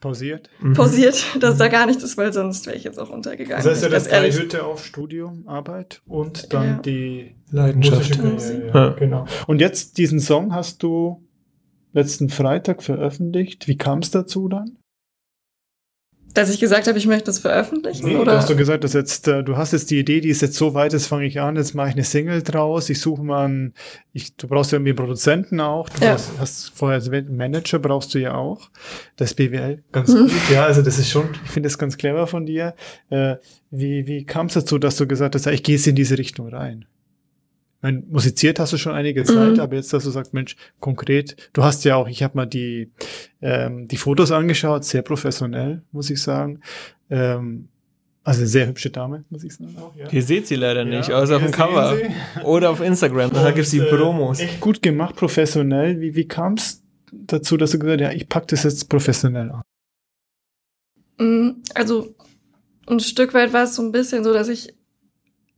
pausiert. 0.00 0.50
Mhm. 0.60 0.74
pausiert, 0.74 1.24
dass 1.40 1.54
mhm. 1.54 1.58
da 1.58 1.68
gar 1.68 1.86
nichts 1.86 2.02
ist, 2.02 2.16
weil 2.16 2.32
sonst 2.32 2.66
wäre 2.66 2.76
ich 2.76 2.84
jetzt 2.84 2.98
auch 2.98 3.10
untergegangen. 3.10 3.64
Das 3.64 3.72
heißt 3.72 3.84
ja, 3.84 3.88
das 3.88 4.08
drei 4.08 4.30
Hütte 4.30 4.64
auf 4.64 4.84
Studium, 4.84 5.46
Arbeit 5.46 6.02
und 6.06 6.52
dann 6.52 6.66
Ja. 6.66 6.78
die 6.78 7.36
Leidenschaft. 7.50 8.22
Musik. 8.22 8.62
Ja. 8.74 8.88
Ja, 8.88 8.88
genau. 8.90 9.26
Und 9.46 9.60
jetzt 9.60 9.98
diesen 9.98 10.20
Song 10.20 10.52
hast 10.52 10.82
du 10.82 11.22
letzten 11.92 12.28
Freitag 12.28 12.82
veröffentlicht. 12.82 13.68
Wie 13.68 13.76
kam 13.76 14.00
es 14.00 14.10
dazu 14.10 14.48
dann? 14.48 14.78
Dass 16.36 16.50
ich 16.50 16.60
gesagt 16.60 16.86
habe, 16.86 16.98
ich 16.98 17.06
möchte 17.06 17.24
das 17.24 17.38
veröffentlichen, 17.38 18.06
Nee, 18.06 18.16
oder? 18.16 18.32
du 18.32 18.36
hast 18.36 18.50
doch 18.50 18.56
gesagt, 18.56 18.84
dass 18.84 18.92
jetzt, 18.92 19.26
äh, 19.26 19.42
du 19.42 19.56
hast 19.56 19.72
jetzt 19.72 19.90
die 19.90 19.98
Idee, 19.98 20.20
die 20.20 20.28
ist 20.28 20.42
jetzt 20.42 20.56
so 20.56 20.74
weit, 20.74 20.92
jetzt 20.92 21.06
fange 21.06 21.24
ich 21.24 21.40
an, 21.40 21.56
jetzt 21.56 21.74
mache 21.74 21.88
ich 21.88 21.94
eine 21.94 22.04
Single 22.04 22.42
draus, 22.42 22.90
ich 22.90 23.00
suche 23.00 23.22
mal 23.24 23.46
einen, 23.46 23.74
ich, 24.12 24.36
du 24.36 24.46
brauchst 24.46 24.70
ja 24.70 24.76
irgendwie 24.76 24.90
einen 24.90 24.98
Produzenten 24.98 25.60
auch, 25.60 25.88
du 25.88 26.04
Ja. 26.04 26.12
hast, 26.12 26.32
hast 26.38 26.72
vorher 26.74 27.00
einen 27.02 27.36
Manager 27.36 27.78
brauchst 27.78 28.12
du 28.14 28.18
ja 28.18 28.34
auch, 28.34 28.68
das 29.16 29.32
BWL, 29.32 29.82
ganz 29.92 30.10
Mhm. 30.12 30.24
gut, 30.28 30.32
ja, 30.52 30.66
also 30.66 30.82
das 30.82 30.98
ist 30.98 31.10
schon, 31.10 31.30
ich 31.44 31.50
finde 31.50 31.68
das 31.68 31.78
ganz 31.78 31.96
clever 31.96 32.26
von 32.26 32.44
dir. 32.44 32.74
Äh, 33.08 33.36
wie 33.70 34.06
wie 34.06 34.24
kam 34.26 34.46
es 34.46 34.54
dazu, 34.54 34.78
dass 34.78 34.96
du 34.96 35.06
gesagt 35.06 35.34
hast, 35.34 35.46
ich 35.46 35.62
gehe 35.62 35.76
jetzt 35.76 35.86
in 35.86 35.96
diese 35.96 36.18
Richtung 36.18 36.48
rein? 36.48 36.84
Ich 37.78 37.82
meine, 37.82 38.02
musiziert 38.08 38.58
hast 38.58 38.72
du 38.72 38.78
schon 38.78 38.94
einige 38.94 39.24
Zeit, 39.24 39.54
Mhm. 39.54 39.60
aber 39.60 39.76
jetzt, 39.76 39.92
dass 39.92 40.04
du 40.04 40.10
sagst, 40.10 40.32
Mensch, 40.34 40.56
konkret, 40.80 41.36
du 41.52 41.62
hast 41.62 41.84
ja 41.84 41.96
auch, 41.96 42.08
ich 42.08 42.22
habe 42.22 42.36
mal 42.36 42.46
die, 42.46 42.90
ähm, 43.42 43.86
die 43.86 43.96
Fotos 43.98 44.32
angeschaut, 44.32 44.84
sehr 44.84 45.02
professionell, 45.02 45.82
muss 45.92 46.08
ich 46.10 46.20
sagen. 46.22 46.60
Ähm, 47.10 47.68
also 48.24 48.40
eine 48.40 48.48
sehr 48.48 48.66
hübsche 48.66 48.90
Dame, 48.90 49.24
muss 49.30 49.44
ich 49.44 49.54
sagen. 49.54 49.76
Auch, 49.78 49.94
ja. 49.94 50.08
Ihr 50.10 50.22
seht 50.22 50.46
sie 50.48 50.56
leider 50.56 50.84
nicht, 50.84 51.10
Ja, 51.10 51.18
außer 51.18 51.36
auf 51.36 51.42
dem 51.42 51.52
Cover. 51.52 51.96
Sie. 51.96 52.42
Oder 52.44 52.70
auf 52.70 52.80
Instagram, 52.80 53.30
da 53.32 53.50
gibt's 53.52 53.70
die 53.70 53.80
Und, 53.80 53.86
äh, 53.86 53.96
Promos. 53.96 54.40
Echt 54.40 54.60
gut 54.60 54.82
gemacht, 54.82 55.14
professionell. 55.14 56.00
Wie, 56.00 56.16
wie 56.16 56.26
kam 56.26 56.54
es 56.54 56.82
dazu, 57.12 57.56
dass 57.56 57.70
du 57.72 57.78
gesagt 57.78 58.00
hast, 58.00 58.10
ja, 58.10 58.16
ich 58.16 58.28
pack 58.28 58.48
das 58.48 58.64
jetzt 58.64 58.88
professionell 58.88 59.50
an? 59.52 59.62
Mm, 61.18 61.62
Also 61.74 62.14
ein 62.88 63.00
Stück 63.00 63.34
weit 63.34 63.52
war 63.52 63.64
es 63.64 63.74
so 63.76 63.82
ein 63.82 63.92
bisschen 63.92 64.24
so, 64.24 64.32
dass 64.32 64.48
ich 64.48 64.74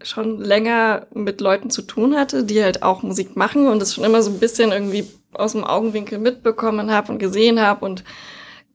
schon 0.02 0.40
länger 0.40 1.06
mit 1.12 1.40
Leuten 1.40 1.70
zu 1.70 1.82
tun 1.82 2.16
hatte, 2.16 2.44
die 2.44 2.62
halt 2.62 2.82
auch 2.82 3.02
Musik 3.02 3.36
machen 3.36 3.66
und 3.66 3.80
das 3.80 3.94
schon 3.94 4.04
immer 4.04 4.22
so 4.22 4.30
ein 4.30 4.38
bisschen 4.38 4.70
irgendwie 4.70 5.08
aus 5.32 5.52
dem 5.52 5.64
Augenwinkel 5.64 6.18
mitbekommen 6.18 6.90
habe 6.90 7.12
und 7.12 7.18
gesehen 7.18 7.60
habe 7.60 7.84
und 7.84 8.04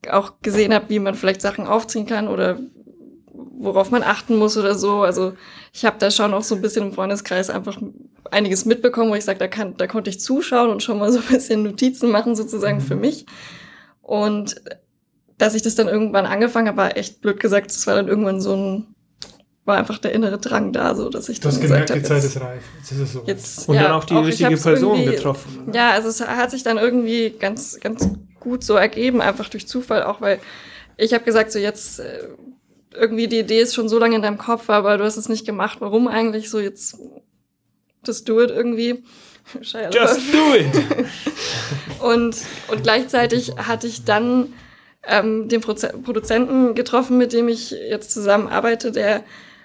auch 0.09 0.33
gesehen 0.41 0.73
habe, 0.73 0.89
wie 0.89 0.99
man 0.99 1.15
vielleicht 1.15 1.41
Sachen 1.41 1.65
aufziehen 1.65 2.05
kann 2.05 2.27
oder 2.27 2.59
worauf 3.33 3.91
man 3.91 4.03
achten 4.03 4.35
muss 4.35 4.57
oder 4.57 4.75
so. 4.75 5.01
Also 5.01 5.33
ich 5.71 5.85
habe 5.85 5.97
da 5.97 6.11
schon 6.11 6.33
auch 6.33 6.43
so 6.43 6.55
ein 6.55 6.61
bisschen 6.61 6.87
im 6.87 6.93
Freundeskreis 6.93 7.49
einfach 7.49 7.79
einiges 8.29 8.65
mitbekommen, 8.65 9.11
wo 9.11 9.15
ich 9.15 9.25
sage, 9.25 9.39
da, 9.39 9.47
kann, 9.47 9.77
da 9.77 9.87
konnte 9.87 10.09
ich 10.09 10.19
zuschauen 10.19 10.69
und 10.69 10.83
schon 10.83 10.99
mal 10.99 11.11
so 11.11 11.19
ein 11.19 11.25
bisschen 11.25 11.63
Notizen 11.63 12.11
machen 12.11 12.35
sozusagen 12.35 12.81
für 12.81 12.95
mich. 12.95 13.25
Und 14.01 14.55
dass 15.37 15.55
ich 15.55 15.61
das 15.61 15.75
dann 15.75 15.87
irgendwann 15.87 16.25
angefangen 16.25 16.67
habe, 16.67 16.77
war 16.77 16.97
echt 16.97 17.21
blöd 17.21 17.39
gesagt, 17.39 17.71
es 17.71 17.87
war 17.87 17.95
dann 17.95 18.07
irgendwann 18.07 18.41
so 18.41 18.55
ein, 18.55 18.95
war 19.65 19.77
einfach 19.77 19.97
der 19.97 20.11
innere 20.11 20.37
Drang 20.37 20.73
da, 20.73 20.93
so 20.93 21.09
dass 21.09 21.29
ich 21.29 21.39
dann 21.39 21.59
gesagt 21.59 21.89
habe, 21.89 21.99
jetzt, 21.99 22.09
ist 22.09 22.41
reif. 22.41 22.63
Jetzt 22.79 22.91
ist 22.91 22.99
es 22.99 23.13
so. 23.13 23.23
jetzt 23.25 23.69
Und 23.69 23.75
ja, 23.75 23.83
dann 23.83 23.91
auch 23.93 24.03
die 24.03 24.13
ich 24.13 24.25
richtige 24.25 24.57
Person 24.57 25.05
getroffen. 25.05 25.71
Ja, 25.73 25.91
also 25.91 26.09
es 26.09 26.19
hat 26.21 26.51
sich 26.51 26.63
dann 26.63 26.77
irgendwie 26.77 27.29
ganz, 27.29 27.79
ganz 27.79 28.09
gut 28.39 28.63
so 28.63 28.75
ergeben, 28.75 29.21
einfach 29.21 29.47
durch 29.47 29.67
Zufall, 29.67 30.03
auch 30.03 30.19
weil 30.19 30.39
ich 30.97 31.13
habe 31.13 31.23
gesagt, 31.23 31.51
so 31.51 31.59
jetzt 31.59 31.99
äh, 31.99 32.27
irgendwie 32.93 33.27
die 33.27 33.39
Idee 33.39 33.61
ist 33.61 33.73
schon 33.73 33.89
so 33.89 33.99
lange 33.99 34.15
in 34.15 34.21
deinem 34.21 34.37
Kopf, 34.37 34.69
aber 34.69 34.97
du 34.97 35.05
hast 35.05 35.17
es 35.17 35.29
nicht 35.29 35.45
gemacht. 35.45 35.77
Warum 35.79 36.07
eigentlich 36.07 36.49
so 36.49 36.59
jetzt? 36.59 36.97
Just 38.05 38.27
do 38.27 38.41
it 38.41 38.49
irgendwie. 38.49 39.03
Just 39.61 40.33
do 40.33 40.55
it! 40.55 40.67
Und, 42.01 42.37
und 42.69 42.83
gleichzeitig 42.83 43.55
hatte 43.57 43.87
ich 43.87 44.03
dann 44.03 44.53
ähm, 45.05 45.47
den 45.47 45.61
Proze 45.61 45.93
Produzenten 46.03 46.75
getroffen, 46.75 47.17
mit 47.17 47.33
dem 47.33 47.47
ich 47.47 47.71
jetzt 47.71 48.11
zusammenarbeite, 48.11 48.91
der 48.91 49.23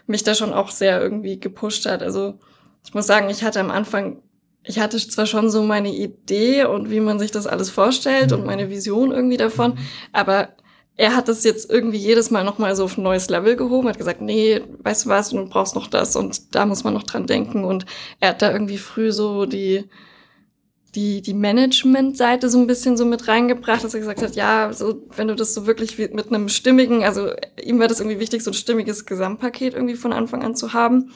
mich 0.08 0.24
da 0.24 0.34
schon 0.34 0.52
auch 0.52 0.70
sehr 0.70 1.00
irgendwie 1.00 1.38
gepusht 1.38 1.86
hat. 1.86 2.02
Also 2.02 2.38
ich 2.84 2.94
muss 2.94 3.06
sagen, 3.06 3.30
ich 3.30 3.44
hatte 3.44 3.60
am 3.60 3.70
Anfang, 3.70 4.22
ich 4.64 4.78
hatte 4.78 4.96
zwar 4.98 5.26
schon 5.26 5.50
so 5.50 5.62
meine 5.62 5.92
Idee 5.94 6.64
und 6.64 6.90
wie 6.90 7.00
man 7.00 7.18
sich 7.18 7.30
das 7.30 7.46
alles 7.46 7.70
vorstellt 7.70 8.32
und 8.32 8.46
meine 8.46 8.70
Vision 8.70 9.12
irgendwie 9.12 9.36
davon, 9.36 9.78
aber 10.12 10.48
er 10.98 11.14
hat 11.14 11.28
das 11.28 11.44
jetzt 11.44 11.70
irgendwie 11.70 11.96
jedes 11.96 12.30
Mal 12.32 12.42
nochmal 12.42 12.74
so 12.74 12.84
auf 12.84 12.98
ein 12.98 13.04
neues 13.04 13.30
Level 13.30 13.54
gehoben, 13.54 13.88
hat 13.88 13.98
gesagt, 13.98 14.20
nee, 14.20 14.60
weißt 14.82 15.04
du 15.04 15.08
was, 15.08 15.30
du 15.30 15.46
brauchst 15.46 15.76
noch 15.76 15.86
das 15.86 16.16
und 16.16 16.56
da 16.56 16.66
muss 16.66 16.82
man 16.82 16.92
noch 16.92 17.04
dran 17.04 17.28
denken. 17.28 17.64
Und 17.64 17.86
er 18.18 18.30
hat 18.30 18.42
da 18.42 18.50
irgendwie 18.50 18.78
früh 18.78 19.12
so 19.12 19.46
die, 19.46 19.84
die, 20.94 21.20
die 21.22 21.34
Management-Seite 21.34 22.48
so 22.48 22.58
ein 22.58 22.66
bisschen 22.66 22.96
so 22.96 23.04
mit 23.04 23.28
reingebracht, 23.28 23.84
dass 23.84 23.94
er 23.94 24.00
gesagt 24.00 24.22
hat, 24.22 24.34
ja, 24.36 24.72
so, 24.72 25.02
wenn 25.16 25.28
du 25.28 25.34
das 25.34 25.54
so 25.54 25.66
wirklich 25.66 25.98
mit 25.98 26.28
einem 26.28 26.48
stimmigen, 26.48 27.04
also 27.04 27.30
ihm 27.62 27.78
war 27.78 27.88
das 27.88 28.00
irgendwie 28.00 28.18
wichtig, 28.20 28.42
so 28.42 28.50
ein 28.50 28.54
stimmiges 28.54 29.04
Gesamtpaket 29.06 29.74
irgendwie 29.74 29.96
von 29.96 30.12
Anfang 30.12 30.42
an 30.42 30.54
zu 30.56 30.72
haben. 30.72 31.12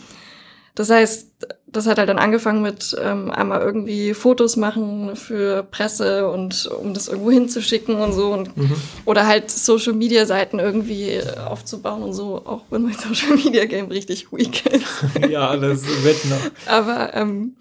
Das 0.75 0.89
heißt, 0.89 1.29
das 1.67 1.87
hat 1.87 1.99
halt 1.99 2.09
dann 2.09 2.19
angefangen 2.19 2.63
mit 2.63 2.97
ähm, 3.03 3.31
einmal 3.31 3.61
irgendwie 3.61 4.15
Fotos 4.15 4.57
machen 4.57 5.17
für 5.17 5.63
Presse 5.65 6.31
und 6.31 6.67
um 6.81 6.95
das 6.95 7.09
irgendwo 7.09 7.31
hinzuschicken 7.31 7.97
und 7.97 8.13
so 8.15 8.33
und 8.33 8.57
Mhm. 8.57 8.75
oder 9.05 9.27
halt 9.27 9.51
Social 9.51 9.93
Media 9.93 10.25
Seiten 10.25 10.59
irgendwie 10.61 11.11
äh, 11.11 11.39
aufzubauen 11.47 12.03
und 12.03 12.15
so, 12.15 12.43
auch 12.47 12.63
wenn 12.71 12.83
mein 12.85 12.95
Social 13.15 13.37
Media 13.37 13.67
Game 13.67 13.87
richtig 13.89 14.33
weak 14.33 14.65
ist. 14.67 15.05
ja, 15.31 15.55
das 15.59 15.83
wird 16.05 16.25
noch. 16.27 16.41
Aber 16.73 17.13
ähm, 17.15 17.55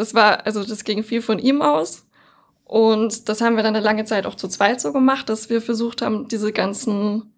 das 0.00 0.14
war, 0.14 0.46
also 0.46 0.64
das 0.64 0.84
ging 0.84 1.02
viel 1.04 1.22
von 1.22 1.38
ihm 1.38 1.62
aus. 1.62 2.06
Und 2.64 3.28
das 3.28 3.40
haben 3.40 3.56
wir 3.56 3.62
dann 3.62 3.74
eine 3.74 3.84
lange 3.84 4.04
Zeit 4.04 4.26
auch 4.26 4.34
zu 4.36 4.46
zweit 4.48 4.80
so 4.80 4.92
gemacht, 4.92 5.28
dass 5.28 5.50
wir 5.50 5.60
versucht 5.60 6.02
haben, 6.02 6.28
diese 6.28 6.52
ganzen, 6.52 7.32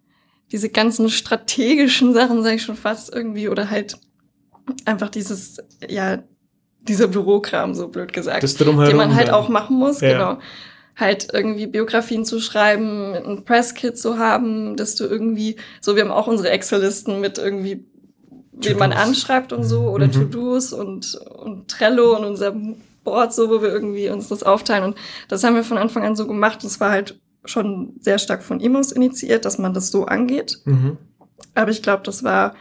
diese 0.51 0.69
ganzen 0.69 1.09
strategischen 1.09 2.13
Sachen, 2.13 2.43
sage 2.43 2.57
ich 2.57 2.63
schon 2.63 2.77
fast 2.77 3.15
irgendwie, 3.15 3.49
oder 3.49 3.71
halt 3.71 3.97
einfach 4.85 5.09
dieses, 5.09 5.57
ja, 5.89 6.23
dieser 6.83 7.09
Bürokram, 7.09 7.75
so 7.75 7.89
blöd 7.89 8.13
gesagt, 8.13 8.43
Das 8.43 8.55
drumherum. 8.55 8.89
den 8.91 8.97
man 8.97 9.15
halt 9.15 9.29
dann. 9.29 9.35
auch 9.35 9.49
machen 9.49 9.77
muss, 9.79 10.01
Ja. 10.01 10.13
genau. 10.13 10.39
Halt 10.97 11.29
irgendwie 11.33 11.67
Biografien 11.67 12.27
zu 12.27 12.39
schreiben, 12.39 13.15
ein 13.15 13.45
Presskit 13.47 13.97
zu 13.99 14.19
haben, 14.19 14.77
dass 14.77 14.95
du 14.97 15.05
irgendwie, 15.05 15.57
so 15.81 15.97
wir 15.97 16.03
haben 16.05 16.11
auch 16.11 16.27
unsere 16.27 16.51
Excel-Listen 16.51 17.21
mit 17.21 17.39
irgendwie, 17.39 17.87
wen 18.53 18.79
man 18.79 18.93
anschreibt 18.93 19.53
und 19.53 19.65
so, 19.65 19.89
oder 19.89 20.07
Mhm. 20.07 20.13
To-Dos 20.13 20.73
und, 20.73 21.15
und 21.15 21.69
Trello 21.69 22.17
und 22.17 22.25
unser 22.25 22.55
Board, 23.05 23.33
so, 23.33 23.51
wo 23.51 23.63
wir 23.63 23.71
irgendwie 23.71 24.09
uns 24.11 24.29
das 24.29 24.43
aufteilen. 24.43 24.85
Und 24.85 24.97
das 25.29 25.43
haben 25.43 25.57
wir 25.57 25.65
von 25.65 25.79
Anfang 25.79 26.05
an 26.05 26.17
so 26.17 26.27
gemacht. 26.27 26.63
Das 26.63 26.81
war 26.81 26.91
halt 26.91 27.19
schon 27.45 27.95
sehr 28.01 28.19
stark 28.19 28.43
von 28.43 28.61
ihm 28.61 28.77
aus 28.77 28.93
initiiert, 28.93 29.45
dass 29.45 29.59
man 29.59 29.75
das 29.75 29.91
so 29.91 30.05
angeht. 30.05 30.59
Mhm. 30.65 30.99
Aber 31.55 31.71
ich 31.71 31.83
glaube, 31.83 32.03
das 32.05 32.23
war 32.23 32.55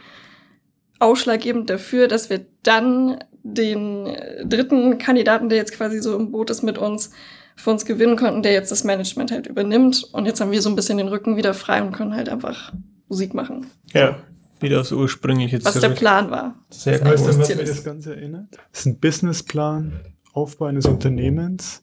ausschlaggebend 0.98 1.70
dafür, 1.70 2.08
dass 2.08 2.30
wir 2.30 2.44
dann 2.62 3.22
den 3.44 4.16
dritten 4.44 4.98
Kandidaten, 4.98 5.48
der 5.48 5.58
jetzt 5.58 5.72
quasi 5.72 6.00
so 6.00 6.16
im 6.16 6.30
Boot 6.30 6.50
ist 6.50 6.62
mit 6.62 6.78
uns, 6.78 7.10
für 7.56 7.70
uns 7.70 7.84
gewinnen 7.84 8.16
konnten, 8.16 8.42
der 8.42 8.52
jetzt 8.52 8.70
das 8.72 8.84
Management 8.84 9.30
halt 9.30 9.46
übernimmt. 9.46 10.08
Und 10.12 10.26
jetzt 10.26 10.40
haben 10.40 10.52
wir 10.52 10.62
so 10.62 10.68
ein 10.68 10.76
bisschen 10.76 10.98
den 10.98 11.08
Rücken 11.08 11.36
wieder 11.36 11.54
frei 11.54 11.82
und 11.82 11.92
können 11.92 12.14
halt 12.14 12.28
einfach 12.28 12.72
Musik 13.08 13.34
machen. 13.34 13.66
Ja, 13.92 14.16
wieder 14.62 14.80
aufs 14.80 14.92
ursprüngliche 14.92 15.64
Was 15.64 15.74
der 15.74 15.82
zurück. 15.82 15.96
Plan 15.96 16.30
war. 16.30 16.54
Sehr 16.70 16.98
Das 16.98 17.08
Weißt 17.08 17.24
du, 17.24 17.38
was 17.40 17.46
Ziel 17.46 17.56
mir 17.56 17.62
ist. 17.62 17.70
das 17.78 17.84
Ganze 17.84 18.16
erinnert? 18.16 18.46
Das 18.72 18.80
ist 18.80 18.86
ein 18.86 18.98
Businessplan, 19.00 19.92
Aufbau 20.32 20.66
eines 20.66 20.86
Unternehmens 20.86 21.82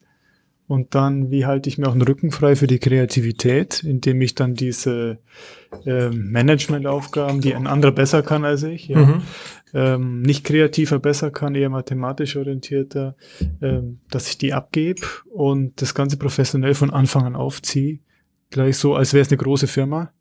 Und 0.68 0.94
dann, 0.94 1.32
wie 1.32 1.46
halte 1.48 1.68
ich 1.68 1.78
mir 1.80 1.88
auch 1.88 1.94
einen 1.94 2.04
Rücken 2.04 2.30
frei 2.32 2.56
für 2.56 2.68
die 2.68 2.78
Kreativität, 2.80 3.84
indem 3.84 4.22
ich 4.22 4.36
dann 4.36 4.54
diese 4.54 5.18
ähm, 5.86 6.30
Managementaufgaben, 6.32 7.42
die 7.42 7.56
ein 7.56 7.66
anderer 7.68 7.92
besser 7.92 8.22
kann 8.22 8.46
als 8.46 8.62
ich, 8.64 8.88
ja, 8.88 9.00
Mhm. 9.00 9.22
ähm, 9.74 10.22
nicht 10.22 10.44
kreativer 10.46 11.00
besser 11.00 11.32
kann, 11.32 11.56
eher 11.56 11.70
mathematisch 11.70 12.36
orientierter, 12.36 13.16
ähm, 13.62 14.00
dass 14.12 14.30
ich 14.30 14.38
die 14.38 14.54
abgebe 14.54 15.02
und 15.32 15.82
das 15.82 15.94
Ganze 15.96 16.18
professionell 16.18 16.76
von 16.76 16.92
Anfang 16.92 17.26
an 17.26 17.36
aufziehe. 17.36 18.00
Gleich 18.52 18.78
so, 18.78 18.96
als 18.96 19.14
wäre 19.14 19.22
es 19.24 19.30
eine 19.30 19.38
große 19.38 19.68
Firma 19.68 20.12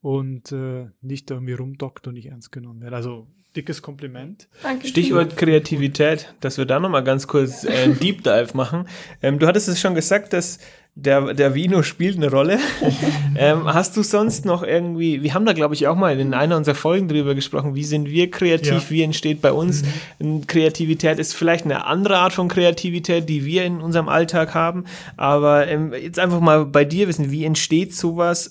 und 0.00 0.52
äh, 0.52 0.86
nicht 1.00 1.30
irgendwie 1.30 1.52
rumdockt 1.52 2.06
und 2.06 2.14
nicht 2.14 2.26
ernst 2.26 2.52
genommen 2.52 2.80
wird. 2.80 2.92
Also 2.92 3.26
dickes 3.56 3.82
Kompliment. 3.82 4.48
Danke. 4.62 4.86
Stichwort 4.86 5.36
Kreativität, 5.36 6.34
dass 6.40 6.56
wir 6.56 6.66
da 6.66 6.78
nochmal 6.78 7.04
ganz 7.04 7.26
kurz 7.26 7.64
äh, 7.64 7.70
einen 7.70 7.98
Deep 7.98 8.22
Dive 8.22 8.50
machen. 8.54 8.86
Ähm, 9.22 9.38
du 9.38 9.46
hattest 9.46 9.68
es 9.68 9.80
schon 9.80 9.94
gesagt, 9.94 10.32
dass 10.32 10.58
der, 10.94 11.34
der 11.34 11.54
Vino 11.54 11.82
spielt 11.82 12.16
eine 12.16 12.30
Rolle. 12.30 12.58
ähm, 13.36 13.64
hast 13.64 13.96
du 13.96 14.02
sonst 14.02 14.44
noch 14.44 14.62
irgendwie, 14.62 15.22
wir 15.22 15.34
haben 15.34 15.46
da 15.46 15.52
glaube 15.52 15.74
ich 15.74 15.86
auch 15.88 15.96
mal 15.96 16.18
in 16.18 16.34
einer 16.34 16.56
unserer 16.56 16.74
Folgen 16.74 17.08
drüber 17.08 17.34
gesprochen, 17.34 17.74
wie 17.74 17.84
sind 17.84 18.08
wir 18.08 18.30
kreativ, 18.30 18.70
Ja. 18.70 18.90
wie 18.90 19.02
entsteht 19.02 19.40
bei 19.40 19.52
uns 19.52 19.82
ähm, 20.20 20.46
Kreativität, 20.46 21.18
ist 21.18 21.34
vielleicht 21.34 21.64
eine 21.64 21.86
andere 21.86 22.18
Art 22.18 22.32
von 22.32 22.48
Kreativität, 22.48 23.28
die 23.28 23.44
wir 23.44 23.64
in 23.64 23.80
unserem 23.80 24.08
Alltag 24.08 24.54
haben, 24.54 24.84
aber 25.16 25.68
ähm, 25.68 25.92
jetzt 25.92 26.18
einfach 26.18 26.40
mal 26.40 26.66
bei 26.66 26.84
dir 26.84 27.08
wissen, 27.08 27.30
wie 27.30 27.44
entsteht 27.44 27.94
sowas? 27.94 28.50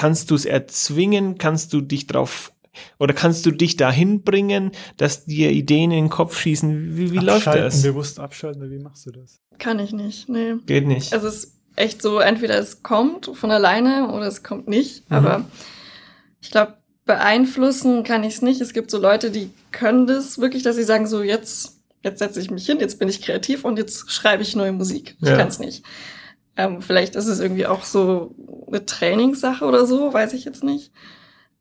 Kannst 0.00 0.30
du 0.30 0.34
es 0.34 0.46
erzwingen? 0.46 1.36
Kannst 1.36 1.74
du 1.74 1.82
dich 1.82 2.06
drauf 2.06 2.52
oder 2.98 3.12
kannst 3.12 3.44
du 3.44 3.50
dich 3.50 3.76
dahin 3.76 4.22
bringen, 4.22 4.70
dass 4.96 5.26
dir 5.26 5.50
Ideen 5.50 5.90
in 5.90 6.04
den 6.04 6.08
Kopf 6.10 6.38
schießen? 6.38 6.96
Wie, 6.96 7.12
wie 7.12 7.18
läuft 7.18 7.48
Abschalten, 7.48 7.64
das? 7.64 7.82
bewusst 7.82 8.18
abschalten, 8.18 8.70
wie 8.70 8.78
machst 8.78 9.04
du 9.06 9.10
das? 9.10 9.40
Kann 9.58 9.78
ich 9.78 9.92
nicht, 9.92 10.28
nee. 10.30 10.54
Geht 10.64 10.86
nicht. 10.86 11.12
Es 11.12 11.22
ist 11.22 11.54
echt 11.76 12.00
so, 12.00 12.18
entweder 12.18 12.58
es 12.58 12.82
kommt 12.82 13.30
von 13.34 13.50
alleine 13.50 14.10
oder 14.12 14.26
es 14.26 14.42
kommt 14.42 14.68
nicht. 14.68 15.08
Mhm. 15.10 15.16
Aber 15.16 15.44
ich 16.40 16.50
glaube, 16.50 16.78
beeinflussen 17.04 18.02
kann 18.02 18.24
ich 18.24 18.34
es 18.36 18.42
nicht. 18.42 18.60
Es 18.62 18.72
gibt 18.72 18.90
so 18.90 18.96
Leute, 18.98 19.30
die 19.30 19.50
können 19.72 20.06
das 20.06 20.38
wirklich, 20.38 20.62
dass 20.62 20.76
sie 20.76 20.84
sagen, 20.84 21.06
so 21.06 21.22
jetzt, 21.22 21.78
jetzt 22.02 22.20
setze 22.20 22.40
ich 22.40 22.50
mich 22.50 22.64
hin, 22.64 22.78
jetzt 22.80 22.98
bin 22.98 23.08
ich 23.10 23.20
kreativ 23.20 23.64
und 23.66 23.78
jetzt 23.78 24.10
schreibe 24.10 24.42
ich 24.42 24.56
neue 24.56 24.72
Musik. 24.72 25.16
Ich 25.20 25.28
Ja. 25.28 25.36
kann 25.36 25.48
es 25.48 25.58
nicht. 25.58 25.84
Ähm, 26.56 26.82
vielleicht 26.82 27.14
ist 27.16 27.26
es 27.26 27.40
irgendwie 27.40 27.66
auch 27.66 27.84
so 27.84 28.34
eine 28.68 28.84
Trainingssache 28.84 29.64
oder 29.64 29.86
so, 29.86 30.12
weiß 30.12 30.32
ich 30.34 30.44
jetzt 30.44 30.64
nicht. 30.64 30.92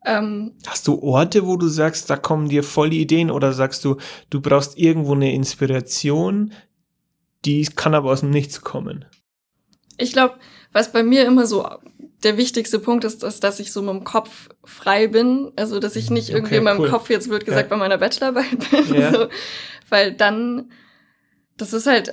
Ähm, 0.05 0.53
Hast 0.67 0.87
du 0.87 1.01
Orte, 1.01 1.45
wo 1.45 1.57
du 1.57 1.67
sagst, 1.67 2.09
da 2.09 2.15
kommen 2.17 2.49
dir 2.49 2.63
voll 2.63 2.93
Ideen 2.93 3.29
oder 3.31 3.53
sagst 3.53 3.83
du, 3.85 3.97
du 4.29 4.41
brauchst 4.41 4.77
irgendwo 4.77 5.13
eine 5.13 5.33
Inspiration, 5.33 6.53
die 7.45 7.63
kann 7.65 7.93
aber 7.93 8.11
aus 8.11 8.21
dem 8.21 8.29
Nichts 8.29 8.61
kommen? 8.61 9.05
Ich 9.97 10.13
glaube, 10.13 10.35
was 10.71 10.91
bei 10.91 11.03
mir 11.03 11.25
immer 11.25 11.45
so 11.45 11.67
der 12.23 12.37
wichtigste 12.37 12.79
Punkt 12.79 13.03
ist, 13.03 13.23
ist, 13.23 13.43
dass 13.43 13.59
ich 13.59 13.71
so 13.71 13.81
mit 13.81 13.91
dem 13.91 14.03
Kopf 14.03 14.49
frei 14.63 15.07
bin. 15.07 15.51
Also, 15.55 15.79
dass 15.79 15.95
ich 15.95 16.09
nicht 16.09 16.29
irgendwie 16.29 16.55
Okay, 16.55 16.57
in 16.57 16.63
meinem 16.65 16.79
cool. 16.81 16.89
Kopf 16.89 17.09
jetzt 17.09 17.29
wird 17.29 17.45
gesagt 17.45 17.69
Ja. 17.69 17.75
bei 17.75 17.79
meiner 17.79 17.97
Bachelorarbeit 17.97 18.69
bin. 18.71 18.93
Ja. 18.99 19.13
So. 19.13 19.27
Weil 19.89 20.13
dann, 20.13 20.71
das 21.57 21.73
ist 21.73 21.87
halt, 21.87 22.11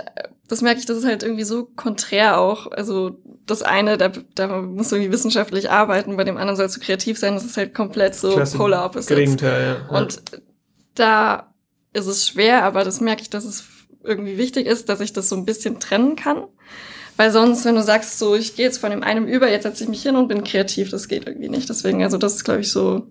das 0.49 0.63
merke 0.63 0.81
ich, 0.81 0.87
das 0.87 0.99
ist 0.99 1.05
halt 1.05 1.23
irgendwie 1.23 1.45
so 1.45 1.65
konträr 1.65 2.39
auch. 2.39 2.71
Also, 2.71 3.19
das 3.47 3.63
eine, 3.63 3.97
da, 3.97 4.13
da 4.35 4.63
musst 4.63 4.93
du 4.93 4.97
irgendwie 4.97 5.13
wissenschaftlich 5.13 5.71
arbeiten, 5.71 6.17
bei 6.17 6.25
dem 6.25 6.37
anderen 6.37 6.57
sollst 6.57 6.77
du 6.77 6.81
kreativ 6.81 7.19
sein. 7.19 7.35
Das 7.35 7.45
ist 7.45 7.57
halt 7.57 7.75
komplett 7.75 8.15
so 8.15 8.33
Klasse. 8.33 8.57
polar 8.57 8.87
opposites. 8.87 9.17
Gegenteil, 9.17 9.79
ja. 9.91 9.97
Und 9.97 10.23
da 10.95 11.53
ist 11.93 12.07
es 12.07 12.27
schwer, 12.27 12.65
aber 12.65 12.85
das 12.85 13.01
merke 13.01 13.23
ich, 13.23 13.31
dass 13.31 13.45
es 13.45 13.65
irgendwie 14.05 14.39
wichtig 14.39 14.67
ist, 14.67 14.89
dass 14.89 15.01
ich 15.01 15.13
das 15.13 15.29
so 15.29 15.37
ein 15.37 15.45
bisschen 15.45 15.81
trennen 15.81 16.17
kann. 16.17 16.45
Weil 17.17 17.31
sonst, 17.31 17.65
wenn 17.65 17.75
du 17.75 17.83
sagst, 17.83 18.19
so, 18.19 18.35
ich 18.35 18.57
gehe 18.57 18.67
jetzt 18.67 18.79
von 18.79 18.91
dem 18.91 19.03
einen 19.03 19.27
über, 19.27 19.51
jetzt 19.51 19.63
setze 19.63 19.85
ich 19.85 19.89
mich 19.89 20.03
hin 20.03 20.17
und 20.17 20.29
bin 20.29 20.45
kreativ, 20.45 20.91
das 20.91 21.09
geht 21.09 21.27
irgendwie 21.27 21.49
nicht. 21.49 21.69
Deswegen, 21.69 22.03
also 22.03 22.19
das 22.19 22.35
ist, 22.35 22.45
glaube 22.45 22.61
ich, 22.61 22.71
so, 22.71 23.07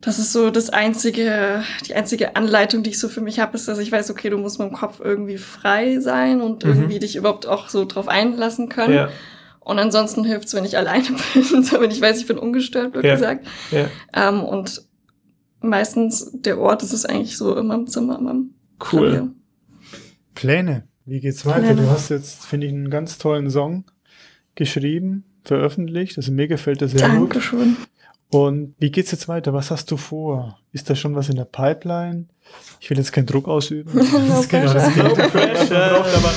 das 0.00 0.18
ist 0.18 0.32
so 0.32 0.50
das 0.50 0.70
einzige, 0.70 1.62
die 1.86 1.94
einzige 1.94 2.34
Anleitung, 2.36 2.82
die 2.82 2.90
ich 2.90 2.98
so 2.98 3.08
für 3.08 3.20
mich 3.20 3.38
habe, 3.38 3.54
ist, 3.56 3.68
dass 3.68 3.78
ich 3.78 3.92
weiß, 3.92 4.10
okay, 4.10 4.30
du 4.30 4.38
musst 4.38 4.58
mit 4.58 4.68
dem 4.70 4.74
Kopf 4.74 5.00
irgendwie 5.02 5.36
frei 5.38 6.00
sein 6.00 6.40
und 6.40 6.64
Mhm. 6.64 6.70
irgendwie 6.70 6.98
dich 6.98 7.16
überhaupt 7.16 7.46
auch 7.46 7.68
so 7.68 7.84
drauf 7.84 8.08
einlassen 8.08 8.68
können. 8.70 8.94
ja, 8.94 9.08
Und 9.60 9.78
ansonsten 9.78 10.24
hilft's, 10.24 10.54
wenn 10.54 10.64
ich 10.64 10.76
alleine 10.78 11.04
bin, 11.34 11.62
so, 11.62 11.80
wenn 11.80 11.90
ich 11.90 12.00
weiß, 12.00 12.18
ich 12.18 12.26
bin 12.26 12.38
ungestört, 12.38 12.94
wird 12.94 13.04
Ja. 13.04 13.14
gesagt. 13.14 13.46
ja. 13.70 13.88
Ähm, 14.14 14.42
und 14.42 14.82
meistens 15.60 16.30
der 16.32 16.58
Ort 16.58 16.82
ist 16.82 16.92
es 16.94 17.04
eigentlich 17.04 17.36
so 17.36 17.54
immer 17.56 17.74
im 17.74 17.86
Zimmer, 17.86 18.18
immer 18.18 18.30
im 18.30 18.54
Cool. 18.92 19.10
Klavier. 19.10 19.30
Pläne. 20.34 20.84
Wie 21.04 21.20
geht's 21.20 21.44
weiter? 21.44 21.60
Pläne. 21.74 21.82
Du 21.82 21.90
hast 21.90 22.08
jetzt, 22.08 22.46
finde 22.46 22.66
ich, 22.66 22.72
einen 22.72 22.88
ganz 22.88 23.18
tollen 23.18 23.50
Song 23.50 23.84
geschrieben, 24.54 25.24
veröffentlicht. 25.44 26.16
Also 26.16 26.32
mir 26.32 26.48
gefällt 26.48 26.80
das 26.80 26.92
sehr 26.92 27.08
gut. 27.10 27.30
Und 28.30 28.74
wie 28.78 28.90
geht's 28.90 29.10
jetzt 29.10 29.28
weiter? 29.28 29.52
Was 29.52 29.70
hast 29.70 29.90
du 29.90 29.96
vor? 29.96 30.58
Ist 30.72 30.88
da 30.88 30.94
schon 30.94 31.14
was 31.16 31.28
in 31.28 31.36
der 31.36 31.44
Pipeline? 31.44 32.26
Ich 32.80 32.88
will 32.88 32.96
jetzt 32.98 33.12
keinen 33.12 33.26
Druck 33.26 33.48
ausüben. 33.48 33.92
Das 34.28 34.48
genau 34.48 34.72
das 34.72 35.30
pressure. 35.30 36.04
Aber 36.04 36.32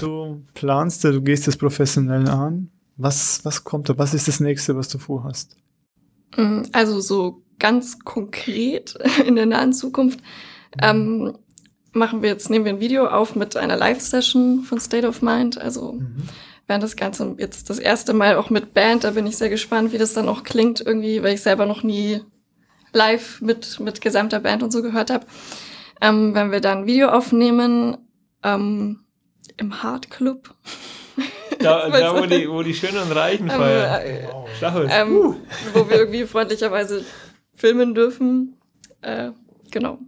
du 0.00 0.42
planst, 0.54 1.04
du 1.04 1.20
gehst 1.20 1.46
es 1.46 1.56
professionell 1.56 2.28
an. 2.28 2.70
Was, 2.96 3.44
was 3.44 3.64
kommt 3.64 3.88
da? 3.88 3.98
Was 3.98 4.14
ist 4.14 4.28
das 4.28 4.40
nächste, 4.40 4.76
was 4.76 4.88
du 4.88 4.98
vorhast? 4.98 5.56
Mm, 6.36 6.62
Also 6.72 7.00
so 7.00 7.42
ganz 7.58 7.98
konkret 8.00 8.96
in 9.26 9.36
der 9.36 9.46
nahen 9.46 9.72
Zukunft 9.72 10.20
ähm, 10.80 11.36
machen 11.92 12.22
wir 12.22 12.30
jetzt, 12.30 12.50
nehmen 12.50 12.64
wir 12.64 12.72
ein 12.72 12.80
Video 12.80 13.06
auf 13.06 13.36
mit 13.36 13.56
einer 13.56 13.76
Live-Session 13.76 14.62
von 14.62 14.80
State 14.80 15.06
of 15.06 15.22
Mind. 15.22 15.60
Also 15.60 16.00
während 16.66 16.82
das 16.82 16.96
Ganze 16.96 17.34
jetzt 17.38 17.70
das 17.70 17.78
erste 17.78 18.12
Mal 18.12 18.36
auch 18.36 18.50
mit 18.50 18.74
Band, 18.74 19.04
da 19.04 19.10
bin 19.10 19.26
ich 19.26 19.36
sehr 19.36 19.50
gespannt, 19.50 19.92
wie 19.92 19.98
das 19.98 20.14
dann 20.14 20.28
auch 20.28 20.44
klingt 20.44 20.80
irgendwie, 20.80 21.22
weil 21.22 21.34
ich 21.34 21.42
selber 21.42 21.66
noch 21.66 21.82
nie 21.82 22.22
live 22.92 23.40
mit, 23.40 23.80
mit 23.80 24.00
gesamter 24.00 24.40
Band 24.40 24.62
und 24.62 24.70
so 24.70 24.82
gehört 24.82 25.10
habe. 25.10 25.26
Ähm, 26.00 26.34
wenn 26.34 26.52
wir 26.52 26.60
dann 26.60 26.78
ein 26.78 26.86
Video 26.86 27.08
aufnehmen 27.08 27.98
ähm, 28.42 29.00
im 29.56 29.82
Hard 29.82 30.10
Club. 30.10 30.54
Da, 31.60 31.88
da 31.88 32.20
wo, 32.20 32.26
die, 32.26 32.50
wo 32.50 32.62
die 32.64 32.74
Schönen 32.74 32.98
und 32.98 33.12
Reichen 33.12 33.48
Ähm, 33.48 33.56
feiern. 33.56 34.02
äh, 34.02 34.26
Stachel. 34.56 34.88
ähm, 34.90 35.36
wo 35.72 35.88
wir 35.88 35.98
irgendwie 35.98 36.24
freundlicherweise 36.26 37.04
filmen 37.54 37.94
dürfen. 37.94 38.56
Äh, 39.00 39.30
genau. 39.70 39.98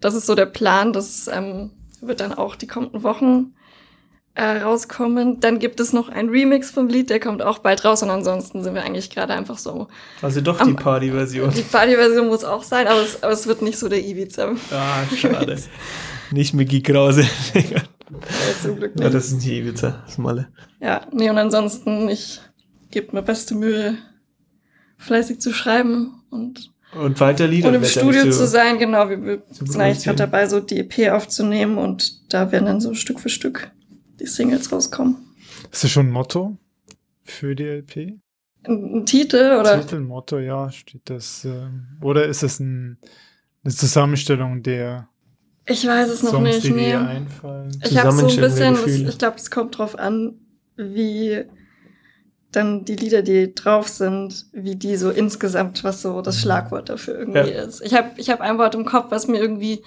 Das 0.00 0.14
ist 0.14 0.24
so 0.24 0.34
der 0.34 0.46
Plan. 0.46 0.94
Das 0.94 1.28
ähm, 1.28 1.70
wird 2.00 2.20
dann 2.20 2.32
auch 2.32 2.56
die 2.56 2.66
kommenden 2.66 3.02
Wochen 3.02 3.54
äh, 4.34 4.62
rauskommen. 4.62 5.40
Dann 5.40 5.58
gibt 5.58 5.80
es 5.80 5.92
noch 5.92 6.08
ein 6.08 6.28
Remix 6.28 6.70
vom 6.70 6.88
Lied, 6.88 7.10
der 7.10 7.20
kommt 7.20 7.42
auch 7.42 7.58
bald 7.60 7.84
raus. 7.84 8.02
Und 8.02 8.10
ansonsten 8.10 8.62
sind 8.62 8.74
wir 8.74 8.82
eigentlich 8.82 9.10
gerade 9.10 9.32
einfach 9.32 9.58
so. 9.58 9.88
Also 10.22 10.40
doch 10.40 10.60
die 10.64 10.74
Party-Version. 10.74 11.52
Die 11.54 11.62
Partyversion 11.62 12.26
muss 12.26 12.44
auch 12.44 12.62
sein, 12.62 12.86
aber 12.86 13.02
es, 13.02 13.22
aber 13.22 13.32
es 13.32 13.46
wird 13.46 13.62
nicht 13.62 13.78
so 13.78 13.88
der 13.88 14.04
Ibiza. 14.04 14.54
Ah, 14.70 15.04
schade. 15.16 15.56
Nicht 16.30 16.54
Mickey 16.54 16.82
Krause. 16.82 17.24
Äh, 17.54 17.62
zum 18.62 18.76
Glück 18.76 18.92
ja, 18.96 19.04
nicht. 19.04 19.14
das 19.14 19.26
ist 19.26 19.44
die 19.44 19.58
Ibiza, 19.58 20.02
das 20.02 20.12
ist 20.12 20.18
Malle. 20.18 20.48
Ja, 20.80 21.06
nee, 21.12 21.30
und 21.30 21.38
ansonsten, 21.38 22.08
ich 22.08 22.40
gebe 22.90 23.14
mir 23.14 23.22
beste 23.22 23.54
Mühe, 23.54 23.96
fleißig 24.98 25.40
zu 25.40 25.52
schreiben 25.52 26.22
und 26.30 26.72
Und 26.94 27.20
weiter 27.20 27.46
Lieder. 27.46 27.68
Und 27.68 27.74
im 27.74 27.84
Studio 27.84 28.24
zu 28.30 28.46
sein, 28.46 28.78
genau. 28.78 29.08
Wir, 29.08 29.42
sind 29.50 29.80
eigentlich 29.80 30.04
gerade 30.04 30.18
dabei, 30.18 30.48
so 30.48 30.60
die 30.60 30.78
EP 30.78 31.12
aufzunehmen 31.12 31.78
und 31.78 32.32
da 32.32 32.50
werden 32.50 32.66
dann 32.66 32.80
so 32.80 32.94
Stück 32.94 33.20
für 33.20 33.28
Stück 33.28 33.70
die 34.20 34.26
Singles 34.26 34.70
rauskommen. 34.72 35.16
Ist 35.70 35.84
das 35.84 35.90
schon 35.90 36.06
ein 36.08 36.12
Motto 36.12 36.56
für 37.22 37.54
die 37.54 37.64
LP? 37.64 37.96
Ein, 38.64 38.96
ein 38.98 39.06
Titel 39.06 39.56
oder? 39.60 39.80
Titelmotto, 39.80 40.38
ja, 40.38 40.70
steht 40.70 41.02
das. 41.10 41.44
Ähm, 41.44 41.86
oder 42.00 42.26
ist 42.26 42.42
es 42.42 42.60
ein, 42.60 42.98
eine 43.64 43.74
Zusammenstellung 43.74 44.62
der 44.62 45.08
Ich 45.66 45.86
weiß 45.86 46.08
es 46.10 46.22
noch 46.22 46.30
Songs, 46.32 46.48
nicht. 46.48 46.64
die 46.64 46.70
Nee. 46.72 46.94
einfallen? 46.94 47.70
Ich 47.84 47.98
habe 47.98 48.12
so 48.12 48.26
ein 48.26 48.36
bisschen, 48.40 48.74
Gefühle. 48.74 49.08
ich 49.10 49.18
glaube, 49.18 49.36
es 49.36 49.50
kommt 49.50 49.76
drauf 49.78 49.98
an, 49.98 50.38
wie 50.76 51.44
dann 52.52 52.84
die 52.84 52.94
Lieder, 52.96 53.22
die 53.22 53.52
drauf 53.54 53.88
sind, 53.88 54.46
wie 54.52 54.76
die 54.76 54.96
so 54.96 55.10
insgesamt, 55.10 55.82
was 55.82 56.02
so 56.02 56.22
das 56.22 56.40
Schlagwort 56.40 56.88
dafür 56.88 57.18
irgendwie 57.18 57.40
Mhm. 57.40 57.46
Ja. 57.48 57.62
ist. 57.64 57.82
Ich 57.82 57.94
habe 57.94 58.10
ich 58.16 58.30
hab 58.30 58.40
ein 58.40 58.58
Wort 58.58 58.74
im 58.76 58.84
Kopf, 58.84 59.10
was 59.10 59.26
mir 59.26 59.38
irgendwie 59.40 59.82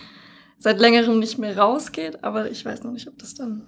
seit 0.59 0.77
längerem 0.79 1.17
nicht 1.19 1.37
mehr 1.37 1.57
rausgeht, 1.57 2.23
aber 2.23 2.51
ich 2.51 2.65
weiß 2.65 2.83
noch 2.83 2.91
nicht, 2.91 3.07
ob 3.07 3.17
das 3.19 3.35
dann 3.35 3.63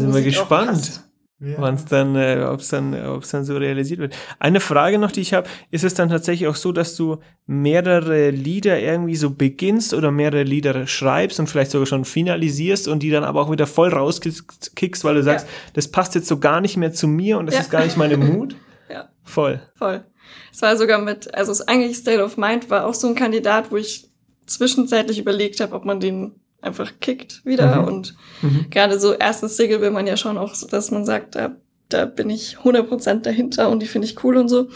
sind 0.00 0.02
wir 0.02 0.20
Musik 0.20 0.38
auch 0.38 0.48
gespannt. 0.48 1.02
Ja. 1.44 1.56
wann 1.58 1.74
es 1.74 1.84
dann, 1.86 2.14
äh, 2.14 2.46
ob 2.48 2.60
es 2.60 2.68
dann, 2.68 2.94
ob 3.04 3.24
es 3.24 3.30
dann 3.30 3.44
so 3.44 3.56
realisiert 3.56 3.98
wird. 3.98 4.14
Eine 4.38 4.60
Frage 4.60 4.98
noch, 5.00 5.10
die 5.10 5.22
ich 5.22 5.34
habe, 5.34 5.48
ist 5.72 5.82
es 5.82 5.92
dann 5.94 6.08
tatsächlich 6.08 6.46
auch 6.48 6.54
so, 6.54 6.70
dass 6.70 6.94
du 6.94 7.18
mehrere 7.46 8.30
Lieder 8.30 8.78
irgendwie 8.78 9.16
so 9.16 9.30
beginnst 9.30 9.92
oder 9.92 10.12
mehrere 10.12 10.44
Lieder 10.44 10.86
schreibst 10.86 11.40
und 11.40 11.48
vielleicht 11.48 11.72
sogar 11.72 11.86
schon 11.86 12.04
finalisierst 12.04 12.86
und 12.86 13.02
die 13.02 13.10
dann 13.10 13.24
aber 13.24 13.40
auch 13.40 13.50
wieder 13.50 13.66
voll 13.66 13.88
rauskickst, 13.88 15.02
weil 15.04 15.16
du 15.16 15.24
sagst, 15.24 15.48
das 15.74 15.88
passt 15.88 16.14
jetzt 16.14 16.28
so 16.28 16.38
gar 16.38 16.60
nicht 16.60 16.76
mehr 16.76 16.92
zu 16.92 17.08
mir 17.08 17.38
und 17.38 17.46
das 17.46 17.56
Ja. 17.56 17.60
ist 17.62 17.70
gar 17.70 17.84
nicht 17.84 17.96
meine 17.96 18.16
Mut? 18.16 18.54
Ja. 18.88 19.08
Voll. 19.24 19.60
Voll. 19.74 20.04
Es 20.52 20.60
war 20.62 20.76
sogar 20.76 20.98
mit, 21.00 21.34
also 21.34 21.50
es 21.50 21.66
eigentlich 21.66 21.96
State 21.96 22.22
of 22.22 22.36
Mind 22.36 22.68
war 22.70 22.84
auch 22.86 22.92
so 22.94 23.08
ein 23.08 23.14
Kandidat, 23.14 23.70
wo 23.72 23.76
ich 23.76 24.10
zwischenzeitlich 24.46 25.18
überlegt 25.18 25.60
habe, 25.60 25.74
ob 25.74 25.84
man 25.86 25.98
den 25.98 26.34
einfach 26.62 26.92
kickt 27.00 27.44
wieder. 27.44 27.82
Mhm. 27.82 27.88
Und 27.88 28.14
Mhm. 28.40 28.66
gerade 28.70 28.98
so 28.98 29.12
erstes 29.12 29.56
Single 29.56 29.80
will 29.80 29.90
man 29.90 30.06
ja 30.06 30.16
schon 30.16 30.38
auch, 30.38 30.54
so, 30.54 30.66
dass 30.66 30.90
man 30.90 31.04
sagt, 31.04 31.34
da, 31.34 31.56
da 31.88 32.06
bin 32.06 32.30
ich 32.30 32.58
100% 32.64 33.26
dahinter 33.26 33.68
und 33.68 33.80
die 33.80 33.86
finde 33.86 34.06
ich 34.06 34.22
cool 34.24 34.36
und 34.36 34.48
so. 34.48 34.68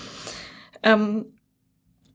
Ähm, 0.83 1.27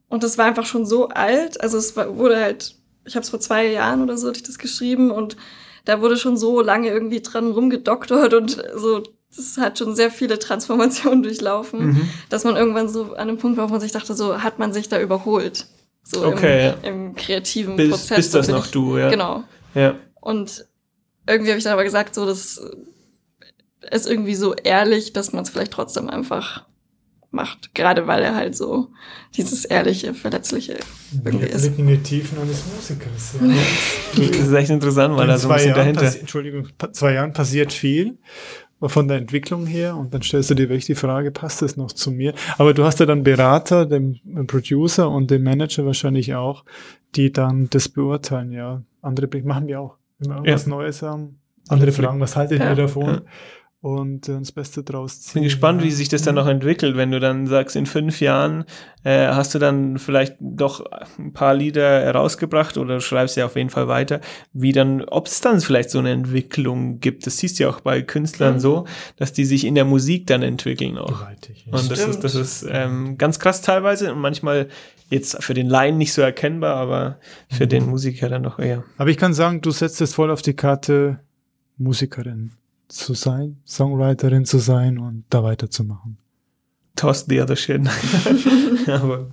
und 0.08 0.22
das 0.22 0.38
war 0.38 0.44
einfach 0.46 0.66
schon 0.66 0.86
so 0.86 1.08
alt. 1.08 1.60
Also 1.60 1.78
es 1.78 1.96
war, 1.96 2.16
wurde 2.18 2.36
halt, 2.40 2.74
ich 3.04 3.14
habe 3.16 3.22
es 3.24 3.30
vor 3.30 3.40
zwei 3.40 3.66
Jahren 3.66 4.02
oder 4.02 4.16
so 4.18 4.28
hatte 4.28 4.36
ich 4.38 4.42
das 4.44 4.58
geschrieben 4.58 5.10
und 5.10 5.36
da 5.84 6.00
wurde 6.00 6.16
schon 6.16 6.36
so 6.36 6.60
lange 6.60 6.88
irgendwie 6.88 7.20
dran 7.22 7.50
rumgedoktert 7.50 8.34
und 8.34 8.62
so, 8.76 9.02
das 9.34 9.56
hat 9.58 9.78
schon 9.78 9.96
sehr 9.96 10.10
viele 10.10 10.38
Transformationen 10.38 11.22
durchlaufen, 11.24 11.86
Mhm. 11.86 12.08
dass 12.28 12.44
man 12.44 12.56
irgendwann 12.56 12.88
so 12.88 13.14
an 13.14 13.28
einem 13.28 13.38
Punkt 13.38 13.56
war, 13.58 13.68
wo 13.68 13.72
man 13.72 13.80
sich 13.80 13.90
dachte, 13.92 14.14
so 14.14 14.42
hat 14.42 14.58
man 14.58 14.72
sich 14.72 14.88
da 14.88 15.00
überholt. 15.00 15.66
So 16.04 16.24
Okay, 16.26 16.74
im, 16.82 17.06
im 17.08 17.14
kreativen 17.16 17.76
Bis, 17.76 17.90
Prozess. 17.90 18.16
bist 18.16 18.34
das 18.34 18.48
noch 18.48 18.66
ich, 18.66 18.70
du, 18.72 18.98
ja. 18.98 19.08
Genau. 19.08 19.44
Ja. 19.74 19.96
Und 20.20 20.66
irgendwie 21.26 21.50
habe 21.50 21.58
ich 21.58 21.64
dann 21.64 21.72
aber 21.72 21.84
gesagt, 21.84 22.14
so, 22.14 22.26
das 22.26 22.60
ist 23.90 24.06
irgendwie 24.06 24.34
so 24.34 24.54
ehrlich, 24.54 25.12
dass 25.12 25.32
man 25.32 25.42
es 25.42 25.50
vielleicht 25.50 25.72
trotzdem 25.72 26.08
einfach 26.08 26.64
macht. 27.30 27.74
Gerade 27.74 28.06
weil 28.06 28.22
er 28.22 28.34
halt 28.34 28.56
so 28.56 28.88
dieses 29.34 29.64
ehrliche, 29.64 30.14
verletzliche 30.14 30.78
irgendwie 31.24 31.46
Wir 31.46 31.50
ist. 31.50 31.62
blicken 31.62 31.88
in 31.88 31.96
die 31.96 32.02
Tiefen 32.02 32.38
eines 32.38 32.62
Musikers. 32.74 33.34
Ja. 33.40 34.28
Das 34.28 34.36
ist 34.36 34.52
echt 34.52 34.70
interessant, 34.70 35.16
weil 35.16 35.24
In 35.24 35.28
da 35.28 35.38
so 35.38 35.48
ein 35.48 35.50
zwei 35.50 35.54
bisschen 35.54 35.76
Jahren 35.76 35.94
dahinter. 35.94 36.20
Entschuldigung, 36.20 36.68
zwei 36.92 37.14
Jahren 37.14 37.32
passiert 37.32 37.72
viel 37.72 38.18
von 38.80 39.06
der 39.06 39.18
Entwicklung 39.18 39.66
her 39.66 39.96
und 39.96 40.12
dann 40.12 40.22
stellst 40.22 40.50
du 40.50 40.54
dir 40.54 40.68
wirklich 40.68 40.86
die 40.86 40.96
Frage, 40.96 41.30
passt 41.30 41.62
das 41.62 41.76
noch 41.76 41.92
zu 41.92 42.10
mir? 42.10 42.34
Aber 42.58 42.74
du 42.74 42.84
hast 42.84 42.98
ja 43.00 43.06
dann 43.06 43.22
Berater, 43.22 43.86
den 43.86 44.20
Producer 44.48 45.08
und 45.08 45.30
den 45.30 45.44
Manager 45.44 45.86
wahrscheinlich 45.86 46.34
auch, 46.34 46.64
die 47.14 47.32
dann 47.32 47.70
das 47.70 47.88
beurteilen, 47.88 48.50
ja. 48.52 48.82
Andere 49.02 49.28
machen 49.42 49.66
wir 49.66 49.80
auch. 49.80 49.96
Wenn 50.18 50.30
wir 50.30 50.36
irgendwas 50.36 50.66
Neues 50.66 51.02
haben, 51.02 51.40
andere 51.68 51.92
fragen, 51.92 52.20
was 52.20 52.36
haltet 52.36 52.60
Ja. 52.60 52.70
ihr 52.70 52.76
davon? 52.76 53.06
Ja. 53.06 53.20
Und 53.80 54.28
äh, 54.28 54.38
das 54.38 54.52
Beste 54.52 54.84
draus 54.84 55.22
ziehen. 55.22 55.32
bin 55.34 55.42
gespannt, 55.42 55.80
ja. 55.80 55.88
wie 55.88 55.90
sich 55.90 56.08
das 56.08 56.22
dann 56.22 56.36
noch 56.36 56.46
entwickelt, 56.46 56.96
wenn 56.96 57.10
du 57.10 57.18
dann 57.18 57.48
sagst, 57.48 57.74
in 57.74 57.86
fünf 57.86 58.20
Jahren 58.20 58.64
äh, 59.02 59.26
hast 59.26 59.56
du 59.56 59.58
dann 59.58 59.98
vielleicht 59.98 60.36
doch 60.38 60.84
ein 61.18 61.32
paar 61.32 61.52
Lieder 61.54 62.00
herausgebracht 62.02 62.76
oder 62.78 63.00
schreibst 63.00 63.36
ja 63.36 63.44
auf 63.46 63.56
jeden 63.56 63.70
Fall 63.70 63.88
weiter, 63.88 64.20
wie 64.52 64.70
dann, 64.70 65.02
ob 65.06 65.26
es 65.26 65.40
dann 65.40 65.60
vielleicht 65.60 65.90
so 65.90 65.98
eine 65.98 66.10
Entwicklung 66.12 67.00
gibt. 67.00 67.26
Das 67.26 67.38
siehst 67.38 67.58
du 67.58 67.64
ja 67.64 67.70
auch 67.70 67.80
bei 67.80 68.02
Künstlern 68.02 68.54
Mhm. 68.54 68.60
so, 68.60 68.84
dass 69.16 69.32
die 69.32 69.44
sich 69.44 69.64
in 69.64 69.74
der 69.74 69.84
Musik 69.84 70.28
dann 70.28 70.42
entwickeln 70.42 70.96
auch. 70.96 71.18
Gewaltig. 71.18 71.66
ja. 71.66 71.76
Und 71.76 71.90
das 71.90 72.06
ist, 72.06 72.20
das 72.20 72.36
ist 72.36 72.64
ähm, 72.70 73.18
ganz 73.18 73.40
krass 73.40 73.62
teilweise 73.62 74.12
und 74.12 74.20
manchmal 74.20 74.68
jetzt 75.12 75.42
für 75.42 75.54
den 75.54 75.68
Laien 75.68 75.98
nicht 75.98 76.12
so 76.12 76.22
erkennbar, 76.22 76.76
aber 76.76 77.18
für 77.50 77.66
den 77.66 77.86
Musiker 77.86 78.28
dann 78.28 78.42
doch 78.42 78.58
eher. 78.58 78.82
Aber 78.96 79.10
ich 79.10 79.18
kann 79.18 79.34
sagen, 79.34 79.60
du 79.60 79.70
setzt 79.70 80.00
es 80.00 80.14
voll 80.14 80.30
auf 80.30 80.42
die 80.42 80.54
Karte, 80.54 81.20
Musikerin 81.76 82.52
zu 82.88 83.14
sein, 83.14 83.58
Songwriterin 83.66 84.44
zu 84.44 84.58
sein 84.58 84.98
und 84.98 85.24
da 85.30 85.42
weiterzumachen. 85.42 86.18
Toss 87.02 87.26
the 87.28 87.40
other 87.40 87.56
shit. 87.56 87.80
Aber 88.86 89.26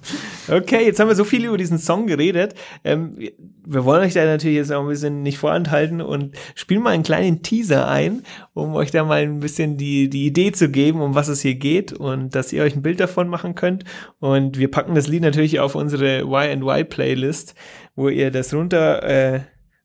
okay, 0.47 0.87
jetzt 0.87 0.99
haben 0.99 1.07
wir 1.07 1.13
so 1.13 1.23
viel 1.23 1.45
über 1.45 1.55
diesen 1.55 1.77
Song 1.77 2.07
geredet. 2.07 2.55
Ähm, 2.83 3.15
wir, 3.63 3.85
wollen 3.85 4.01
euch 4.01 4.15
da 4.15 4.25
natürlich 4.25 4.57
jetzt 4.57 4.71
auch 4.71 4.81
ein 4.81 4.87
bisschen 4.87 5.21
nicht 5.21 5.37
vorenthalten 5.37 6.01
und 6.01 6.35
spielen 6.55 6.81
mal 6.81 6.95
einen 6.95 7.03
kleinen 7.03 7.43
Teaser 7.43 7.87
ein, 7.87 8.23
um 8.55 8.73
euch 8.73 8.89
da 8.89 9.03
mal 9.03 9.21
ein 9.21 9.39
bisschen 9.39 9.77
die, 9.77 10.09
die 10.09 10.25
Idee 10.25 10.51
zu 10.51 10.69
geben, 10.69 10.99
um 10.99 11.13
was 11.13 11.27
es 11.27 11.41
hier 11.41 11.53
geht 11.53 11.93
und 11.93 12.33
dass 12.33 12.51
ihr 12.51 12.63
euch 12.63 12.75
ein 12.75 12.81
Bild 12.81 12.99
davon 12.99 13.27
machen 13.27 13.53
könnt. 13.53 13.83
Und 14.17 14.57
wir 14.57 14.71
packen 14.71 14.95
das 14.95 15.07
Lied 15.07 15.21
natürlich 15.21 15.59
auf 15.59 15.75
unsere 15.75 16.21
Y&Y 16.21 16.85
Playlist, 16.85 17.53
wo 17.95 18.09
ihr 18.09 18.31
das 18.31 18.51
runter, 18.51 19.03
äh, 19.03 19.41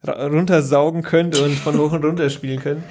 runtersaugen 0.08 1.02
könnt 1.02 1.38
und 1.38 1.52
von 1.52 1.76
hoch 1.76 1.92
und 1.92 2.02
runter 2.02 2.30
spielen 2.30 2.60
könnt. 2.60 2.82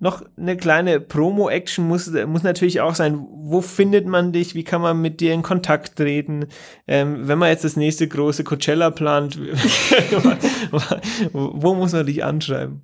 Noch 0.00 0.22
eine 0.36 0.56
kleine 0.56 1.00
Promo-Action 1.00 1.86
muss, 1.86 2.10
muss 2.26 2.42
natürlich 2.44 2.80
auch 2.80 2.94
sein. 2.94 3.26
Wo 3.30 3.60
findet 3.60 4.06
man 4.06 4.32
dich? 4.32 4.54
Wie 4.54 4.62
kann 4.62 4.80
man 4.80 5.00
mit 5.00 5.20
dir 5.20 5.32
in 5.34 5.42
Kontakt 5.42 5.96
treten? 5.96 6.46
Ähm, 6.86 7.26
wenn 7.26 7.38
man 7.38 7.50
jetzt 7.50 7.64
das 7.64 7.76
nächste 7.76 8.06
große 8.06 8.44
Coachella 8.44 8.90
plant, 8.90 9.38
wo 11.32 11.74
muss 11.74 11.92
man 11.92 12.06
dich 12.06 12.22
anschreiben? 12.22 12.82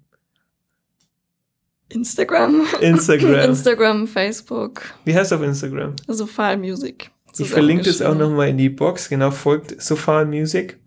Instagram. 1.91 2.67
Instagram. 2.81 3.35
Instagram, 3.51 4.07
Facebook, 4.09 4.83
Wie 5.05 5.15
heißt 5.15 5.31
du 5.31 5.37
auf 5.37 5.43
Instagram? 5.43 5.95
Sophal 6.09 6.57
Music. 6.57 7.11
Ich 7.39 7.51
verlinke 7.51 7.85
das 7.85 8.03
auch 8.03 8.15
nochmal 8.15 8.49
in 8.49 8.59
die 8.59 8.71
Box. 8.71 9.09
Genau, 9.09 9.31
folgt 9.31 9.81
Sophal 9.81 10.25
Music. 10.25 10.79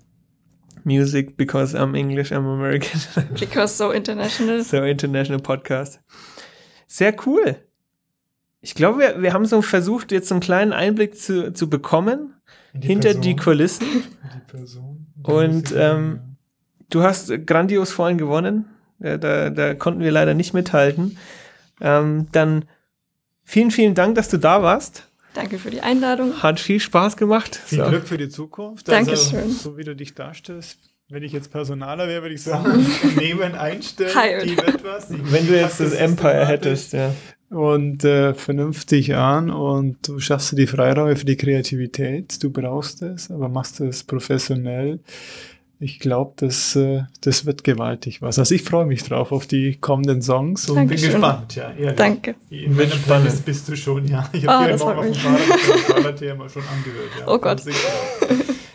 Music 0.88 1.38
because 1.38 1.76
I'm 1.76 1.94
English, 1.94 2.32
I'm 2.32 2.48
American. 2.48 3.00
Because 3.40 3.78
so 3.78 3.92
international. 3.92 4.64
so 4.64 4.84
International 4.84 5.40
Podcast. 5.40 6.00
Sehr 6.88 7.16
cool. 7.28 7.58
Ich 8.62 8.74
glaube, 8.74 9.00
wir, 9.00 9.22
wir 9.22 9.34
haben 9.34 9.46
so 9.46 9.62
versucht, 9.62 10.12
jetzt 10.12 10.30
so 10.30 10.36
einen 10.36 10.42
kleinen 10.42 10.74
Einblick 10.74 11.16
zu, 11.16 11.54
zu 11.54 11.70
bekommen 11.70 12.34
die 12.74 12.88
hinter 12.88 13.10
Person, 13.10 13.22
die 13.22 13.36
Kulissen. 13.36 13.88
die 14.34 14.52
Person, 14.52 15.08
die 15.16 15.32
Und, 15.32 15.74
ähm, 15.78 16.22
Du 16.90 17.04
hast 17.04 17.46
grandios 17.46 17.92
vorhin 17.92 18.18
gewonnen. 18.18 18.66
Ja, 19.00 19.18
da, 19.18 19.50
da 19.50 19.74
konnten 19.74 20.00
wir 20.02 20.12
leider 20.12 20.34
nicht 20.34 20.54
mithalten. 20.54 21.18
Ähm, 21.82 22.28
dann 22.32 22.66
vielen, 23.44 23.72
vielen 23.72 23.94
Dank, 23.94 24.16
dass 24.16 24.30
du 24.30 24.38
da 24.38 24.64
warst. 24.64 25.08
Danke 25.34 25.60
für 25.60 25.70
die 25.70 25.82
Einladung. 25.82 26.42
Hat 26.42 26.60
viel 26.60 26.80
Spaß 26.80 27.18
gemacht. 27.18 27.56
Viel 27.56 27.80
So. 27.80 27.90
Glück 27.90 28.08
für 28.08 28.18
die 28.18 28.30
Zukunft. 28.30 28.88
Dankeschön. 28.88 29.40
Also, 29.40 29.52
so 29.72 29.78
wie 29.78 29.84
du 29.84 29.96
dich 29.96 30.16
darstellst. 30.16 30.80
Wenn 31.10 31.24
ich 31.24 31.32
jetzt 31.32 31.52
Personaler 31.52 32.08
wäre, 32.10 32.22
würde 32.24 32.36
ich 32.36 32.44
sagen, 32.44 32.86
Unternehmen 33.04 33.56
einstellen, 33.56 34.12
die 34.44 34.58
etwas. 34.58 35.08
Die 35.08 35.32
Wenn 35.32 35.48
du 35.48 35.56
jetzt 35.56 35.80
das 35.80 35.94
Empire 35.94 36.46
hättest, 36.46 36.94
ja. 36.94 37.14
Und 37.50 38.04
äh, 38.04 38.34
vernünftig 38.34 39.16
an 39.16 39.50
und 39.50 40.06
du 40.06 40.20
schaffst 40.20 40.52
dir 40.52 40.58
die 40.58 40.68
Freiräume 40.68 41.16
für 41.16 41.24
die 41.24 41.38
Kreativität. 41.38 42.44
Du 42.44 42.50
brauchst 42.52 43.02
es, 43.02 43.32
aber 43.32 43.48
machst 43.48 43.80
es 43.80 44.04
professionell. 44.04 45.00
Ich 45.80 46.00
glaube, 46.00 46.34
das, 46.38 46.76
äh, 46.76 47.04
das 47.22 47.46
wird 47.46 47.64
gewaltig 47.64 48.22
was. 48.24 48.40
Also 48.40 48.56
ich 48.56 48.64
freue 48.64 48.86
mich 48.88 49.04
drauf 49.04 49.32
auf 49.32 49.46
die 49.46 49.76
kommenden 49.76 50.22
Songs 50.24 50.68
und 50.70 50.76
Dankeschön. 50.78 51.12
bin 51.12 51.22
gespannt. 51.22 51.56
Ja, 51.56 51.72
ehrlich. 51.72 51.96
Danke. 51.96 52.36
In 52.50 52.76
meiner 52.76 52.90
spannend. 52.90 53.06
Playlist 53.26 53.46
bist 53.46 53.70
du 53.70 53.76
schon, 53.78 54.08
ja. 54.08 54.28
Ich 54.34 54.50
Ah, 54.50 54.54
habe 54.54 54.66
dir 54.66 54.72
das 54.72 54.82
morgen 54.82 54.98
auf 55.00 55.04
dem 55.06 55.10
mich. 55.12 55.22
Fahrrad, 55.22 55.40
auf 55.52 55.66
dem 55.86 55.96
Fahrrad 55.96 56.20
hier 56.20 56.36
mal 56.36 56.50
schon 56.50 56.64
angehört. 56.64 57.10
Ja, 57.20 57.28
Oh 57.28 57.38
Gott. 57.38 57.62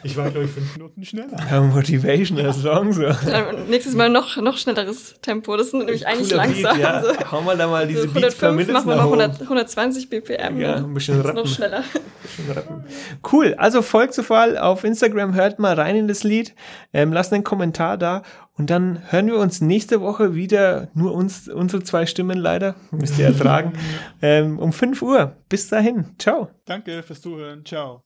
Ich 0.05 0.17
war, 0.17 0.29
glaube 0.31 0.47
ich, 0.47 0.51
fünf 0.51 0.77
Minuten 0.77 1.05
schneller. 1.05 1.37
ja 1.49 1.61
Motivational 1.61 2.53
Song. 2.53 2.93
So. 2.93 3.03
Dann 3.03 3.69
nächstes 3.69 3.95
Mal 3.95 4.09
noch, 4.09 4.37
noch 4.37 4.57
schnelleres 4.59 5.15
Tempo. 5.23 5.57
Das 5.57 5.71
sind 5.71 5.79
nämlich 5.79 6.09
eigentlich 6.09 6.31
Cooler 6.31 6.43
langsam. 6.45 6.73
Beat, 6.77 6.81
ja. 6.83 6.91
Also, 6.95 7.31
Hau 7.31 7.41
mal 7.43 7.57
da 7.57 7.69
mal 7.69 7.87
diese 7.87 8.03
so 8.03 8.09
Beats 8.09 8.35
per 8.35 8.49
105 8.49 8.57
Minute 8.57 8.73
machen 8.73 8.89
wir 8.89 8.97
mal 8.97 9.05
hoch. 9.05 9.13
100, 9.13 9.41
120 9.43 10.11
BPM. 10.11 10.59
Ja, 10.61 10.75
ein 10.75 10.93
bisschen 10.93 11.21
rappen. 11.21 11.37
noch 11.37 11.47
schneller. 11.47 11.85
Cool, 13.31 13.55
also 13.55 13.83
folgt 13.83 14.15
Sophal 14.15 14.59
auf 14.59 14.85
Instagram, 14.85 15.35
hört 15.35 15.59
mal 15.59 15.75
rein 15.75 15.95
in 15.97 16.09
das 16.09 16.25
Lied, 16.25 16.55
ähm, 16.93 17.13
lasst 17.13 17.33
einen 17.33 17.45
Kommentar 17.45 17.99
da 17.99 18.23
und 18.57 18.71
dann 18.71 19.03
hören 19.11 19.27
wir 19.27 19.37
uns 19.37 19.61
nächste 19.61 20.01
Woche 20.01 20.35
wieder, 20.35 20.89
nur 20.95 21.13
uns, 21.13 21.49
unsere 21.49 21.83
zwei 21.83 22.07
Stimmen 22.07 22.39
leider, 22.39 22.75
müsst 22.91 23.19
ihr 23.19 23.27
ertragen, 23.27 23.73
ähm, 24.23 24.59
um 24.59 24.73
5 24.73 25.03
Uhr. 25.03 25.37
Bis 25.49 25.69
dahin, 25.69 26.07
ciao. 26.19 26.49
Danke 26.65 27.03
fürs 27.03 27.21
Zuhören. 27.21 27.65
Ciao. 27.65 28.01